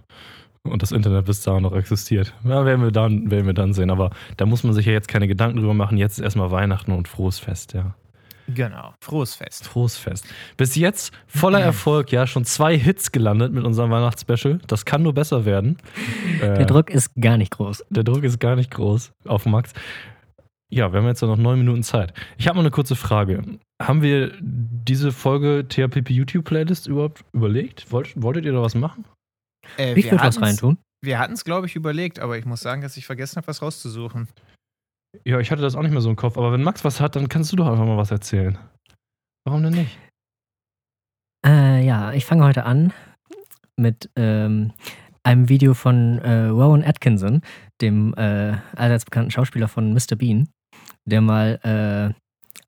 und 0.63 0.81
das 0.81 0.91
Internet 0.91 1.25
bis 1.25 1.41
dahin 1.41 1.63
noch 1.63 1.73
existiert. 1.75 2.33
Ja, 2.43 2.65
werden 2.65 2.83
wir 2.83 2.91
dann, 2.91 3.31
werden 3.31 3.45
wir 3.47 3.53
dann 3.53 3.73
sehen. 3.73 3.89
Aber 3.89 4.11
da 4.37 4.45
muss 4.45 4.63
man 4.63 4.73
sich 4.73 4.85
ja 4.85 4.91
jetzt 4.93 5.07
keine 5.07 5.27
Gedanken 5.27 5.57
drüber 5.57 5.73
machen. 5.73 5.97
Jetzt 5.97 6.19
ist 6.19 6.23
erstmal 6.23 6.51
Weihnachten 6.51 6.91
und 6.91 7.07
frohes 7.07 7.39
Fest, 7.39 7.73
ja. 7.73 7.95
Genau. 8.47 8.93
Frohes 9.03 9.35
Fest. 9.35 9.67
Frohes 9.67 9.95
Fest. 9.97 10.25
Bis 10.57 10.75
jetzt 10.75 11.13
voller 11.27 11.59
Erfolg, 11.61 12.11
ja, 12.11 12.25
schon 12.25 12.45
zwei 12.45 12.77
Hits 12.77 13.11
gelandet 13.11 13.53
mit 13.53 13.63
unserem 13.63 13.91
Weihnachtsspecial. 13.91 14.59
Das 14.65 14.85
kann 14.85 15.03
nur 15.03 15.13
besser 15.13 15.45
werden. 15.45 15.77
Der 16.41 16.59
Äh, 16.61 16.65
Druck 16.65 16.89
ist 16.89 17.11
gar 17.21 17.37
nicht 17.37 17.51
groß. 17.51 17.85
der 17.89 18.03
Druck 18.03 18.23
ist 18.23 18.39
gar 18.39 18.55
nicht 18.55 18.71
groß 18.71 19.11
auf 19.25 19.45
Max. 19.45 19.73
Ja, 20.71 20.91
wir 20.91 20.99
haben 20.99 21.07
jetzt 21.07 21.21
noch 21.21 21.37
neun 21.37 21.59
Minuten 21.59 21.83
Zeit. 21.83 22.13
Ich 22.37 22.47
habe 22.47 22.55
noch 22.57 22.63
eine 22.63 22.71
kurze 22.71 22.95
Frage. 22.95 23.43
Haben 23.81 24.01
wir 24.01 24.33
diese 24.41 25.11
Folge 25.11 25.65
THPP 25.67 26.09
YouTube 26.09 26.45
Playlist 26.45 26.87
überhaupt 26.87 27.23
überlegt? 27.33 27.91
Wollt, 27.91 28.21
wolltet 28.21 28.45
ihr 28.45 28.51
da 28.51 28.61
was 28.61 28.75
machen? 28.75 29.05
Äh, 29.77 29.93
Ich 29.97 30.05
wir 30.05 30.11
würde 30.11 30.23
was 30.25 30.41
reintun. 30.41 30.77
Wir 31.01 31.17
hatten 31.17 31.33
es, 31.33 31.45
glaube 31.45 31.67
ich, 31.67 31.75
überlegt, 31.77 32.19
aber 32.19 32.37
ich 32.37 32.45
muss 32.45 32.59
sagen, 32.59 32.81
dass 32.81 32.97
ich 32.97 33.05
vergessen 33.05 33.37
habe, 33.37 33.47
was 33.47 33.61
rauszusuchen. 33.61 34.27
Ja, 35.25 35.39
ich 35.39 35.49
hatte 35.49 35.61
das 35.61 35.75
auch 35.75 35.81
nicht 35.81 35.91
mehr 35.91 36.01
so 36.01 36.09
im 36.09 36.17
Kopf, 36.17 36.37
aber 36.37 36.51
wenn 36.51 36.61
Max 36.61 36.83
was 36.83 36.99
hat, 36.99 37.15
dann 37.15 37.29
kannst 37.29 37.51
du 37.51 37.55
doch 37.55 37.67
einfach 37.67 37.85
mal 37.85 37.97
was 37.97 38.11
erzählen. 38.11 38.57
Warum 39.45 39.63
denn 39.63 39.73
nicht? 39.73 39.97
Äh, 41.45 41.85
ja, 41.85 42.11
ich 42.11 42.25
fange 42.25 42.43
heute 42.43 42.65
an 42.65 42.91
mit 43.77 44.09
ähm, 44.17 44.73
einem 45.23 45.47
Video 45.47 45.73
von 45.73 46.19
äh, 46.19 46.47
Rowan 46.47 46.83
Atkinson, 46.83 47.41
dem 47.81 48.13
äh, 48.15 48.57
allseits 48.75 49.05
bekannten 49.05 49.31
Schauspieler 49.31 49.69
von 49.69 49.93
Mr. 49.93 50.17
Bean, 50.17 50.49
der 51.05 51.21
mal 51.21 51.59
äh, 51.63 52.13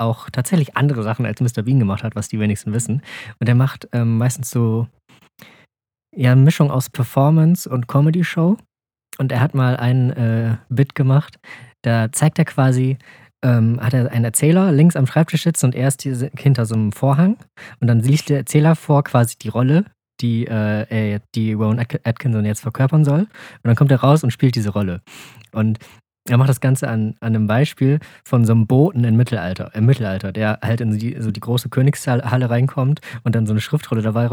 auch 0.02 0.30
tatsächlich 0.30 0.76
andere 0.76 1.04
Sachen 1.04 1.26
als 1.26 1.40
Mr. 1.42 1.64
Bean 1.64 1.80
gemacht 1.80 2.04
hat, 2.04 2.16
was 2.16 2.28
die 2.28 2.40
wenigsten 2.40 2.74
wissen. 2.74 3.02
Und 3.40 3.48
der 3.48 3.56
macht 3.56 3.88
ähm, 3.94 4.18
meistens 4.18 4.50
so 4.50 4.88
ja, 6.16 6.32
eine 6.34 6.42
Mischung 6.42 6.72
aus 6.72 6.90
Performance 6.90 7.70
und 7.70 7.88
Comedy-Show. 7.88 8.58
Und 9.18 9.32
er 9.32 9.40
hat 9.40 9.54
mal 9.54 9.78
ein 9.78 10.12
äh, 10.12 10.58
Bit 10.70 10.96
gemacht, 10.96 11.38
da 11.84 12.12
zeigt 12.12 12.40
er 12.40 12.46
quasi, 12.46 12.98
ähm, 13.44 13.80
hat 13.82 13.94
er 13.94 14.12
einen 14.12 14.26
Erzähler 14.26 14.72
links 14.72 14.96
am 14.96 15.08
Schreibtisch 15.08 15.44
sitzen 15.44 15.68
und 15.68 15.76
er 15.76 15.88
ist 15.88 16.02
hinter 16.02 16.66
so 16.66 16.76
einem 16.76 16.92
Vorhang. 16.92 17.38
Und 17.80 17.88
dann 17.88 18.00
liest 18.00 18.30
der 18.30 18.38
Erzähler 18.38 18.76
vor 18.76 19.04
quasi 19.04 19.36
die 19.38 19.50
Rolle, 19.50 19.86
die, 20.22 20.46
äh, 20.48 20.86
er, 21.14 21.22
die 21.36 21.54
Rowan 21.54 21.80
Atk- 21.80 22.00
Atkinson 22.04 22.46
jetzt 22.46 22.62
verkörpern 22.62 23.04
soll. 23.04 23.22
Und 23.22 23.30
dann 23.64 23.76
kommt 23.76 23.92
er 23.92 24.02
raus 24.02 24.24
und 24.24 24.32
spielt 24.32 24.56
diese 24.56 24.70
Rolle. 24.70 25.02
Und 25.52 25.80
er 26.30 26.38
macht 26.38 26.50
das 26.50 26.62
Ganze 26.62 26.88
an, 26.88 27.16
an 27.20 27.36
einem 27.36 27.48
Beispiel 27.48 28.00
von 28.24 28.46
so 28.46 28.54
einem 28.54 28.68
Boten 28.68 29.04
im 29.04 29.18
Mittelalter, 29.18 29.72
im 29.74 29.86
Mittelalter, 29.86 30.32
der 30.32 30.60
halt 30.62 30.80
in 30.82 30.98
die, 30.98 31.16
so 31.20 31.32
die 31.32 31.40
große 31.40 31.70
Königshalle 31.70 32.50
reinkommt 32.50 33.02
und 33.24 33.36
dann 33.36 33.48
so 33.48 33.54
eine 33.54 33.62
Schriftrolle 33.62 34.02
dabei, 34.04 34.30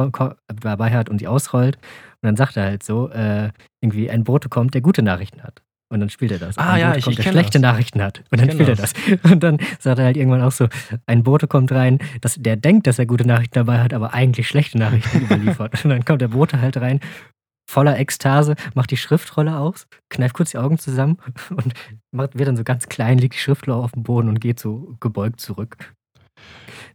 dabei 0.60 0.90
hat 0.92 1.08
und 1.08 1.20
die 1.20 1.28
ausrollt. 1.28 1.76
Und 1.76 2.26
dann 2.26 2.36
sagt 2.36 2.56
er 2.56 2.64
halt 2.64 2.82
so, 2.82 3.08
äh, 3.10 3.50
irgendwie 3.80 4.10
ein 4.10 4.24
Bote 4.24 4.48
kommt, 4.48 4.74
der 4.74 4.80
gute 4.82 5.02
Nachrichten 5.02 5.42
hat. 5.42 5.62
Und 5.90 6.00
dann 6.00 6.10
spielt 6.10 6.32
er 6.32 6.38
das. 6.38 6.58
Ah, 6.58 6.72
ein 6.74 6.80
ja, 6.80 6.86
Bote 6.88 6.98
ich- 6.98 7.04
kommt, 7.06 7.18
ich 7.18 7.24
der 7.24 7.32
schlechte 7.32 7.52
das. 7.60 7.62
Nachrichten 7.62 8.02
hat. 8.02 8.22
Und 8.30 8.40
dann 8.42 8.50
spielt 8.50 8.68
er 8.68 8.76
das. 8.76 8.92
Und 9.22 9.42
dann 9.42 9.56
sagt 9.78 9.98
er 9.98 10.04
halt 10.04 10.18
irgendwann 10.18 10.42
auch 10.42 10.52
so, 10.52 10.68
ein 11.06 11.22
Bote 11.22 11.46
kommt 11.46 11.72
rein, 11.72 11.98
dass 12.20 12.34
der 12.34 12.56
denkt, 12.56 12.86
dass 12.86 12.98
er 12.98 13.06
gute 13.06 13.26
Nachrichten 13.26 13.54
dabei 13.54 13.78
hat, 13.78 13.94
aber 13.94 14.12
eigentlich 14.12 14.48
schlechte 14.48 14.76
Nachrichten 14.76 15.22
überliefert. 15.22 15.82
Und 15.84 15.90
dann 15.90 16.04
kommt 16.04 16.20
der 16.20 16.28
Bote 16.28 16.60
halt 16.60 16.76
rein, 16.76 17.00
voller 17.68 17.98
Ekstase, 17.98 18.56
macht 18.74 18.90
die 18.90 18.96
Schriftrolle 18.96 19.58
aus, 19.58 19.86
kneift 20.08 20.34
kurz 20.34 20.52
die 20.52 20.58
Augen 20.58 20.78
zusammen 20.78 21.18
und 21.50 21.74
macht, 22.10 22.38
wird 22.38 22.48
dann 22.48 22.56
so 22.56 22.64
ganz 22.64 22.88
klein, 22.88 23.18
legt 23.18 23.34
die 23.34 23.38
Schriftrolle 23.38 23.76
auf 23.76 23.92
den 23.92 24.02
Boden 24.02 24.28
und 24.28 24.40
geht 24.40 24.58
so 24.58 24.96
gebeugt 25.00 25.40
zurück. 25.40 25.76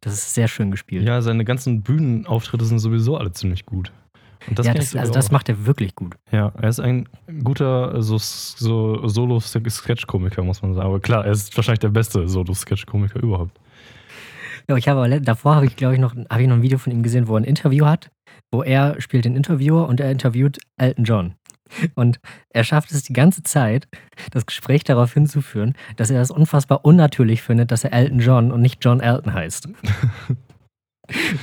Das 0.01 0.13
ist 0.13 0.33
sehr 0.33 0.47
schön 0.47 0.71
gespielt. 0.71 1.05
Ja, 1.05 1.21
seine 1.21 1.45
ganzen 1.45 1.83
Bühnenauftritte 1.83 2.65
sind 2.65 2.79
sowieso 2.79 3.17
alle 3.17 3.31
ziemlich 3.31 3.65
gut. 3.65 3.91
Und 4.47 4.59
das 4.59 4.65
ja, 4.65 4.73
das, 4.73 4.95
also 4.95 5.13
das 5.13 5.31
macht 5.31 5.47
er 5.47 5.65
wirklich 5.65 5.95
gut. 5.95 6.15
Ja, 6.31 6.51
er 6.59 6.69
ist 6.69 6.79
ein 6.79 7.07
guter 7.43 8.01
so, 8.01 8.17
so 8.17 9.07
Solo-Sketch-Komiker, 9.07 10.43
muss 10.43 10.61
man 10.61 10.73
sagen. 10.73 10.85
Aber 10.85 10.99
klar, 10.99 11.25
er 11.25 11.31
ist 11.31 11.55
wahrscheinlich 11.55 11.79
der 11.79 11.89
beste 11.89 12.27
Solo-Sketch-Komiker 12.27 13.21
überhaupt. 13.21 13.57
Ja, 14.67 14.75
ich 14.75 14.87
habe 14.87 14.99
aber 14.99 15.19
davor 15.19 15.55
habe 15.55 15.65
ich, 15.65 15.75
glaube 15.75 15.93
ich, 15.93 15.99
noch, 15.99 16.15
habe 16.29 16.41
ich 16.41 16.47
noch 16.47 16.55
ein 16.55 16.61
Video 16.61 16.77
von 16.77 16.91
ihm 16.91 17.03
gesehen, 17.03 17.27
wo 17.27 17.35
er 17.35 17.41
ein 17.41 17.45
Interview 17.45 17.85
hat, 17.85 18.11
wo 18.53 18.63
er 18.63 19.01
spielt 19.01 19.25
den 19.25 19.35
Interviewer 19.35 19.89
und 19.89 19.99
er 19.99 20.11
interviewt 20.11 20.59
Elton 20.77 21.03
John. 21.03 21.33
Und 21.95 22.19
er 22.49 22.63
schafft 22.63 22.91
es 22.91 23.01
die 23.01 23.13
ganze 23.13 23.41
Zeit, 23.41 23.87
das 24.31 24.45
Gespräch 24.45 24.83
darauf 24.83 25.13
hinzuführen, 25.13 25.73
dass 25.95 26.11
er 26.11 26.21
es 26.21 26.29
unfassbar 26.29 26.85
unnatürlich 26.85 27.41
findet, 27.41 27.71
dass 27.71 27.83
er 27.83 27.93
Elton 27.93 28.19
John 28.19 28.51
und 28.51 28.61
nicht 28.61 28.85
John 28.85 28.99
Elton 28.99 29.33
heißt. 29.33 29.69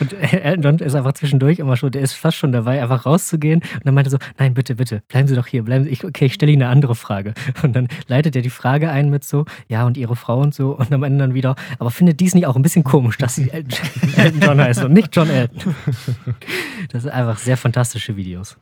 Und 0.01 0.15
Elton 0.15 0.63
John 0.63 0.79
ist 0.79 0.95
einfach 0.95 1.13
zwischendurch 1.13 1.59
immer 1.59 1.77
schon, 1.77 1.91
der 1.91 2.01
ist 2.01 2.15
fast 2.15 2.39
schon 2.39 2.51
dabei, 2.51 2.83
einfach 2.83 3.05
rauszugehen. 3.05 3.61
Und 3.61 3.87
dann 3.87 3.95
meinte 3.95 4.09
er 4.09 4.13
so, 4.13 4.19
nein, 4.39 4.55
bitte, 4.55 4.77
bitte, 4.77 5.03
bleiben 5.09 5.29
Sie 5.29 5.35
doch 5.35 5.47
hier, 5.47 5.63
bleiben 5.63 5.85
Sie, 5.85 5.91
ich, 5.91 6.05
okay, 6.05 6.27
ich 6.27 6.35
stelle 6.35 6.53
Ihnen 6.53 6.63
eine 6.63 6.71
andere 6.71 6.95
Frage. 6.95 7.35
Und 7.63 7.75
dann 7.77 7.89
leitet 8.09 8.35
er 8.37 8.43
die 8.43 8.51
Frage 8.51 8.91
ein 8.91 9.11
mit 9.11 9.25
so, 9.25 9.45
ja, 9.69 9.87
und 9.87 9.99
Ihre 9.99 10.17
Frau 10.17 10.41
und 10.41 10.55
so. 10.55 10.77
Und 10.77 10.93
am 10.93 11.03
Ende 11.03 11.19
dann 11.19 11.35
wieder, 11.35 11.57
aber 11.79 11.91
findet 11.91 12.21
dies 12.21 12.35
nicht 12.35 12.47
auch 12.47 12.57
ein 12.57 12.63
bisschen 12.63 12.85
komisch, 12.85 13.19
dass 13.19 13.35
sie 13.35 13.51
Elton 13.51 13.79
Elton 14.17 14.41
John 14.41 14.61
heißt 14.61 14.85
und 14.85 14.93
nicht 14.93 15.15
John 15.15 15.29
Elton? 15.29 15.75
Das 16.91 17.03
sind 17.03 17.13
einfach 17.13 17.39
sehr 17.39 17.57
fantastische 17.57 18.17
Videos. 18.17 18.57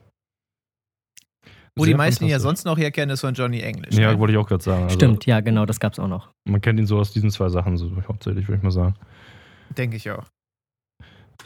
Wo 1.76 1.84
die 1.84 1.94
meisten 1.94 2.24
ihn 2.24 2.30
ja 2.30 2.40
sonst 2.40 2.64
noch 2.64 2.76
hier 2.76 2.90
kennen, 2.90 3.12
ist 3.12 3.20
von 3.20 3.34
Johnny 3.34 3.60
English. 3.60 3.94
Ja, 3.96 4.12
ne? 4.12 4.18
wollte 4.18 4.32
ich 4.32 4.38
auch 4.38 4.48
gerade 4.48 4.64
sagen. 4.64 4.84
Also, 4.84 4.96
Stimmt, 4.96 5.26
ja, 5.26 5.38
genau, 5.40 5.64
das 5.64 5.78
gab's 5.78 6.00
auch 6.00 6.08
noch. 6.08 6.30
Man 6.44 6.60
kennt 6.60 6.80
ihn 6.80 6.86
so 6.86 6.98
aus 6.98 7.12
diesen 7.12 7.30
zwei 7.30 7.48
Sachen, 7.50 7.76
so 7.76 7.88
hauptsächlich, 8.08 8.48
würde 8.48 8.58
ich 8.58 8.64
mal 8.64 8.72
sagen. 8.72 8.94
Denke 9.76 9.96
ich 9.96 10.10
auch. 10.10 10.24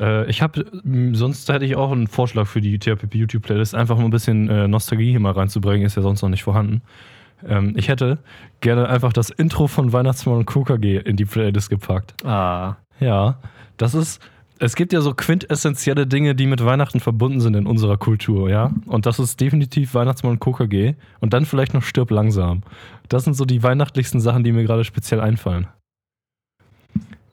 Äh, 0.00 0.28
ich 0.30 0.42
habe, 0.42 0.66
sonst 1.12 1.48
hätte 1.48 1.64
ich 1.64 1.76
auch 1.76 1.92
einen 1.92 2.06
Vorschlag 2.06 2.46
für 2.46 2.60
die 2.60 2.78
THPP 2.78 3.14
YouTube-Playlist, 3.14 3.74
einfach 3.74 3.96
mal 3.96 4.04
ein 4.04 4.10
bisschen 4.10 4.48
äh, 4.48 4.68
Nostalgie 4.68 5.10
hier 5.10 5.20
mal 5.20 5.32
reinzubringen, 5.32 5.86
ist 5.86 5.96
ja 5.96 6.02
sonst 6.02 6.22
noch 6.22 6.28
nicht 6.28 6.42
vorhanden. 6.42 6.82
Ähm, 7.46 7.74
ich 7.76 7.88
hätte 7.88 8.18
gerne 8.60 8.88
einfach 8.88 9.12
das 9.12 9.30
Intro 9.30 9.66
von 9.66 9.92
Weihnachtsmann 9.92 10.38
und 10.38 10.46
KKG 10.46 10.98
in 10.98 11.16
die 11.16 11.24
Playlist 11.24 11.70
gepackt. 11.70 12.14
Ah, 12.24 12.76
Ja, 13.00 13.38
das 13.76 13.94
ist, 13.94 14.20
es 14.58 14.76
gibt 14.76 14.92
ja 14.92 15.00
so 15.00 15.12
quintessentielle 15.12 16.06
Dinge, 16.06 16.36
die 16.36 16.46
mit 16.46 16.64
Weihnachten 16.64 17.00
verbunden 17.00 17.40
sind 17.40 17.56
in 17.56 17.66
unserer 17.66 17.96
Kultur, 17.96 18.48
ja. 18.48 18.70
Und 18.86 19.06
das 19.06 19.18
ist 19.18 19.40
definitiv 19.40 19.94
Weihnachtsmann 19.94 20.34
und 20.34 20.40
KKG 20.40 20.94
und 21.20 21.32
dann 21.32 21.44
vielleicht 21.46 21.74
noch 21.74 21.82
Stirb 21.82 22.10
langsam. 22.12 22.62
Das 23.08 23.24
sind 23.24 23.34
so 23.34 23.44
die 23.44 23.62
weihnachtlichsten 23.62 24.20
Sachen, 24.20 24.44
die 24.44 24.52
mir 24.52 24.62
gerade 24.62 24.84
speziell 24.84 25.20
einfallen. 25.20 25.66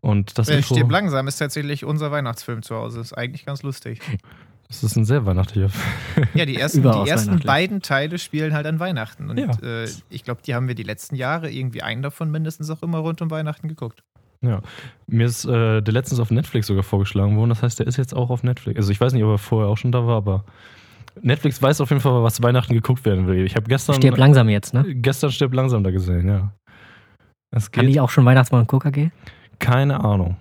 Und 0.02 0.38
das 0.38 0.48
Äh, 0.50 0.58
Intro, 0.58 0.76
Stirb 0.76 0.92
langsam 0.92 1.28
ist 1.28 1.38
tatsächlich 1.38 1.84
unser 1.86 2.12
Weihnachtsfilm 2.12 2.62
zu 2.62 2.76
Hause. 2.76 3.00
Ist 3.02 3.14
eigentlich 3.14 3.46
ganz 3.46 3.64
lustig. 3.64 4.00
das 4.68 4.84
ist 4.84 4.96
ein 4.96 5.04
sehr 5.06 5.26
weihnachtlicher 5.26 5.70
Ja, 6.34 6.46
die 6.46 6.56
ersten, 6.60 6.84
die 6.84 7.10
ersten 7.10 7.40
beiden 7.40 7.82
Teile 7.82 8.18
spielen 8.18 8.54
halt 8.54 8.66
an 8.66 8.80
Weihnachten. 8.80 9.30
Und 9.30 9.38
Ja. 9.40 9.52
äh, 9.62 9.88
ich 10.10 10.24
glaube, 10.24 10.42
die 10.46 10.56
haben 10.56 10.68
wir 10.68 10.76
die 10.76 10.84
letzten 10.84 11.16
Jahre 11.16 11.52
irgendwie 11.52 11.82
einen 11.82 12.02
davon 12.02 12.32
mindestens 12.32 12.70
auch 12.70 12.82
immer 12.84 13.00
rund 13.00 13.22
um 13.22 13.30
Weihnachten 13.32 13.68
geguckt. 13.68 14.04
Ja, 14.42 14.62
mir 15.08 15.26
ist 15.26 15.44
äh, 15.44 15.82
der 15.82 15.94
letztens 15.94 16.22
auf 16.22 16.32
Netflix 16.32 16.68
sogar 16.68 16.84
vorgeschlagen 16.84 17.36
worden. 17.36 17.50
Das 17.50 17.62
heißt, 17.62 17.80
der 17.80 17.88
ist 17.88 17.98
jetzt 17.98 18.16
auch 18.16 18.30
auf 18.30 18.42
Netflix. 18.42 18.78
Also 18.78 18.92
ich 18.94 19.02
weiß 19.02 19.12
nicht, 19.12 19.24
ob 19.26 19.32
er 19.32 19.38
vorher 19.38 19.68
auch 19.70 19.78
schon 19.78 19.92
da 19.92 20.08
war, 20.08 20.16
aber 20.16 20.46
Netflix 21.22 21.62
weiß 21.62 21.82
auf 21.82 21.90
jeden 21.90 22.02
Fall, 22.02 22.24
was 22.24 22.42
Weihnachten 22.42 22.74
geguckt 22.74 23.04
werden 23.04 23.28
will. 23.28 23.44
Ich 23.46 23.58
habe 23.58 23.68
gestern 23.68 23.96
stirb 23.96 24.18
langsam 24.18 24.48
jetzt, 24.48 24.74
ne? 24.74 24.86
gestern 24.96 25.32
stirbt 25.32 25.54
langsam 25.54 25.84
da 25.84 25.92
gesehen, 25.92 26.26
ja. 26.30 26.54
Haben 27.54 27.66
geht 27.72 27.90
die 27.90 28.00
auch 28.00 28.10
schon 28.10 28.24
Weihnachtsmann 28.24 28.62
und 28.62 28.68
KKG? 28.68 29.10
Keine 29.60 30.04
Ahnung. 30.04 30.38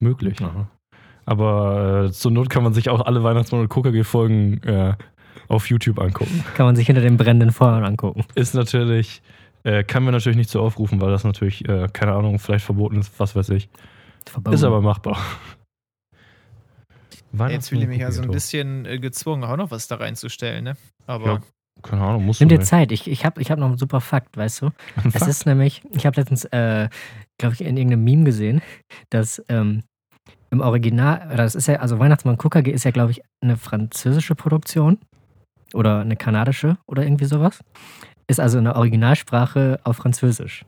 Möglich. 0.00 0.38
Aber 1.24 2.06
äh, 2.06 2.12
zur 2.12 2.30
Not 2.32 2.50
kann 2.50 2.62
man 2.62 2.74
sich 2.74 2.88
auch 2.88 3.00
alle 3.00 3.22
Weihnachtsmann 3.22 3.62
und 3.62 3.68
KKG-Folgen 3.68 4.62
äh, 4.64 4.94
auf 5.48 5.68
YouTube 5.68 6.00
angucken. 6.00 6.44
Kann 6.54 6.66
man 6.66 6.76
sich 6.76 6.86
hinter 6.86 7.02
den 7.02 7.16
brennenden 7.16 7.52
Feuern 7.52 7.84
angucken. 7.84 8.24
Ist 8.34 8.54
natürlich, 8.54 9.22
äh, 9.62 9.84
kann 9.84 10.02
man 10.02 10.12
natürlich 10.12 10.36
nicht 10.36 10.50
so 10.50 10.60
aufrufen, 10.60 11.00
weil 11.00 11.10
das 11.10 11.24
natürlich, 11.24 11.68
äh, 11.68 11.88
keine 11.92 12.14
Ahnung, 12.14 12.38
vielleicht 12.38 12.64
verboten 12.64 12.98
ist, 12.98 13.18
was 13.18 13.36
weiß 13.36 13.50
ich. 13.50 13.68
Verboten. 14.26 14.54
Ist 14.54 14.64
aber 14.64 14.80
machbar. 14.80 15.18
Jetzt 17.48 17.70
fühle 17.70 17.82
ich 17.82 17.88
mich 17.88 18.00
ja 18.00 18.10
so 18.10 18.22
ein 18.22 18.30
bisschen 18.30 18.84
äh, 18.84 18.98
gezwungen, 18.98 19.44
auch 19.44 19.56
noch 19.56 19.70
was 19.70 19.88
da 19.88 19.96
reinzustellen. 19.96 20.64
Ne? 20.64 20.76
Aber 21.06 21.26
Ja, 21.26 21.40
Keine 21.82 22.02
Ahnung, 22.02 22.26
muss 22.26 22.38
Nimm 22.40 22.48
dir 22.48 22.60
Zeit, 22.60 22.92
ich, 22.92 23.08
ich 23.08 23.24
habe 23.24 23.40
ich 23.40 23.50
hab 23.50 23.58
noch 23.58 23.66
einen 23.66 23.78
super 23.78 24.00
Fakt, 24.00 24.36
weißt 24.36 24.62
du? 24.62 24.70
Es 25.14 25.26
ist 25.26 25.46
nämlich, 25.46 25.82
ich 25.92 26.06
habe 26.06 26.20
letztens, 26.20 26.44
äh, 26.46 26.88
glaube 27.38 27.54
ich, 27.54 27.62
in 27.62 27.76
irgendeinem 27.76 28.04
Meme 28.04 28.24
gesehen, 28.24 28.62
dass 29.10 29.42
ähm, 29.48 29.82
im 30.50 30.60
Original, 30.60 31.26
oder 31.26 31.38
das 31.38 31.54
ist 31.54 31.66
ja, 31.66 31.76
also 31.76 31.98
Weihnachtsmann 31.98 32.38
KKG 32.38 32.70
ist 32.70 32.84
ja, 32.84 32.90
glaube 32.90 33.10
ich, 33.10 33.22
eine 33.42 33.56
französische 33.56 34.34
Produktion 34.34 34.98
oder 35.74 36.00
eine 36.00 36.16
kanadische 36.16 36.76
oder 36.86 37.02
irgendwie 37.02 37.24
sowas. 37.24 37.60
Ist 38.28 38.38
also 38.38 38.58
eine 38.58 38.76
Originalsprache 38.76 39.80
auf 39.82 39.96
Französisch. 39.96 40.64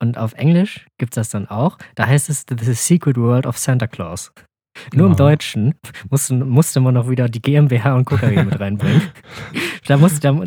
Und 0.00 0.16
auf 0.16 0.32
Englisch 0.34 0.86
gibt 0.98 1.12
es 1.12 1.16
das 1.16 1.30
dann 1.30 1.48
auch. 1.48 1.76
Da 1.96 2.06
heißt 2.06 2.30
es 2.30 2.46
The 2.48 2.72
Secret 2.72 3.16
World 3.16 3.46
of 3.46 3.58
Santa 3.58 3.88
Claus. 3.88 4.32
Nur 4.94 5.06
im 5.06 5.12
Ja. 5.12 5.16
Deutschen 5.18 5.74
musste, 6.10 6.34
musste 6.34 6.80
man 6.80 6.94
noch 6.94 7.08
wieder 7.08 7.28
die 7.28 7.40
GmbH 7.42 7.94
und 7.94 8.04
KKG 8.04 8.44
mit 8.44 8.58
reinbringen. 8.60 9.02
da 9.86 9.96
musste, 9.96 10.20
da, 10.20 10.38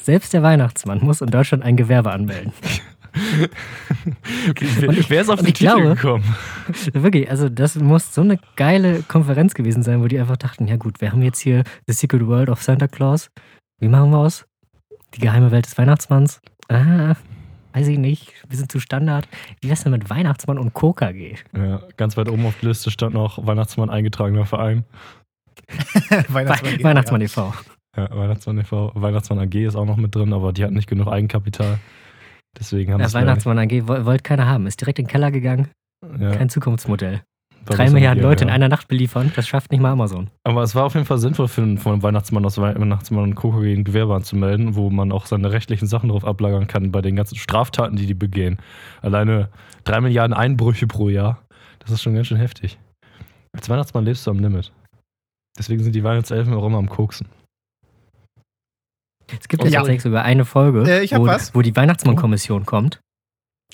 selbst 0.00 0.32
der 0.32 0.42
Weihnachtsmann 0.42 1.00
muss 1.02 1.20
in 1.20 1.30
Deutschland 1.30 1.62
ein 1.64 1.76
Gewerbe 1.76 2.10
anmelden. 2.12 2.52
Wer, 4.78 4.88
Und 4.88 4.98
ich- 4.98 5.10
wer 5.10 5.22
ist 5.22 5.28
auf 5.30 5.40
ich 5.40 5.46
Titel 5.54 5.64
glaube- 5.64 5.94
gekommen? 5.94 6.24
Wirklich, 6.92 7.30
also 7.30 7.48
das 7.48 7.74
muss 7.76 8.14
so 8.14 8.20
eine 8.20 8.38
geile 8.56 9.02
Konferenz 9.02 9.54
gewesen 9.54 9.82
sein, 9.82 10.00
wo 10.02 10.06
die 10.06 10.18
einfach 10.18 10.36
dachten, 10.36 10.66
ja 10.68 10.76
gut, 10.76 11.00
wir 11.00 11.12
haben 11.12 11.22
jetzt 11.22 11.40
hier 11.40 11.64
The 11.86 11.94
Secret 11.94 12.26
World 12.26 12.48
of 12.48 12.62
Santa 12.62 12.86
Claus. 12.86 13.30
Wie 13.80 13.88
machen 13.88 14.10
wir 14.10 14.18
aus? 14.18 14.44
Die 15.14 15.20
geheime 15.20 15.50
Welt 15.50 15.66
des 15.66 15.78
Weihnachtsmanns? 15.78 16.40
Ah, 16.68 17.14
weiß 17.78 17.88
ich 17.88 17.98
nicht. 17.98 18.32
Wir 18.48 18.56
sind 18.58 18.72
zu 18.72 18.80
Standard. 18.80 19.28
Wie 19.60 19.68
wär's 19.68 19.82
denn 19.84 19.92
mit 19.92 20.10
Weihnachtsmann 20.10 20.58
und 20.58 20.74
KKG? 20.74 21.36
Ja, 21.56 21.82
ganz 21.96 22.16
weit 22.16 22.28
oben 22.28 22.44
auf 22.46 22.58
der 22.60 22.70
Liste 22.70 22.90
stand 22.90 23.14
noch 23.14 23.46
Weihnachtsmann 23.46 23.90
eingetragener 23.90 24.46
Verein. 24.46 24.84
Weihnachtsmann, 26.28 26.78
We 26.78 26.84
Weihnachtsmann 26.84 27.20
e.V. 27.20 27.52
Ja, 27.96 28.08
Weihnachtsmann 28.16 28.58
e.V. 28.58 28.92
Weihnachtsmann 28.94 29.38
AG 29.40 29.54
ist 29.54 29.76
auch 29.76 29.84
noch 29.86 29.96
mit 29.96 30.14
drin, 30.14 30.32
aber 30.32 30.52
die 30.52 30.64
hatten 30.64 30.74
nicht 30.74 30.88
genug 30.88 31.08
Eigenkapital. 31.08 31.78
Deswegen 32.58 32.92
haben 32.92 33.00
Ja, 33.00 33.12
Weihnachtsmann 33.12 33.58
AG 33.58 33.86
woll- 33.86 34.04
wollte 34.06 34.22
keiner 34.22 34.46
haben. 34.46 34.66
Ist 34.66 34.80
direkt 34.80 34.98
in 34.98 35.04
den 35.04 35.10
Keller 35.10 35.30
gegangen. 35.30 35.68
ja, 36.18 36.30
Kein 36.34 36.48
Zukunftsmodell. 36.48 37.22
Drei 37.76 37.90
Milliarden 37.90 38.22
Leute 38.22 38.44
in 38.44 38.48
ja. 38.48 38.54
einer 38.54 38.68
Nacht 38.68 38.88
beliefern, 38.88 39.32
das 39.36 39.46
schafft 39.48 39.70
nicht 39.72 39.80
mal 39.80 39.92
Amazon. 39.92 40.30
Aber 40.44 40.62
es 40.62 40.74
war 40.74 40.84
auf 40.84 40.94
jeden 40.94 41.06
Fall 41.06 41.18
sinnvoll 41.18 41.48
für 41.48 41.62
einen, 41.62 41.78
für 41.78 41.90
einen 41.90 42.02
Weihnachtsmann 42.02 42.44
aus 42.44 42.58
Wei- 42.58 42.74
Weihnachtsmann 42.78 43.24
und 43.24 43.34
KKG 43.34 43.74
ein 43.74 43.84
Gewerbe 43.84 44.14
anzumelden, 44.14 44.74
wo 44.74 44.90
man 44.90 45.12
auch 45.12 45.26
seine 45.26 45.50
rechtlichen 45.52 45.86
Sachen 45.86 46.08
drauf 46.10 46.24
ablagern 46.24 46.66
kann 46.66 46.90
bei 46.92 47.00
den 47.02 47.16
ganzen 47.16 47.36
Straftaten, 47.36 47.96
die 47.96 48.06
die 48.06 48.14
begehen. 48.14 48.58
Alleine 49.02 49.48
drei 49.84 50.00
Milliarden 50.00 50.34
Einbrüche 50.34 50.86
pro 50.86 51.08
Jahr, 51.08 51.42
das 51.80 51.90
ist 51.90 52.02
schon 52.02 52.14
ganz 52.14 52.26
schön 52.26 52.38
heftig. 52.38 52.78
Als 53.54 53.68
Weihnachtsmann 53.68 54.04
lebst 54.04 54.26
du 54.26 54.30
am 54.30 54.38
Limit. 54.40 54.72
Deswegen 55.58 55.82
sind 55.82 55.94
die 55.94 56.04
Weihnachtselfen 56.04 56.54
auch 56.54 56.64
immer 56.64 56.78
am 56.78 56.88
Koksen. 56.88 57.28
Es 59.26 59.48
gibt 59.48 59.62
ja 59.64 59.70
tatsächlich 59.70 60.02
sogar 60.02 60.24
eine 60.24 60.44
Folge, 60.44 60.82
Äh, 60.90 61.08
wo, 61.18 61.26
was. 61.26 61.54
wo 61.54 61.60
die 61.62 61.74
Weihnachtsmann-Kommission 61.76 62.64
kommt 62.64 63.00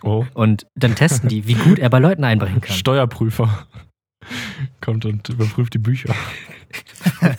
Oh, 0.03 0.25
und 0.35 0.67
dann 0.75 0.97
testen 0.97 1.29
die, 1.29 1.47
wie 1.47 1.55
gut 1.55 1.79
er 1.79 1.89
bei 1.89 2.01
Leuten 2.01 2.25
einbrechen 2.25 2.61
kann. 2.61 2.75
Steuerprüfer 2.75 3.67
kommt 4.81 5.05
und 5.05 5.29
überprüft 5.29 5.75
die 5.75 5.79
Bücher. 5.79 6.15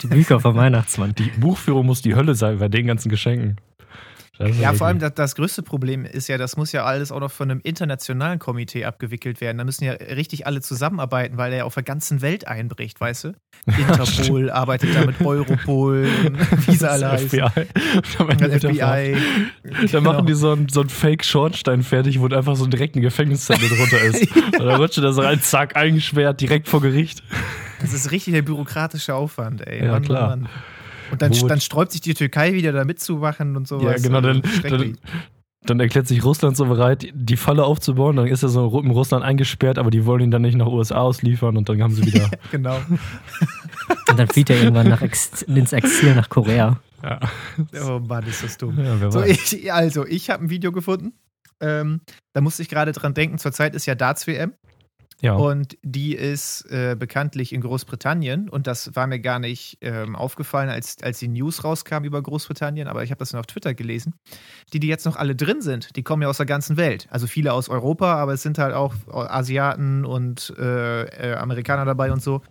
Die 0.02 0.06
Bücher 0.06 0.40
vom 0.40 0.56
Weihnachtsmann. 0.56 1.14
Die 1.14 1.30
Buchführung 1.38 1.84
muss 1.84 2.00
die 2.00 2.14
Hölle 2.14 2.34
sein 2.34 2.58
bei 2.58 2.68
den 2.68 2.86
ganzen 2.86 3.10
Geschenken. 3.10 3.56
Ja, 4.38 4.72
vor 4.74 4.86
allem 4.86 4.98
das, 4.98 5.14
das 5.14 5.34
größte 5.34 5.62
Problem 5.62 6.04
ist 6.04 6.28
ja, 6.28 6.36
das 6.36 6.56
muss 6.56 6.72
ja 6.72 6.84
alles 6.84 7.10
auch 7.10 7.20
noch 7.20 7.30
von 7.30 7.50
einem 7.50 7.60
internationalen 7.62 8.38
Komitee 8.38 8.84
abgewickelt 8.84 9.40
werden. 9.40 9.58
Da 9.58 9.64
müssen 9.64 9.84
ja 9.84 9.92
richtig 9.92 10.46
alle 10.46 10.60
zusammenarbeiten, 10.60 11.36
weil 11.38 11.52
er 11.52 11.58
ja 11.58 11.64
auf 11.64 11.74
der 11.74 11.82
ganzen 11.82 12.20
Welt 12.22 12.46
einbricht, 12.46 13.00
weißt 13.00 13.24
du? 13.24 13.32
Interpol 13.78 14.50
arbeitet 14.50 14.94
da 14.94 15.06
mit 15.06 15.20
Europol, 15.20 16.06
und 16.26 16.68
wie 16.68 16.76
sie 16.76 16.88
alle 16.90 17.00
das 17.02 17.12
heißen. 17.12 17.28
FBI. 17.28 17.66
Das 18.38 18.62
FBI. 18.62 19.16
Dann 19.62 19.86
Genau. 19.86 20.00
machen 20.12 20.26
die 20.26 20.34
so 20.34 20.52
einen, 20.52 20.68
so 20.68 20.80
einen 20.80 20.90
Fake-Schornstein 20.90 21.82
fertig, 21.82 22.20
wo 22.20 22.26
einfach 22.28 22.56
so 22.56 22.64
ein 22.64 22.70
direkt 22.70 22.96
ein 22.96 23.02
Gefängniszettel 23.02 23.68
drunter 23.68 24.00
ist. 24.02 24.36
Und 24.36 24.66
dann 24.66 24.80
rutscht 24.80 24.98
das 24.98 25.16
rein, 25.18 25.40
zack, 25.40 25.76
eingesperrt, 25.76 26.40
direkt 26.40 26.68
vor 26.68 26.80
Gericht. 26.82 27.22
Das 27.80 27.92
ist 27.92 28.10
richtig 28.10 28.34
der 28.34 28.42
bürokratische 28.42 29.14
Aufwand, 29.14 29.66
ey. 29.66 29.84
Ja, 29.84 29.92
Mann, 29.92 30.02
klar. 30.02 30.28
Mann. 30.28 30.48
Und 31.10 31.22
dann, 31.22 31.32
dann 31.32 31.60
sträubt 31.60 31.92
sich 31.92 32.00
die 32.00 32.14
Türkei 32.14 32.52
wieder 32.54 32.72
da 32.72 32.84
mitzumachen 32.84 33.56
und 33.56 33.68
sowas. 33.68 34.02
Ja, 34.02 34.08
genau, 34.08 34.20
dann, 34.20 34.42
Also, 34.62 34.76
dann, 34.76 34.98
dann 35.64 35.80
erklärt 35.80 36.06
sich 36.06 36.24
Russland 36.24 36.56
so 36.56 36.66
bereit, 36.66 37.08
die 37.12 37.36
Falle 37.36 37.64
aufzubauen. 37.64 38.16
Dann 38.16 38.26
ist 38.26 38.42
er 38.42 38.48
so 38.48 38.80
in 38.80 38.90
Russland 38.90 39.24
eingesperrt, 39.24 39.78
aber 39.78 39.90
die 39.90 40.06
wollen 40.06 40.22
ihn 40.22 40.30
dann 40.30 40.42
nicht 40.42 40.56
nach 40.56 40.66
USA 40.66 40.96
ausliefern 40.98 41.56
und 41.56 41.68
dann 41.68 41.82
haben 41.82 41.94
sie 41.94 42.06
wieder. 42.06 42.30
genau. 42.50 42.78
Und 44.08 44.20
dann 44.20 44.28
flieht 44.28 44.50
er 44.50 44.58
irgendwann 44.58 44.88
nach 44.88 45.02
Ex 45.02 45.42
ins 45.42 45.72
Exil 45.72 46.14
nach 46.14 46.28
Korea. 46.28 46.78
ja, 47.02 47.20
Oh 47.84 47.98
Mann, 47.98 48.24
ist 48.24 48.42
das 48.44 48.56
dumm. 48.56 48.78
ja, 48.78 49.10
So, 49.10 49.22
ich, 49.22 49.72
also, 49.72 50.06
ich 50.06 50.30
habe 50.30 50.44
ein 50.44 50.50
Video 50.50 50.70
gefunden. 50.70 51.12
Ähm, 51.60 52.00
da 52.32 52.40
musste 52.40 52.62
ich 52.62 52.68
gerade 52.68 52.92
dran 52.92 53.14
denken. 53.14 53.38
Zurzeit 53.38 53.74
ist 53.74 53.86
ja 53.86 53.94
Darts-WM. 53.96 54.52
Ja. 55.22 55.34
Und 55.34 55.78
die 55.82 56.14
ist 56.14 56.70
äh, 56.70 56.94
bekanntlich 56.98 57.52
in 57.52 57.62
Großbritannien. 57.62 58.48
Und 58.48 58.66
das 58.66 58.94
war 58.94 59.06
mir 59.06 59.18
gar 59.20 59.38
nicht 59.38 59.78
ähm, 59.80 60.14
aufgefallen, 60.14 60.68
als, 60.68 61.02
als 61.02 61.18
die 61.18 61.28
News 61.28 61.64
rauskam 61.64 62.04
über 62.04 62.22
Großbritannien. 62.22 62.86
Aber 62.86 63.02
ich 63.02 63.10
habe 63.10 63.18
das 63.18 63.32
nur 63.32 63.40
auf 63.40 63.46
Twitter 63.46 63.72
gelesen. 63.74 64.14
Die, 64.72 64.80
die 64.80 64.88
jetzt 64.88 65.06
noch 65.06 65.16
alle 65.16 65.34
drin 65.34 65.62
sind, 65.62 65.96
die 65.96 66.02
kommen 66.02 66.22
ja 66.22 66.28
aus 66.28 66.36
der 66.36 66.46
ganzen 66.46 66.76
Welt. 66.76 67.06
Also 67.10 67.26
viele 67.26 67.52
aus 67.52 67.68
Europa, 67.68 68.14
aber 68.16 68.34
es 68.34 68.42
sind 68.42 68.58
halt 68.58 68.74
auch 68.74 68.94
Asiaten 69.10 70.04
und 70.04 70.54
äh, 70.58 71.04
äh, 71.04 71.34
Amerikaner 71.36 71.84
dabei 71.84 72.12
und 72.12 72.22
so. 72.22 72.42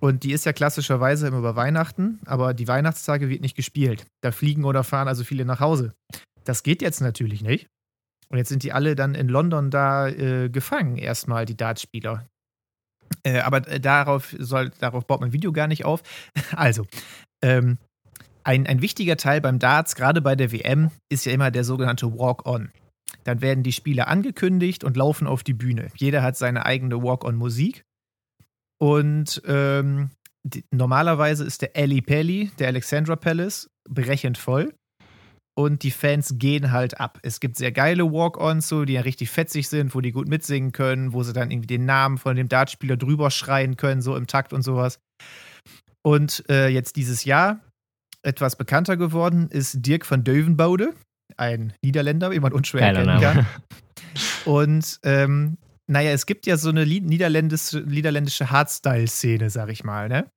Und 0.00 0.22
die 0.22 0.32
ist 0.32 0.44
ja 0.44 0.52
klassischerweise 0.52 1.28
immer 1.28 1.38
über 1.38 1.56
Weihnachten, 1.56 2.20
aber 2.26 2.52
die 2.52 2.68
Weihnachtstage 2.68 3.28
wird 3.28 3.40
nicht 3.40 3.56
gespielt. 3.56 4.06
Da 4.20 4.32
fliegen 4.32 4.64
oder 4.64 4.84
fahren 4.84 5.08
also 5.08 5.24
viele 5.24 5.44
nach 5.44 5.60
Hause. 5.60 5.94
Das 6.44 6.62
geht 6.62 6.82
jetzt 6.82 7.00
natürlich 7.00 7.42
nicht. 7.42 7.68
Und 8.28 8.38
jetzt 8.38 8.48
sind 8.48 8.62
die 8.62 8.72
alle 8.72 8.94
dann 8.94 9.14
in 9.14 9.28
London 9.28 9.70
da 9.70 10.08
äh, 10.08 10.48
gefangen, 10.48 10.96
erstmal 10.96 11.44
die 11.44 11.56
Dartspieler. 11.56 12.26
Äh, 13.22 13.40
aber 13.40 13.66
äh, 13.68 13.80
darauf, 13.80 14.34
soll, 14.38 14.70
darauf 14.80 15.06
baut 15.06 15.20
mein 15.20 15.32
Video 15.32 15.52
gar 15.52 15.66
nicht 15.66 15.84
auf. 15.84 16.02
Also, 16.56 16.86
ähm, 17.42 17.78
ein, 18.44 18.66
ein 18.66 18.82
wichtiger 18.82 19.16
Teil 19.16 19.40
beim 19.40 19.58
Darts, 19.58 19.96
gerade 19.96 20.20
bei 20.20 20.36
der 20.36 20.52
WM, 20.52 20.90
ist 21.08 21.24
ja 21.24 21.32
immer 21.32 21.50
der 21.50 21.64
sogenannte 21.64 22.12
Walk-On. 22.18 22.70
Dann 23.24 23.40
werden 23.40 23.64
die 23.64 23.72
Spiele 23.72 24.06
angekündigt 24.06 24.84
und 24.84 24.96
laufen 24.96 25.26
auf 25.26 25.42
die 25.42 25.54
Bühne. 25.54 25.88
Jeder 25.96 26.22
hat 26.22 26.36
seine 26.36 26.66
eigene 26.66 27.02
Walk-On-Musik. 27.02 27.84
Und 28.78 29.40
ähm, 29.46 30.10
die, 30.42 30.64
normalerweise 30.70 31.44
ist 31.44 31.62
der 31.62 31.70
Ali 31.74 32.02
Pelli, 32.02 32.50
der 32.58 32.68
Alexandra 32.68 33.16
Palace, 33.16 33.70
brechend 33.88 34.36
voll. 34.36 34.74
Und 35.56 35.84
die 35.84 35.92
Fans 35.92 36.34
gehen 36.38 36.72
halt 36.72 36.98
ab. 36.98 37.20
Es 37.22 37.38
gibt 37.38 37.56
sehr 37.56 37.70
geile 37.70 38.10
Walk-Ons, 38.10 38.68
so, 38.68 38.84
die 38.84 38.94
ja 38.94 39.02
richtig 39.02 39.30
fetzig 39.30 39.68
sind, 39.68 39.94
wo 39.94 40.00
die 40.00 40.10
gut 40.10 40.28
mitsingen 40.28 40.72
können, 40.72 41.12
wo 41.12 41.22
sie 41.22 41.32
dann 41.32 41.50
irgendwie 41.50 41.68
den 41.68 41.84
Namen 41.84 42.18
von 42.18 42.34
dem 42.34 42.48
Dartspieler 42.48 42.96
drüber 42.96 43.30
schreien 43.30 43.76
können, 43.76 44.02
so 44.02 44.16
im 44.16 44.26
Takt 44.26 44.52
und 44.52 44.62
sowas. 44.62 44.98
Und 46.02 46.44
äh, 46.48 46.68
jetzt 46.68 46.96
dieses 46.96 47.24
Jahr 47.24 47.60
etwas 48.22 48.56
bekannter 48.56 48.96
geworden 48.96 49.48
ist 49.48 49.86
Dirk 49.86 50.10
van 50.10 50.24
Deuvenbode, 50.24 50.92
ein 51.36 51.72
Niederländer, 51.82 52.32
wie 52.32 52.40
man 52.40 52.52
unschwer 52.52 52.80
Geiler 52.80 53.00
erkennen 53.00 53.20
Name. 53.20 53.34
kann. 53.34 53.46
Und 54.44 54.98
ähm, 55.04 55.56
naja, 55.86 56.10
es 56.10 56.26
gibt 56.26 56.46
ja 56.46 56.56
so 56.56 56.70
eine 56.70 56.86
niederländische, 56.86 57.80
niederländische 57.80 58.50
Hardstyle-Szene, 58.50 59.50
sag 59.50 59.70
ich 59.70 59.84
mal, 59.84 60.08
ne? 60.08 60.30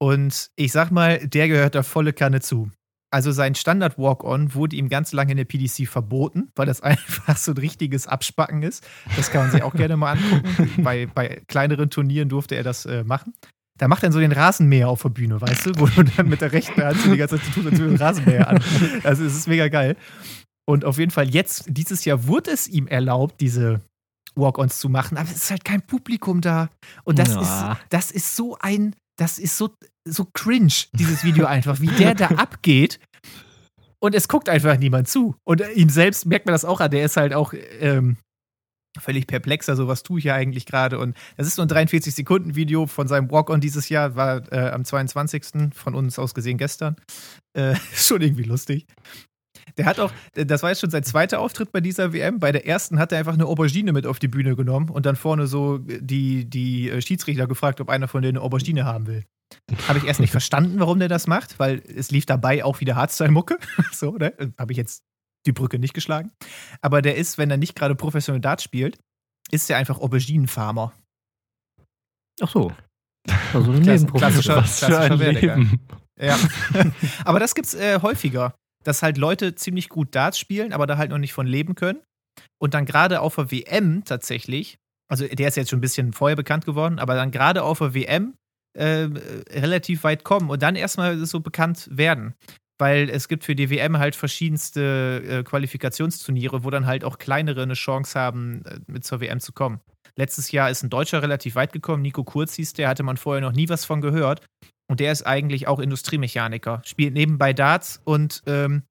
Und 0.00 0.50
ich 0.56 0.72
sag 0.72 0.90
mal, 0.90 1.26
der 1.28 1.48
gehört 1.48 1.74
da 1.74 1.82
volle 1.82 2.12
Kanne 2.12 2.40
zu. 2.40 2.70
Also 3.12 3.30
sein 3.30 3.54
Standard-Walk-On 3.54 4.54
wurde 4.54 4.74
ihm 4.76 4.88
ganz 4.88 5.12
lange 5.12 5.32
in 5.32 5.36
der 5.36 5.44
PDC 5.44 5.86
verboten, 5.86 6.48
weil 6.56 6.66
das 6.66 6.80
einfach 6.82 7.36
so 7.36 7.52
ein 7.52 7.58
richtiges 7.58 8.06
Abspacken 8.06 8.62
ist. 8.62 8.86
Das 9.16 9.30
kann 9.30 9.42
man 9.42 9.50
sich 9.50 9.62
auch 9.62 9.74
gerne 9.74 9.96
mal 9.96 10.12
angucken. 10.16 10.70
bei, 10.82 11.06
bei 11.06 11.42
kleineren 11.46 11.90
Turnieren 11.90 12.28
durfte 12.28 12.54
er 12.56 12.62
das 12.62 12.86
äh, 12.86 13.04
machen. 13.04 13.34
Da 13.78 13.88
macht 13.88 14.02
er 14.02 14.06
dann 14.08 14.12
so 14.12 14.20
den 14.20 14.32
Rasenmäher 14.32 14.88
auf 14.88 15.02
der 15.02 15.08
Bühne, 15.08 15.40
weißt 15.40 15.66
du, 15.66 15.70
wo 15.78 15.86
du 15.86 16.04
dann 16.04 16.28
mit 16.28 16.40
der 16.40 16.52
rechten 16.52 16.82
Hand 16.82 16.98
so 17.00 17.10
die 17.10 17.16
ganze 17.16 17.36
Zeit 17.36 17.46
zu 17.46 17.50
tun, 17.52 17.64
würde 17.64 17.78
den 17.78 17.96
Rasenmäher 17.96 18.48
an. 18.48 18.62
Also 19.02 19.24
es 19.24 19.34
ist 19.36 19.48
mega 19.48 19.68
geil. 19.68 19.96
Und 20.66 20.84
auf 20.84 20.98
jeden 20.98 21.10
Fall 21.10 21.28
jetzt, 21.28 21.64
dieses 21.68 22.04
Jahr 22.04 22.26
wurde 22.26 22.50
es 22.52 22.68
ihm 22.68 22.86
erlaubt, 22.86 23.40
diese 23.40 23.80
Walk-Ons 24.36 24.78
zu 24.78 24.88
machen, 24.88 25.18
aber 25.18 25.28
es 25.28 25.36
ist 25.36 25.50
halt 25.50 25.64
kein 25.64 25.82
Publikum 25.82 26.40
da. 26.40 26.68
Und 27.04 27.18
das, 27.18 27.30
Ja. 27.34 27.72
ist, 27.72 27.80
das 27.90 28.10
ist 28.10 28.36
so 28.36 28.56
ein, 28.60 28.94
das 29.22 29.38
ist 29.38 29.56
so, 29.56 29.70
so 30.04 30.26
cringe, 30.32 30.72
dieses 30.92 31.22
Video 31.22 31.46
einfach, 31.46 31.80
wie 31.80 31.86
der 31.86 32.14
da 32.14 32.26
abgeht. 32.36 32.98
Und 34.00 34.16
es 34.16 34.26
guckt 34.26 34.48
einfach 34.48 34.76
niemand 34.76 35.08
zu. 35.08 35.36
Und 35.44 35.62
ihm 35.76 35.90
selbst 35.90 36.26
merkt 36.26 36.46
man 36.46 36.54
das 36.54 36.64
auch 36.64 36.80
an, 36.80 36.90
der 36.90 37.04
ist 37.04 37.16
halt 37.16 37.32
auch 37.32 37.54
ähm, 37.78 38.16
völlig 38.98 39.28
perplexer, 39.28 39.76
so 39.76 39.86
was 39.86 40.02
tue 40.02 40.18
ich 40.18 40.24
ja 40.24 40.34
eigentlich 40.34 40.66
gerade. 40.66 40.98
Und 40.98 41.16
das 41.36 41.46
ist 41.46 41.54
so 41.54 41.62
ein 41.62 41.68
43-Sekunden-Video 41.68 42.88
von 42.88 43.06
seinem 43.06 43.30
Walk-On 43.30 43.60
dieses 43.60 43.88
Jahr, 43.88 44.16
war 44.16 44.52
äh, 44.52 44.70
am 44.70 44.84
22. 44.84 45.72
von 45.72 45.94
uns 45.94 46.18
aus 46.18 46.34
gesehen 46.34 46.58
gestern. 46.58 46.96
Äh, 47.52 47.76
schon 47.94 48.22
irgendwie 48.22 48.42
lustig. 48.42 48.86
Der 49.76 49.86
hat 49.86 49.98
auch, 50.00 50.12
das 50.34 50.62
war 50.62 50.70
jetzt 50.70 50.80
schon 50.80 50.90
sein 50.90 51.04
zweiter 51.04 51.40
Auftritt 51.40 51.72
bei 51.72 51.80
dieser 51.80 52.12
WM. 52.12 52.38
Bei 52.40 52.52
der 52.52 52.66
ersten 52.66 52.98
hat 52.98 53.12
er 53.12 53.18
einfach 53.18 53.34
eine 53.34 53.46
Aubergine 53.46 53.92
mit 53.92 54.06
auf 54.06 54.18
die 54.18 54.28
Bühne 54.28 54.56
genommen 54.56 54.88
und 54.90 55.06
dann 55.06 55.16
vorne 55.16 55.46
so 55.46 55.78
die, 55.78 56.44
die 56.48 56.90
äh, 56.90 57.00
Schiedsrichter 57.00 57.46
gefragt, 57.46 57.80
ob 57.80 57.88
einer 57.88 58.08
von 58.08 58.22
denen 58.22 58.36
eine 58.38 58.44
Aubergine 58.44 58.84
haben 58.84 59.06
will. 59.06 59.24
Habe 59.88 59.98
ich 59.98 60.04
erst 60.06 60.20
nicht 60.20 60.30
verstanden, 60.30 60.80
warum 60.80 60.98
der 60.98 61.08
das 61.08 61.26
macht, 61.26 61.58
weil 61.58 61.82
es 61.94 62.10
lief 62.10 62.24
dabei 62.26 62.64
auch 62.64 62.80
wieder 62.80 62.96
Hardstyle-Mucke. 62.96 63.58
so, 63.92 64.12
ne? 64.16 64.32
Habe 64.58 64.72
ich 64.72 64.78
jetzt 64.78 65.02
die 65.46 65.52
Brücke 65.52 65.78
nicht 65.78 65.92
geschlagen. 65.94 66.32
Aber 66.80 67.02
der 67.02 67.16
ist, 67.16 67.36
wenn 67.36 67.50
er 67.50 67.56
nicht 67.56 67.74
gerade 67.74 67.94
professionell 67.94 68.40
Dart 68.40 68.62
spielt, 68.62 68.98
ist 69.50 69.68
er 69.70 69.76
einfach 69.76 69.98
Auberginenfarmer. 70.00 70.92
Ach 72.40 72.50
so. 72.50 72.72
Also 73.54 73.70
Klasse- 73.72 73.80
Nebenprofession. 74.06 74.54
klassischer- 74.54 74.56
ein 74.56 74.64
klassischer 74.64 75.18
Werdegang. 75.20 75.58
Leben. 75.62 75.80
Ja. 76.18 76.38
aber 77.24 77.38
das 77.38 77.54
gibt's 77.54 77.74
äh, 77.74 78.00
häufiger, 78.00 78.54
dass 78.84 79.02
halt 79.02 79.18
Leute 79.18 79.54
ziemlich 79.54 79.88
gut 79.88 80.14
Darts 80.14 80.38
spielen, 80.38 80.72
aber 80.72 80.86
da 80.86 80.96
halt 80.96 81.10
noch 81.10 81.18
nicht 81.18 81.32
von 81.32 81.46
leben 81.46 81.74
können. 81.74 82.00
Und 82.58 82.74
dann 82.74 82.86
gerade 82.86 83.20
auf 83.20 83.34
der 83.36 83.50
WM 83.50 84.04
tatsächlich 84.04 84.78
Also 85.10 85.26
der 85.26 85.48
ist 85.48 85.56
jetzt 85.56 85.70
schon 85.70 85.78
ein 85.78 85.82
bisschen 85.82 86.12
vorher 86.12 86.36
bekannt 86.36 86.64
geworden, 86.64 86.98
aber 86.98 87.14
dann 87.14 87.30
gerade 87.30 87.62
auf 87.62 87.78
der 87.78 87.94
WM 87.94 88.34
äh, 88.74 89.08
relativ 89.50 90.04
weit 90.04 90.24
kommen 90.24 90.48
und 90.48 90.62
dann 90.62 90.76
erstmal 90.76 91.18
so 91.26 91.40
bekannt 91.40 91.88
werden. 91.90 92.34
Weil 92.78 93.10
es 93.10 93.28
gibt 93.28 93.44
für 93.44 93.54
die 93.54 93.68
WM 93.68 93.98
halt 93.98 94.16
verschiedenste 94.16 95.22
äh, 95.28 95.42
Qualifikationsturniere, 95.42 96.64
wo 96.64 96.70
dann 96.70 96.86
halt 96.86 97.04
auch 97.04 97.18
kleinere 97.18 97.62
eine 97.62 97.74
Chance 97.74 98.18
haben, 98.18 98.64
äh, 98.64 98.78
mit 98.86 99.04
zur 99.04 99.20
WM 99.20 99.40
zu 99.40 99.52
kommen. 99.52 99.80
Letztes 100.16 100.52
Jahr 100.52 100.70
ist 100.70 100.82
ein 100.82 100.90
Deutscher 100.90 101.22
relativ 101.22 101.54
weit 101.54 101.72
gekommen, 101.72 102.02
Nico 102.02 102.24
Kurz 102.24 102.54
hieß 102.54 102.74
der, 102.74 102.88
hatte 102.88 103.02
man 103.02 103.16
vorher 103.16 103.40
noch 103.40 103.52
nie 103.52 103.68
was 103.68 103.84
von 103.84 104.00
gehört. 104.00 104.42
Und 104.88 105.00
der 105.00 105.12
ist 105.12 105.26
eigentlich 105.26 105.68
auch 105.68 105.78
Industriemechaniker, 105.78 106.82
spielt 106.84 107.14
nebenbei 107.14 107.52
Darts 107.52 108.00
und 108.04 108.42
ähm, 108.46 108.82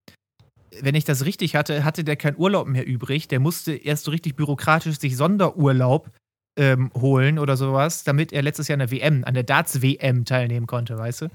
wenn 0.80 0.96
ich 0.96 1.04
das 1.04 1.26
richtig 1.26 1.56
hatte, 1.56 1.84
hatte 1.84 2.04
der 2.04 2.16
keinen 2.16 2.38
Urlaub 2.38 2.68
mehr 2.68 2.88
übrig. 2.88 3.28
Der 3.28 3.40
musste 3.40 3.74
erst 3.74 4.06
so 4.06 4.12
richtig 4.12 4.36
byrokratisch 4.36 4.98
sich 5.00 5.18
Sonderurlaub 5.18 6.10
ähm, 6.58 6.92
holen 6.96 7.40
oder 7.40 7.58
sowas, 7.58 8.04
damit 8.04 8.32
er 8.32 8.42
letztes 8.42 8.68
Jahr 8.68 8.76
an 8.76 8.88
der 8.88 8.92
WM, 8.92 9.24
an 9.26 9.34
der 9.34 9.44
Darts-WM 9.44 10.26
teilnehmen 10.26 10.68
konnte, 10.68 10.98
weißt 10.98 11.24
du? 11.24 11.28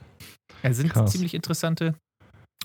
Ja, 0.62 0.72
sind 0.72 0.92
Krass. 0.92 1.12
ziemlich 1.12 1.34
interessante. 1.34 1.94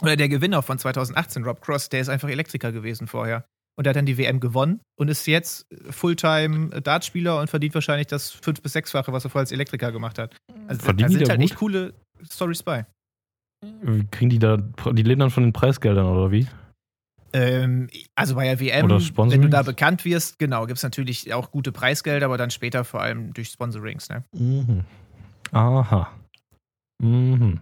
Oder 0.01 0.15
der 0.15 0.29
Gewinner 0.29 0.61
von 0.63 0.79
2018, 0.79 1.43
Rob 1.43 1.61
Cross, 1.61 1.89
der 1.89 2.01
ist 2.01 2.09
einfach 2.09 2.29
Elektriker 2.29 2.71
gewesen 2.71 3.07
vorher. 3.07 3.45
Und 3.81 3.85
der 3.85 3.93
hat 3.93 3.95
dann 3.95 4.05
die 4.05 4.19
WM 4.19 4.39
gewonnen 4.39 4.79
und 4.95 5.07
ist 5.07 5.25
jetzt 5.25 5.65
Fulltime 5.89 6.69
Dartspieler 6.81 7.39
und 7.39 7.49
verdient 7.49 7.73
wahrscheinlich 7.73 8.05
das 8.05 8.29
fünf- 8.29 8.61
bis 8.61 8.73
sechsfache, 8.73 9.11
was 9.11 9.23
er 9.25 9.31
vorher 9.31 9.41
als 9.41 9.51
Elektriker 9.51 9.91
gemacht 9.91 10.19
hat. 10.19 10.35
Also 10.67 10.83
Verdienen 10.83 11.11
da 11.13 11.17
sind 11.17 11.29
halt 11.29 11.39
gut? 11.39 11.49
echt 11.49 11.57
coole 11.57 11.93
Stories 12.31 12.61
bei. 12.61 12.85
Wie 13.81 14.05
Kriegen 14.11 14.29
die 14.29 14.37
da, 14.37 14.57
die 14.57 15.01
leben 15.01 15.19
dann 15.19 15.31
von 15.31 15.41
den 15.41 15.51
Preisgeldern 15.51 16.05
oder 16.05 16.31
wie? 16.31 16.45
Ähm, 17.33 17.89
also 18.13 18.35
bei 18.35 18.43
der 18.43 18.59
WM, 18.59 18.87
wenn 18.87 19.41
du 19.41 19.49
da 19.49 19.63
bekannt 19.63 20.05
wirst, 20.05 20.37
genau, 20.37 20.67
gibt 20.67 20.77
es 20.77 20.83
natürlich 20.83 21.33
auch 21.33 21.49
gute 21.49 21.71
Preisgelder, 21.71 22.27
aber 22.27 22.37
dann 22.37 22.51
später 22.51 22.83
vor 22.83 23.01
allem 23.01 23.33
durch 23.33 23.49
Sponsorings. 23.49 24.09
Ne? 24.09 24.23
Mhm. 24.33 24.83
Aha. 25.53 26.11
Mhm. 27.01 27.61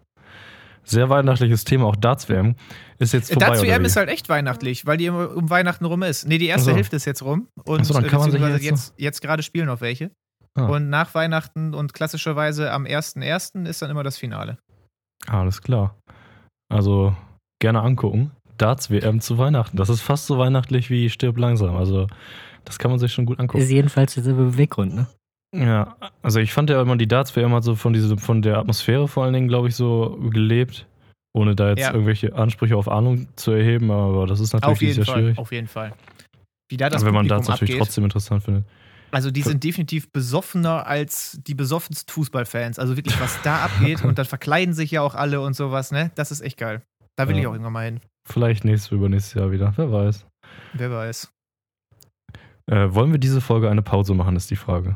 Sehr 0.90 1.10
weihnachtliches 1.10 1.66
Thema, 1.66 1.86
auch 1.86 1.96
Darts-WM. 1.96 2.56
Ist 2.98 3.14
jetzt 3.14 3.32
vorbei, 3.32 3.46
Darts 3.46 3.62
oder 3.62 3.70
WM 3.70 3.84
wie? 3.84 3.86
ist 3.86 3.96
halt 3.96 4.10
echt 4.10 4.28
weihnachtlich, 4.28 4.86
weil 4.86 4.98
die 4.98 5.06
immer 5.06 5.36
um 5.36 5.50
Weihnachten 5.50 5.86
rum 5.86 6.02
ist. 6.02 6.28
Nee, 6.28 6.40
die 6.40 6.48
erste 6.48 6.72
Ach 6.72 6.74
so. 6.74 6.78
Hälfte 6.78 6.96
ist 6.96 7.06
jetzt 7.06 7.22
rum. 7.22 7.48
Und 7.64 7.86
so, 7.86 7.94
dann 7.94 8.08
kann 8.08 8.20
man 8.20 8.32
sich 8.32 8.42
jetzt 8.42 8.64
jetzt, 8.64 8.94
jetzt 8.98 9.22
gerade 9.22 9.44
spielen 9.44 9.68
noch 9.68 9.82
welche. 9.82 10.12
Ah. 10.56 10.66
Und 10.66 10.90
nach 10.90 11.14
Weihnachten 11.14 11.76
und 11.76 11.94
klassischerweise 11.94 12.72
am 12.72 12.86
1.1. 12.86 13.68
ist 13.68 13.82
dann 13.82 13.92
immer 13.92 14.04
das 14.04 14.18
Finale. 14.18 14.58
Alles 15.28 15.62
klar. 15.62 15.96
Also 16.70 17.16
gerne 17.62 17.82
angucken. 17.82 18.32
Darts-WM 18.58 19.22
zu 19.22 19.38
Weihnachten. 19.38 19.78
Das 19.78 19.90
ist 19.90 20.02
fast 20.02 20.26
so 20.26 20.38
weihnachtlich 20.38 20.90
wie 20.90 21.10
Stirb 21.10 21.38
langsam. 21.38 21.76
Also 21.76 22.08
das 22.66 22.80
kann 22.80 22.92
man 22.92 23.00
sich 23.00 23.14
schon 23.14 23.26
gut 23.26 23.40
angucken. 23.40 23.64
Ist 23.64 23.70
jedenfalls 23.70 24.16
derselbe 24.16 24.44
Beweggrund, 24.46 24.96
ne? 24.96 25.08
Ja, 25.56 25.96
also 26.22 26.40
ich 26.40 26.54
fand 26.54 26.70
ja 26.70 26.80
immer, 26.82 26.96
die 26.96 27.08
Darts-WM 27.08 27.54
hat 27.54 27.64
so 27.64 27.76
von, 27.76 27.94
diese, 27.94 28.18
von 28.18 28.42
der 28.42 28.58
Atmosphäre 28.60 29.08
vor 29.08 29.24
allen 29.24 29.34
Dingen, 29.34 29.48
glaube 29.48 29.68
ich, 29.68 29.76
so 29.76 30.18
gelebt. 30.30 30.86
Ohne 31.34 31.56
da 31.56 31.70
jetzt 31.70 31.80
Ja. 31.80 31.92
irgendwelche 31.94 32.34
Ansprüche 32.36 32.76
auf 32.76 32.88
Ahnung 32.90 33.28
zu 33.36 33.52
erheben, 33.52 33.92
aber 33.92 34.26
das 34.26 34.40
ist 34.40 34.54
natürlich 34.54 34.96
sehr 34.96 35.06
Fall. 35.06 35.16
schwierig. 35.16 35.38
Auf 35.38 35.52
jeden 35.52 35.68
Fall. 35.68 35.94
Wie 36.70 36.78
da 36.78 36.90
das 36.90 37.02
Aber 37.02 37.08
wenn 37.10 37.16
man 37.16 37.28
Darts 37.28 37.48
natürlich 37.48 37.74
abgeht. 37.76 37.86
trotzdem 37.86 38.04
interessant 38.04 38.44
findet. 38.44 38.66
Also 39.12 39.32
die 39.32 39.42
sind 39.42 39.64
definitiv 39.64 40.12
besoffener 40.12 40.86
als 40.88 41.40
die 41.48 41.56
besoffensten 41.56 42.12
Fußballfans. 42.14 42.78
Also 42.80 42.96
wirklich, 42.96 43.20
was 43.20 43.40
da 43.44 43.64
abgeht. 43.66 44.04
Und 44.04 44.18
dann 44.20 44.26
verkleiden 44.26 44.74
sich 44.74 44.92
ja 44.92 45.02
auch 45.02 45.16
alle 45.16 45.42
und 45.42 45.56
sowas, 45.56 45.92
ne? 45.92 46.12
Das 46.16 46.32
ist 46.32 46.42
echt 46.42 46.58
geil. 46.58 46.82
Da 47.16 47.28
will 47.28 47.36
Ja. 47.36 47.42
ich 47.42 47.48
auch 47.48 47.54
irgendwann 47.54 47.74
mal 47.74 47.86
hin. 47.86 48.00
Vielleicht 48.28 48.66
nächstes, 48.66 48.92
übernächstes 48.92 49.34
Jahr 49.36 49.52
wieder. 49.52 49.74
Wer 49.78 49.92
weiß. 49.92 50.26
Wer 50.74 50.92
weiß. 50.92 51.32
Äh, 52.72 52.94
wollen 52.94 53.12
wir 53.12 53.20
diese 53.20 53.42
Folge 53.42 53.70
eine 53.70 53.82
Pause 53.82 54.14
machen, 54.14 54.36
ist 54.36 54.52
die 54.52 54.56
Frage. 54.56 54.96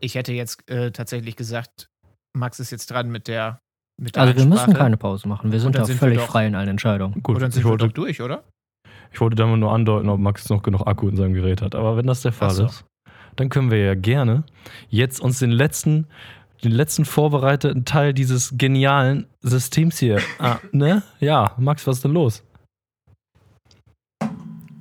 Ich 0.00 0.14
hätte 0.14 0.32
jetzt 0.32 0.68
äh, 0.70 0.90
tatsächlich 0.92 1.36
gesagt, 1.36 1.88
Max 2.36 2.60
ist 2.60 2.70
jetzt 2.70 2.90
dran 2.90 3.10
mit 3.10 3.28
der 3.28 3.60
mit 4.00 4.14
der 4.14 4.22
Also 4.22 4.36
wir 4.36 4.46
müssen 4.46 4.74
keine 4.74 4.96
Pause 4.96 5.26
machen. 5.26 5.50
Wir 5.50 5.58
sind 5.60 5.74
da 5.74 5.84
sind 5.84 5.98
völlig 5.98 6.18
doch- 6.18 6.28
frei 6.28 6.46
in 6.46 6.54
allen 6.54 6.68
Entscheidungen. 6.68 7.14
Gut, 7.22 7.36
Oder 7.36 7.40
dann 7.40 7.48
ich 7.48 7.54
sind 7.54 7.64
wir 7.64 7.70
wollte, 7.70 7.86
doch 7.86 7.92
durch, 7.92 8.20
oder? 8.22 8.44
ich 9.12 9.20
wollte 9.20 9.36
damit 9.36 9.58
nur 9.58 9.72
andeuten, 9.72 10.08
ob 10.08 10.20
Max 10.20 10.48
noch 10.50 10.62
genug 10.62 10.86
Akku 10.86 11.08
in 11.08 11.16
seinem 11.16 11.34
Gerät 11.34 11.62
hat. 11.62 11.74
Aber 11.74 11.96
wenn 11.96 12.06
das 12.06 12.22
der 12.22 12.32
Fall 12.32 12.50
so. 12.50 12.66
ist, 12.66 12.84
dann 13.36 13.48
können 13.48 13.70
wir 13.70 13.78
ja 13.78 13.94
gerne 13.94 14.44
jetzt 14.88 15.20
uns 15.20 15.38
den 15.40 15.50
letzten, 15.50 16.06
den 16.62 16.72
letzten 16.72 17.04
vorbereiteten 17.04 17.84
Teil 17.84 18.12
dieses 18.14 18.56
genialen 18.56 19.26
Systems 19.40 19.98
hier. 19.98 20.20
ah, 20.38 20.58
ne? 20.70 21.02
Ja, 21.18 21.54
Max, 21.58 21.86
was 21.86 21.96
ist 21.96 22.04
denn 22.04 22.12
los? 22.12 22.44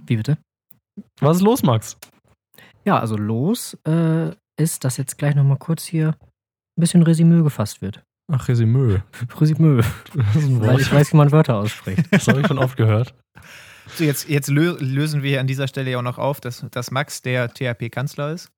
Wie 0.05 0.15
bitte? 0.18 0.38
Was 1.20 1.38
ist 1.38 1.43
los, 1.43 1.63
Max? 1.63 1.97
Ja, 2.86 2.99
also 2.99 3.18
los 3.18 3.76
äh, 3.86 4.32
ist, 4.58 4.84
dass 4.84 4.97
jetzt 4.97 5.18
gleich 5.18 5.36
nochmal 5.36 5.58
kurz 5.58 5.86
hier 5.86 6.10
ein 6.78 6.82
bisschen 6.82 7.03
Resümee 7.03 7.43
gefasst 7.43 7.82
wird. 7.82 8.03
Ach, 8.32 8.47
Resümee. 8.47 8.99
Resümee, 9.39 9.82
weil 10.60 10.80
ich 10.82 10.91
weiß, 10.91 11.14
wie 11.14 11.18
man 11.18 11.32
Wörter 11.32 11.55
ausspricht. 11.58 12.03
Das 12.12 12.28
habe 12.28 12.41
ich 12.41 12.47
schon 12.47 12.58
oft 12.60 12.76
gehört. 12.78 13.14
So, 13.95 14.03
jetzt, 14.03 14.28
jetzt 14.28 14.49
lö 14.49 14.76
lösen 14.80 15.24
wir 15.24 15.30
hier 15.30 15.39
an 15.39 15.47
dieser 15.47 15.68
Stelle 15.68 15.89
ja 15.91 15.97
auch 15.99 16.03
noch 16.03 16.18
auf, 16.18 16.41
dass, 16.41 16.66
dass 16.72 16.91
Max 16.91 17.22
der 17.22 17.53
THP-Kanzler 17.53 18.34
ist. 18.34 18.51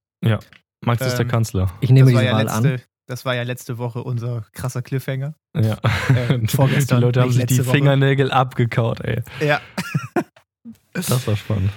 Max 0.83 1.05
ist 1.05 1.15
der 1.17 1.25
Ähm, 1.25 1.27
Kanzler. 1.27 1.71
Ich 1.81 1.91
nehme 1.91 2.07
das, 2.11 2.15
war 2.15 2.21
diese 2.21 2.31
ja 2.31 2.37
Wahl 2.37 2.45
letzte, 2.45 2.73
an. 2.73 2.81
das 3.07 3.25
war 3.25 3.35
ja 3.35 3.43
letzte 3.43 3.77
Woche 3.77 4.03
unser 4.03 4.47
krasser 4.53 4.81
Cliffhanger. 4.81 5.35
Ja. 5.55 5.77
Äh, 6.15 6.47
vorgestern, 6.47 6.97
die 6.99 7.05
Leute 7.05 7.21
haben 7.21 7.31
sich 7.31 7.45
die 7.45 7.59
Woche. 7.59 7.71
Fingernägel 7.75 8.31
abgekaut, 8.31 9.01
ey. 9.01 9.21
Ja. 9.39 9.61
Das 10.93 11.27
war 11.27 11.35
spannend. 11.35 11.69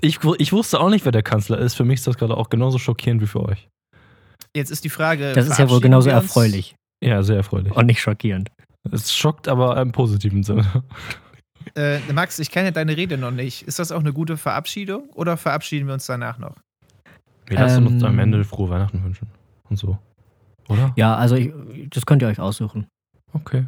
Ich, 0.00 0.18
ich 0.38 0.52
wusste 0.52 0.80
auch 0.80 0.90
nicht, 0.90 1.04
wer 1.04 1.12
der 1.12 1.22
Kanzler 1.22 1.58
ist. 1.58 1.74
Für 1.74 1.84
mich 1.84 2.00
ist 2.00 2.06
das 2.06 2.16
gerade 2.18 2.36
auch 2.36 2.50
genauso 2.50 2.78
schockierend 2.78 3.22
wie 3.22 3.26
für 3.26 3.42
euch. 3.42 3.68
Jetzt 4.54 4.70
ist 4.70 4.84
die 4.84 4.90
Frage. 4.90 5.32
Das 5.32 5.48
ist 5.48 5.58
ja 5.58 5.68
wohl 5.70 5.80
genauso 5.80 6.10
uns? 6.10 6.14
erfreulich 6.24 6.74
Ja, 7.02 7.22
sehr 7.22 7.36
erfreulich. 7.36 7.72
und 7.72 7.86
nicht 7.86 8.00
schockierend. 8.00 8.50
Es 8.90 9.12
schockt 9.14 9.48
aber 9.48 9.76
im 9.80 9.92
positiven 9.92 10.42
Sinne. 10.42 10.84
Äh, 11.74 11.98
Max, 12.12 12.38
ich 12.38 12.50
kenne 12.50 12.70
deine 12.72 12.96
Rede 12.96 13.18
noch 13.18 13.32
nicht. 13.32 13.62
Ist 13.62 13.78
das 13.80 13.90
auch 13.90 13.98
eine 14.00 14.12
gute 14.12 14.36
Verabschiedung 14.36 15.08
oder 15.14 15.36
verabschieden 15.36 15.86
wir 15.88 15.94
uns 15.94 16.06
danach 16.06 16.38
noch? 16.38 16.54
Wir 17.46 17.58
lassen 17.58 17.86
uns 17.86 18.02
Ähm. 18.02 18.08
am 18.08 18.18
Ende 18.20 18.44
frohe 18.44 18.70
Weihnachten 18.70 19.02
wünschen. 19.02 19.28
Und 19.68 19.76
so. 19.76 19.98
Oder? 20.68 20.92
Ja, 20.96 21.16
also 21.16 21.34
ich, 21.36 21.52
das 21.90 22.06
könnt 22.06 22.22
ihr 22.22 22.28
euch 22.28 22.38
aussuchen. 22.40 22.86
Okay. 23.32 23.66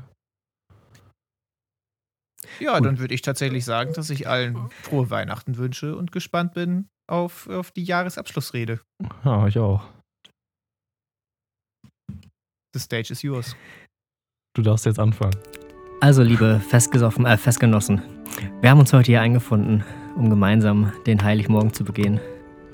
Ja, 2.60 2.78
Gut. 2.78 2.86
dann 2.86 2.98
würde 2.98 3.14
ich 3.14 3.22
tatsächlich 3.22 3.64
sagen, 3.64 3.92
dass 3.94 4.10
ich 4.10 4.28
allen 4.28 4.70
frohe 4.82 5.10
Weihnachten 5.10 5.56
wünsche 5.56 5.96
und 5.96 6.12
gespannt 6.12 6.54
bin 6.54 6.88
auf, 7.06 7.48
auf 7.48 7.70
die 7.70 7.84
Jahresabschlussrede. 7.84 8.80
Ja, 9.24 9.46
ich 9.46 9.58
auch. 9.58 9.82
The 12.74 12.80
stage 12.80 13.12
is 13.12 13.22
yours. 13.22 13.56
Du 14.54 14.62
darfst 14.62 14.86
jetzt 14.86 14.98
anfangen. 14.98 15.36
Also, 16.00 16.22
liebe 16.22 16.60
Festgesoffen, 16.60 17.26
äh, 17.26 17.36
Festgenossen, 17.36 18.02
wir 18.60 18.70
haben 18.70 18.78
uns 18.78 18.92
heute 18.92 19.06
hier 19.06 19.20
eingefunden, 19.20 19.84
um 20.16 20.30
gemeinsam 20.30 20.92
den 21.06 21.22
Heiligmorgen 21.22 21.72
zu 21.72 21.84
begehen. 21.84 22.20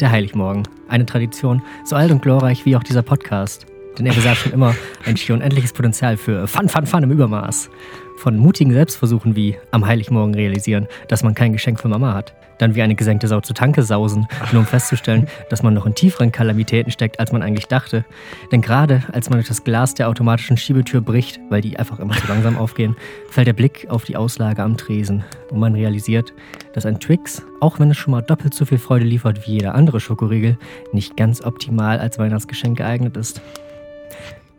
Der 0.01 0.11
Heiligmorgen, 0.11 0.69
eine 0.89 1.07
Tradition, 1.07 1.63
so 1.85 1.97
alt 1.97 2.11
und 2.11 2.21
glorreich 2.21 2.67
wie 2.67 2.77
auch 2.77 2.83
dieser 2.83 3.03
Podcast. 3.03 3.67
Denn 3.99 4.07
er 4.07 4.15
besagt 4.15 4.39
schon 4.39 4.53
immer 4.53 4.75
ein 5.05 5.17
schier 5.17 5.35
unendliches 5.35 5.73
Potenzial 5.73 6.17
für 6.17 6.47
Fun, 6.49 6.69
Fun, 6.69 6.87
Fun 6.87 7.03
im 7.05 7.13
Übermaß. 7.13 7.71
Von 8.17 8.39
mutigen 8.39 8.73
Selbstversuchen 8.73 9.37
wie 9.37 9.57
am 9.71 9.87
Heiligmorgen 9.87 10.35
realisieren, 10.35 10.89
dass 11.09 11.23
man 11.23 11.35
kein 11.35 11.53
Geschenk 11.53 11.81
für 11.81 11.89
Mama 11.89 12.15
hat. 12.15 12.35
Dann 12.59 12.75
wie 12.75 12.83
eine 12.83 12.95
gesenkte 12.95 13.27
Sau 13.27 13.41
zu 13.41 13.53
Tanke 13.53 13.83
sausen, 13.83 14.27
nur 14.53 14.61
um 14.61 14.67
festzustellen, 14.67 15.27
dass 15.51 15.65
man 15.65 15.75
noch 15.75 15.87
in 15.87 15.95
tieferen 15.95 16.31
Kalamitäten 16.31 16.93
steckt, 16.93 17.19
als 17.19 17.33
man 17.33 17.43
eigentlich 17.43 17.67
dachte. 17.67 18.05
Denn 18.53 18.63
gerade 18.63 19.03
als 19.13 19.29
man 19.29 19.39
durch 19.39 19.49
das 19.49 19.65
Glas 19.65 19.95
der 19.95 20.09
automatischen 20.09 20.57
Schiebetür 20.57 21.01
bricht, 21.01 21.41
weil 21.51 21.61
die 21.61 21.77
einfach 21.77 21.99
immer 21.99 22.15
zu 22.15 22.29
langsam 22.29 22.57
aufgehen, 22.57 22.97
fällt 23.31 23.49
der 23.49 23.53
Blick 23.53 23.87
auf 23.91 24.05
die 24.05 24.17
Auslage 24.17 24.63
am 24.63 24.77
Tresen 24.77 25.25
und 25.51 25.59
man 25.59 25.75
realisiert, 25.75 26.33
dass 26.73 26.87
ein 26.87 27.01
Twix, 27.01 27.43
auch 27.61 27.81
wenn 27.81 27.91
es 27.91 27.97
schon 27.97 28.13
mal 28.13 28.23
doppelt 28.23 28.55
so 28.55 28.65
viel 28.65 28.79
Freude 28.79 29.05
liefert 29.05 29.47
wie 29.47 29.53
jeder 29.55 29.75
andere 29.75 29.99
Schokoriegel, 29.99 30.57
nicht 30.93 31.17
ganz 31.17 31.45
optimal 31.45 31.99
als 31.99 32.19
Weihnachtsgeschenk 32.19 32.79
geeignet 32.79 33.17
ist. 33.17 33.41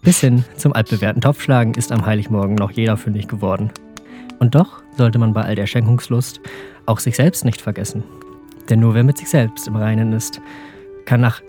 Bis 0.06 0.20
hin 0.20 0.46
zum 0.56 0.72
altbewährten 0.72 1.20
Topfschlagen 1.20 1.74
ist 1.74 1.92
am 1.92 2.06
Heiligmorgen 2.06 2.54
noch 2.54 2.70
jeder 2.70 2.96
fündig 2.96 3.28
geworden. 3.28 3.72
Und 4.38 4.54
doch 4.54 4.84
sollte 4.96 5.18
man 5.18 5.34
bei 5.34 5.42
all 5.42 5.56
der 5.56 5.66
Schenkungslust 5.66 6.42
auch 6.86 7.00
sich 7.00 7.16
selbst 7.16 7.44
nicht 7.44 7.60
vergessen. 7.60 8.04
Denn 8.70 8.80
nur 8.80 8.94
wer 8.94 9.04
mit 9.04 9.18
sich 9.18 9.30
selbst 9.30 9.68
im 9.68 9.76
Reinen 9.76 10.14
ist, 10.14 10.42
kann, 11.06 11.22
nach, 11.22 11.42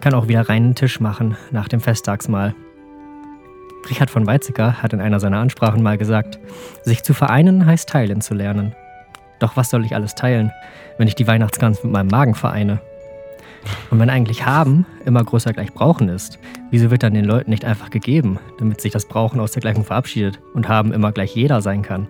kann 0.00 0.14
auch 0.14 0.28
wieder 0.28 0.48
reinen 0.48 0.76
Tisch 0.76 1.00
machen 1.00 1.36
nach 1.50 1.66
dem 1.66 1.80
Festtagsmahl. 1.80 2.54
Richard 3.90 4.10
von 4.10 4.24
Weizsäcker 4.24 4.80
hat 4.84 4.92
in 4.92 5.00
einer 5.00 5.18
seiner 5.18 5.38
Ansprachen 5.38 5.82
mal 5.82 5.98
gesagt, 5.98 6.38
sich 6.84 7.02
zu 7.02 7.12
vereinen 7.12 7.66
heißt 7.66 7.88
teilen 7.88 8.20
zu 8.20 8.34
lernen. 8.34 8.72
Doch 9.40 9.56
was 9.56 9.68
soll 9.68 9.84
ich 9.84 9.96
alles 9.96 10.14
teilen, 10.14 10.52
wenn 10.96 11.08
ich 11.08 11.16
die 11.16 11.26
Weihnachtsgans 11.26 11.82
mit 11.82 11.92
meinem 11.92 12.08
Magen 12.08 12.36
vereine? 12.36 12.80
Und 13.90 13.98
wenn 13.98 14.10
eigentlich 14.10 14.46
haben 14.46 14.86
immer 15.04 15.24
größer 15.24 15.52
gleich 15.52 15.72
brauchen 15.72 16.08
ist, 16.08 16.38
wieso 16.70 16.90
wird 16.90 17.02
dann 17.02 17.14
den 17.14 17.24
Leuten 17.24 17.50
nicht 17.50 17.64
einfach 17.64 17.90
gegeben, 17.90 18.38
damit 18.58 18.80
sich 18.80 18.92
das 18.92 19.06
Brauchen 19.06 19.40
aus 19.40 19.52
der 19.52 19.62
Gleichung 19.62 19.84
verabschiedet 19.84 20.40
und 20.54 20.68
haben 20.68 20.92
immer 20.92 21.12
gleich 21.12 21.34
jeder 21.34 21.62
sein 21.62 21.82
kann? 21.82 22.08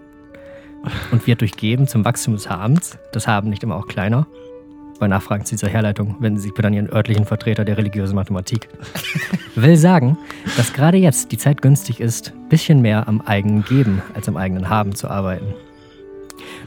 Und 1.11 1.27
wird 1.27 1.41
durch 1.41 1.57
Geben 1.57 1.89
zum 1.89 2.05
Wachstum 2.05 2.35
des 2.35 2.49
Habens, 2.49 2.99
das 3.13 3.27
Haben 3.27 3.51
nicht 3.51 3.63
immer 3.63 3.77
auch 3.77 3.87
kleiner? 3.87 4.27
Bei 4.99 5.09
Nachfragen 5.09 5.45
zu 5.45 5.55
dieser 5.55 5.69
Herleitung 5.69 6.17
wenden 6.21 6.39
Sie 6.39 6.45
sich 6.45 6.55
bitte 6.55 6.69
an 6.69 6.75
Ihren 6.75 6.91
örtlichen 6.91 7.27
Vertreter 7.27 7.65
der 7.65 7.77
religiösen 7.77 8.15
Mathematik. 8.15 8.69
Will 9.55 9.77
sagen, 9.77 10.17
dass 10.57 10.73
gerade 10.73 10.97
jetzt 10.97 11.33
die 11.33 11.39
Zeit 11.39 11.61
günstig 11.61 12.01
ist, 12.01 12.33
bisschen 12.49 12.81
mehr 12.81 13.07
am 13.07 13.21
eigenen 13.21 13.65
Geben 13.65 14.01
als 14.15 14.29
am 14.29 14.37
eigenen 14.37 14.71
Haben 14.71 14.95
zu 14.95 15.09
arbeiten. 15.09 15.55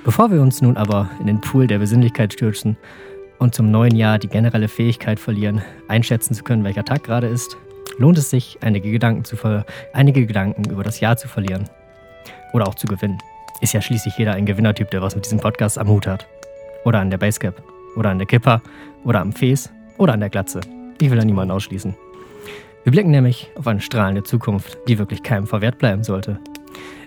Bevor 0.04 0.32
wir 0.32 0.42
uns 0.42 0.62
nun 0.62 0.78
aber 0.78 1.10
in 1.20 1.28
den 1.28 1.42
Pool 1.42 1.68
der 1.68 1.80
Besinnlichkeit 1.80 2.34
stürzen 2.34 2.78
und 3.40 3.56
zum 3.56 3.72
neuen 3.72 3.96
Jahr 3.96 4.20
die 4.20 4.28
generelle 4.28 4.68
Fähigkeit 4.68 5.20
verlieren, 5.20 5.64
einschätzen 5.88 6.36
zu 6.36 6.44
können, 6.44 6.64
welcher 6.64 6.86
Tag 6.86 7.04
gerade 7.04 7.28
ist, 7.28 7.58
lohnt 7.98 8.18
es 8.18 8.30
sich, 8.30 8.58
einige 8.62 8.92
Gedanken, 8.92 9.26
zu 9.26 9.36
einige 9.94 10.26
Gedanken 10.26 10.70
über 10.70 10.84
das 10.84 11.00
Jahr 11.00 11.18
zu 11.18 11.28
verlieren. 11.28 11.68
Oder 12.54 12.68
auch 12.68 12.76
zu 12.76 12.88
gewinnen. 12.88 13.18
Ist 13.62 13.74
ja 13.74 13.82
schließlich 13.82 14.18
jeder 14.18 14.34
ein 14.34 14.46
Gewinnertyp, 14.46 14.92
der 14.92 15.02
was 15.02 15.16
mit 15.16 15.26
diesem 15.26 15.40
Podcast 15.40 15.78
am 15.78 15.88
Hut 15.88 16.08
hat. 16.08 16.28
Oder 16.86 17.00
an 17.00 17.10
der 17.10 17.18
Basecap. 17.18 17.62
Oder 17.96 18.10
an 18.10 18.18
der 18.18 18.28
Kipper. 18.28 18.62
Oder 19.04 19.20
am 19.22 19.34
Fes. 19.34 19.70
Oder 19.98 20.14
an 20.14 20.20
der 20.20 20.30
Glatze. 20.30 20.62
Ich 21.02 21.10
will 21.10 21.18
da 21.18 21.26
niemanden 21.26 21.52
ausschließen. 21.52 21.96
Wir 22.84 22.92
blicken 22.92 23.12
nämlich 23.12 23.52
auf 23.56 23.68
eine 23.68 23.82
strahlende 23.82 24.24
Zukunft, 24.24 24.78
die 24.88 24.98
wirklich 24.98 25.22
keinem 25.22 25.48
verwehrt 25.48 25.78
bleiben 25.78 26.04
sollte. 26.04 26.40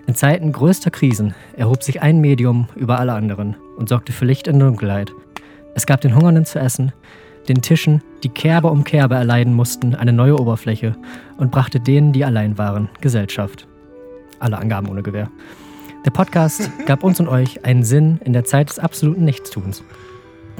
In 0.05 0.15
Zeiten 0.15 0.51
größter 0.51 0.91
Krisen 0.91 1.33
erhob 1.57 1.83
sich 1.83 2.01
ein 2.01 2.21
Medium 2.21 2.67
über 2.75 2.99
alle 2.99 3.13
anderen 3.13 3.55
und 3.77 3.89
sorgte 3.89 4.11
für 4.11 4.25
Licht 4.25 4.47
in 4.47 4.59
Dunkelheit. 4.59 5.11
Es 5.75 5.85
gab 5.85 6.01
den 6.01 6.15
Hungernden 6.15 6.45
zu 6.45 6.59
essen, 6.59 6.91
den 7.47 7.61
Tischen, 7.61 8.03
die 8.23 8.29
Kerbe 8.29 8.69
um 8.69 8.83
Kerbe 8.83 9.15
erleiden 9.15 9.53
mussten, 9.53 9.95
eine 9.95 10.13
neue 10.13 10.39
Oberfläche 10.39 10.95
und 11.37 11.51
brachte 11.51 11.79
denen, 11.79 12.13
die 12.13 12.23
allein 12.23 12.57
waren, 12.57 12.89
Gesellschaft. 13.01 13.67
Alle 14.39 14.57
Angaben 14.59 14.87
ohne 14.87 15.01
Gewehr. 15.01 15.29
Der 16.05 16.11
Podcast 16.11 16.69
gab 16.85 17.03
uns 17.03 17.19
und 17.19 17.27
euch 17.27 17.65
einen 17.65 17.83
Sinn 17.83 18.19
in 18.23 18.33
der 18.33 18.43
Zeit 18.43 18.69
des 18.69 18.77
absoluten 18.77 19.25
Nichtstuns 19.25 19.83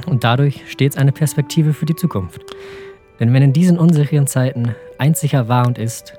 und 0.06 0.24
dadurch 0.24 0.62
stets 0.68 0.96
eine 0.96 1.12
Perspektive 1.12 1.74
für 1.74 1.86
die 1.86 1.96
Zukunft. 1.96 2.42
Denn 3.20 3.32
wenn 3.32 3.42
in 3.42 3.52
diesen 3.52 3.78
unsicheren 3.78 4.26
Zeiten 4.26 4.74
eins 4.98 5.20
sicher 5.20 5.48
war 5.48 5.66
und 5.66 5.78
ist, 5.78 6.14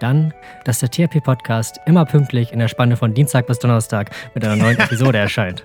dann, 0.00 0.34
dass 0.64 0.80
der 0.80 0.90
THP-Podcast 0.90 1.78
immer 1.86 2.04
pünktlich 2.04 2.52
in 2.52 2.58
der 2.58 2.68
Spanne 2.68 2.96
von 2.96 3.14
Dienstag 3.14 3.46
bis 3.46 3.60
Donnerstag 3.60 4.10
mit 4.34 4.44
einer 4.44 4.56
neuen 4.56 4.78
Episode 4.80 5.18
erscheint. 5.18 5.64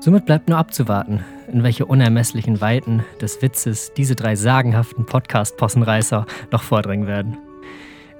Somit 0.00 0.26
bleibt 0.26 0.48
nur 0.48 0.58
abzuwarten, 0.58 1.24
in 1.52 1.64
welche 1.64 1.84
unermesslichen 1.84 2.60
Weiten 2.60 3.04
des 3.20 3.42
Witzes 3.42 3.92
diese 3.94 4.14
drei 4.14 4.36
sagenhaften 4.36 5.04
Podcast-Possenreißer 5.04 6.24
noch 6.52 6.62
vordringen 6.62 7.08
werden. 7.08 7.36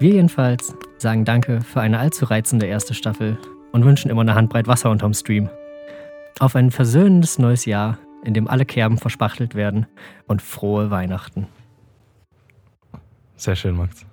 Wir 0.00 0.10
jedenfalls 0.10 0.74
sagen 0.98 1.24
Danke 1.24 1.60
für 1.60 1.80
eine 1.80 2.00
allzu 2.00 2.24
reizende 2.24 2.66
erste 2.66 2.94
Staffel 2.94 3.38
und 3.70 3.84
wünschen 3.84 4.10
immer 4.10 4.22
eine 4.22 4.34
Handbreit 4.34 4.66
Wasser 4.66 4.90
unterm 4.90 5.14
Stream. 5.14 5.50
Auf 6.40 6.56
ein 6.56 6.72
versöhnendes 6.72 7.38
neues 7.38 7.64
Jahr, 7.64 7.98
in 8.24 8.34
dem 8.34 8.48
alle 8.48 8.64
Kerben 8.64 8.98
verspachtelt 8.98 9.54
werden 9.54 9.86
und 10.26 10.42
frohe 10.42 10.90
Weihnachten. 10.90 11.46
Sehr 13.36 13.54
schön, 13.54 13.76
Max. 13.76 14.04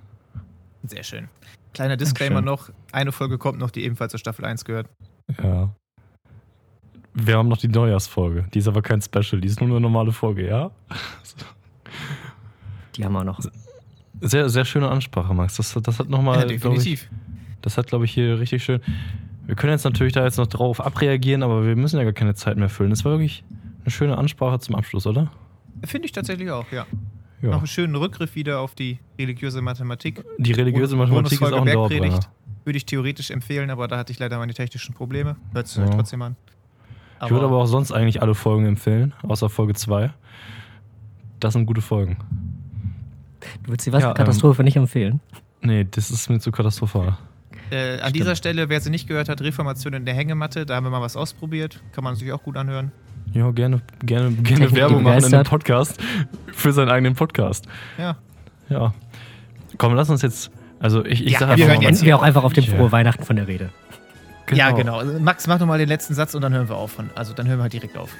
Sehr 0.84 1.04
schön. 1.04 1.30
Kleiner 1.74 1.98
Disclaimer 1.98 2.42
noch: 2.42 2.70
eine 2.92 3.12
Folge 3.12 3.40
kommt 3.40 3.58
noch, 3.58 3.72
die 3.72 3.84
ebenfalls 3.84 4.12
zur 4.12 4.20
Staffel 4.20 4.46
1 4.46 4.66
gehört. 4.66 4.88
Ja. 5.42 5.74
Wir 7.18 7.38
haben 7.38 7.48
noch 7.48 7.58
die 7.58 7.70
Neujahrsfolge. 7.70 8.46
Die 8.54 8.60
ist 8.60 8.68
aber 8.68 8.82
kein 8.82 9.02
Special, 9.02 9.40
die 9.42 9.48
ist 9.48 9.62
nur 9.62 9.70
eine 9.70 9.80
normale 9.80 10.12
Folge, 10.12 10.48
ja? 10.48 10.72
Die 12.96 13.04
haben 13.06 13.14
wir 13.14 13.24
noch. 13.24 13.40
Sehr, 14.22 14.50
sehr 14.50 14.66
schöne 14.66 14.90
Ansprache, 14.90 15.34
Max. 15.34 15.56
Das, 15.58 15.74
das 15.82 16.00
hat 16.00 16.10
nochmal. 16.10 16.40
ja, 16.40 16.46
definitiv. 16.46 17.10
Das 17.62 17.78
hat, 17.78 17.88
glaube 17.88 18.06
ich, 18.06 18.14
hier 18.14 18.40
richtig 18.40 18.64
schön. 18.64 18.82
Wir 19.46 19.56
können 19.56 19.72
jetzt 19.74 19.84
natürlich 19.84 20.14
da 20.14 20.24
jetzt 20.24 20.38
noch 20.38 20.48
drauf 20.48 20.80
abreagieren, 20.86 21.44
aber 21.44 21.66
wir 21.66 21.76
müssen 21.76 21.98
ja 21.98 22.04
gar 22.04 22.14
keine 22.14 22.36
Zeit 22.36 22.58
mehr 22.58 22.70
füllen. 22.70 22.90
Das 22.90 23.06
war 23.06 23.12
wirklich 23.14 23.44
eine 23.84 23.92
schöne 23.92 24.18
Ansprache 24.18 24.60
zum 24.60 24.76
Abschluss, 24.76 25.06
oder? 25.06 25.32
Finde 25.84 26.06
ich 26.06 26.12
tatsächlich 26.12 26.50
auch, 26.52 26.72
ja. 26.72 26.86
Ja. 27.42 27.50
Noch 27.52 27.60
einen 27.60 27.68
schönen 27.68 27.96
Rückgriff 27.96 28.36
wieder 28.36 28.60
auf 28.60 28.76
die 28.76 29.00
religiöse 29.20 29.62
Mathematik. 29.62 30.24
Die 30.38 30.54
religiöse 30.54 30.96
Mathematik 30.96 31.34
ist 31.34 31.42
auch 31.54 31.62
ein 31.66 31.72
Dauerbrenner. 31.72 32.20
Würde 32.64 32.78
ich 32.78 32.86
theoretisch 32.86 33.30
empfehlen, 33.30 33.70
aber 33.70 33.88
da 33.88 33.98
hatte 33.98 34.12
ich 34.12 34.18
leider 34.20 34.38
meine 34.40 34.54
technischen 34.54 34.96
Probleme. 34.96 35.36
Hört 35.54 35.68
es 35.68 35.78
euch 35.78 35.86
Ja. 35.86 35.92
trotzdem 35.92 36.22
an. 36.24 36.36
Ich 37.24 37.30
würde 37.32 37.46
aber 37.46 37.58
auch 37.58 37.66
sonst 37.66 37.92
eigentlich 37.92 38.22
alle 38.22 38.36
Folgen 38.36 38.66
empfehlen, 38.66 39.14
außer 39.24 39.50
Folge 39.50 39.74
2. 39.74 40.12
Das 41.40 41.54
sind 41.54 41.66
gute 41.66 41.82
Folgen. 41.82 42.18
Du 43.64 43.72
würdest 43.72 43.88
die 43.88 43.94
was 43.94 44.04
Ja, 44.04 44.14
Katastrophe 44.14 44.64
nicht 44.64 44.76
empfehlen? 44.76 45.20
Nee, 45.62 45.86
das 45.90 46.12
ist 46.12 46.30
mir 46.30 46.40
zu 46.40 46.52
katastrophal. 46.52 47.18
Äh, 47.72 47.94
an 47.94 48.00
Stimmt. 48.00 48.16
dieser 48.16 48.36
Stelle, 48.36 48.70
wer 48.70 48.80
sie 48.80 48.90
nicht 48.90 49.08
gehört 49.08 49.30
hat, 49.30 49.42
Reformation 49.42 49.94
in 49.94 50.06
der 50.06 50.14
Hängematte, 50.14 50.66
da 50.66 50.76
haben 50.76 50.84
wir 50.84 50.92
mal 50.92 51.02
was 51.02 51.16
ausprobiert. 51.16 51.82
Kann 51.94 52.04
man 52.04 52.16
sich 52.16 52.32
auch 52.32 52.44
gut 52.44 52.58
anhören. 52.58 52.92
Ja, 53.34 53.50
gerne, 53.52 53.82
gerne, 54.06 54.32
gerne 54.32 54.44
Technik 54.44 54.76
Werbung 54.76 55.04
machen 55.04 55.24
in 55.24 55.32
dem. 55.32 55.44
Podcast 55.44 56.00
für 56.54 56.72
seinen 56.74 56.90
eigenen 56.90 57.16
Podcast. 57.16 57.68
Ja. 57.98 58.18
Ja. 58.70 58.94
Komm, 59.78 59.94
lass 59.96 60.10
uns 60.10 60.22
jetzt. 60.22 60.52
Also 60.80 61.04
ich, 61.06 61.26
ich 61.26 61.34
Ja, 61.34 61.40
sag 61.40 61.48
wir 61.48 61.54
einfach 61.54 61.68
hören 61.70 61.84
mal, 61.84 61.90
Enden 61.90 62.02
wir 62.06 62.16
auch 62.18 62.22
einfach 62.22 62.44
auf 62.44 62.54
dem 62.54 62.64
Ja. 62.66 62.76
frohe 62.76 62.92
Weihnachten 62.92 63.24
von 63.24 63.36
der 63.36 63.48
Rede. 63.48 63.70
Ja, 64.52 64.72
genau. 64.72 65.04
Max, 65.20 65.48
mach 65.48 65.60
nochmal 65.60 65.80
den 65.80 65.90
letzten 65.90 66.14
Satz 66.14 66.36
und 66.36 66.42
dann 66.42 66.54
hören 66.54 66.70
wir 66.70 66.76
auf. 66.76 66.98
Also 67.16 67.34
dann 67.34 67.48
hören 67.48 67.60
wir 67.60 67.64
halt 67.64 67.74
direkt 67.74 67.98
auf. 67.98 68.12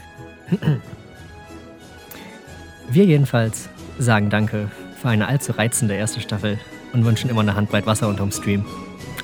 Wir 2.90 3.06
jedenfalls 3.06 3.70
sagen 3.98 4.30
Danke 4.30 4.70
für 5.02 5.10
eine 5.10 5.28
allzu 5.28 5.54
reizende 5.54 5.96
erste 5.96 6.22
Staffel 6.22 6.60
und 6.94 7.06
wünschen 7.06 7.30
immer 7.30 7.42
eine 7.42 7.56
Handbreit 7.56 7.86
Wasser 7.86 8.08
unterm 8.08 8.32
Stream. 8.32 8.66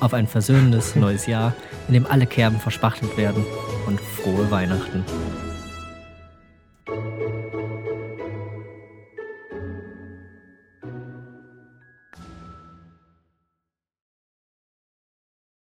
Auf 0.00 0.14
ein 0.14 0.26
versöhnendes 0.26 0.96
neues 0.96 1.26
Jahr, 1.26 1.54
in 1.88 1.94
dem 1.94 2.06
alle 2.06 2.26
Kerben 2.26 2.58
verspachtelt 2.58 3.16
werden 3.16 3.44
und 3.86 4.00
frohe 4.00 4.50
Weihnachten. 4.50 5.04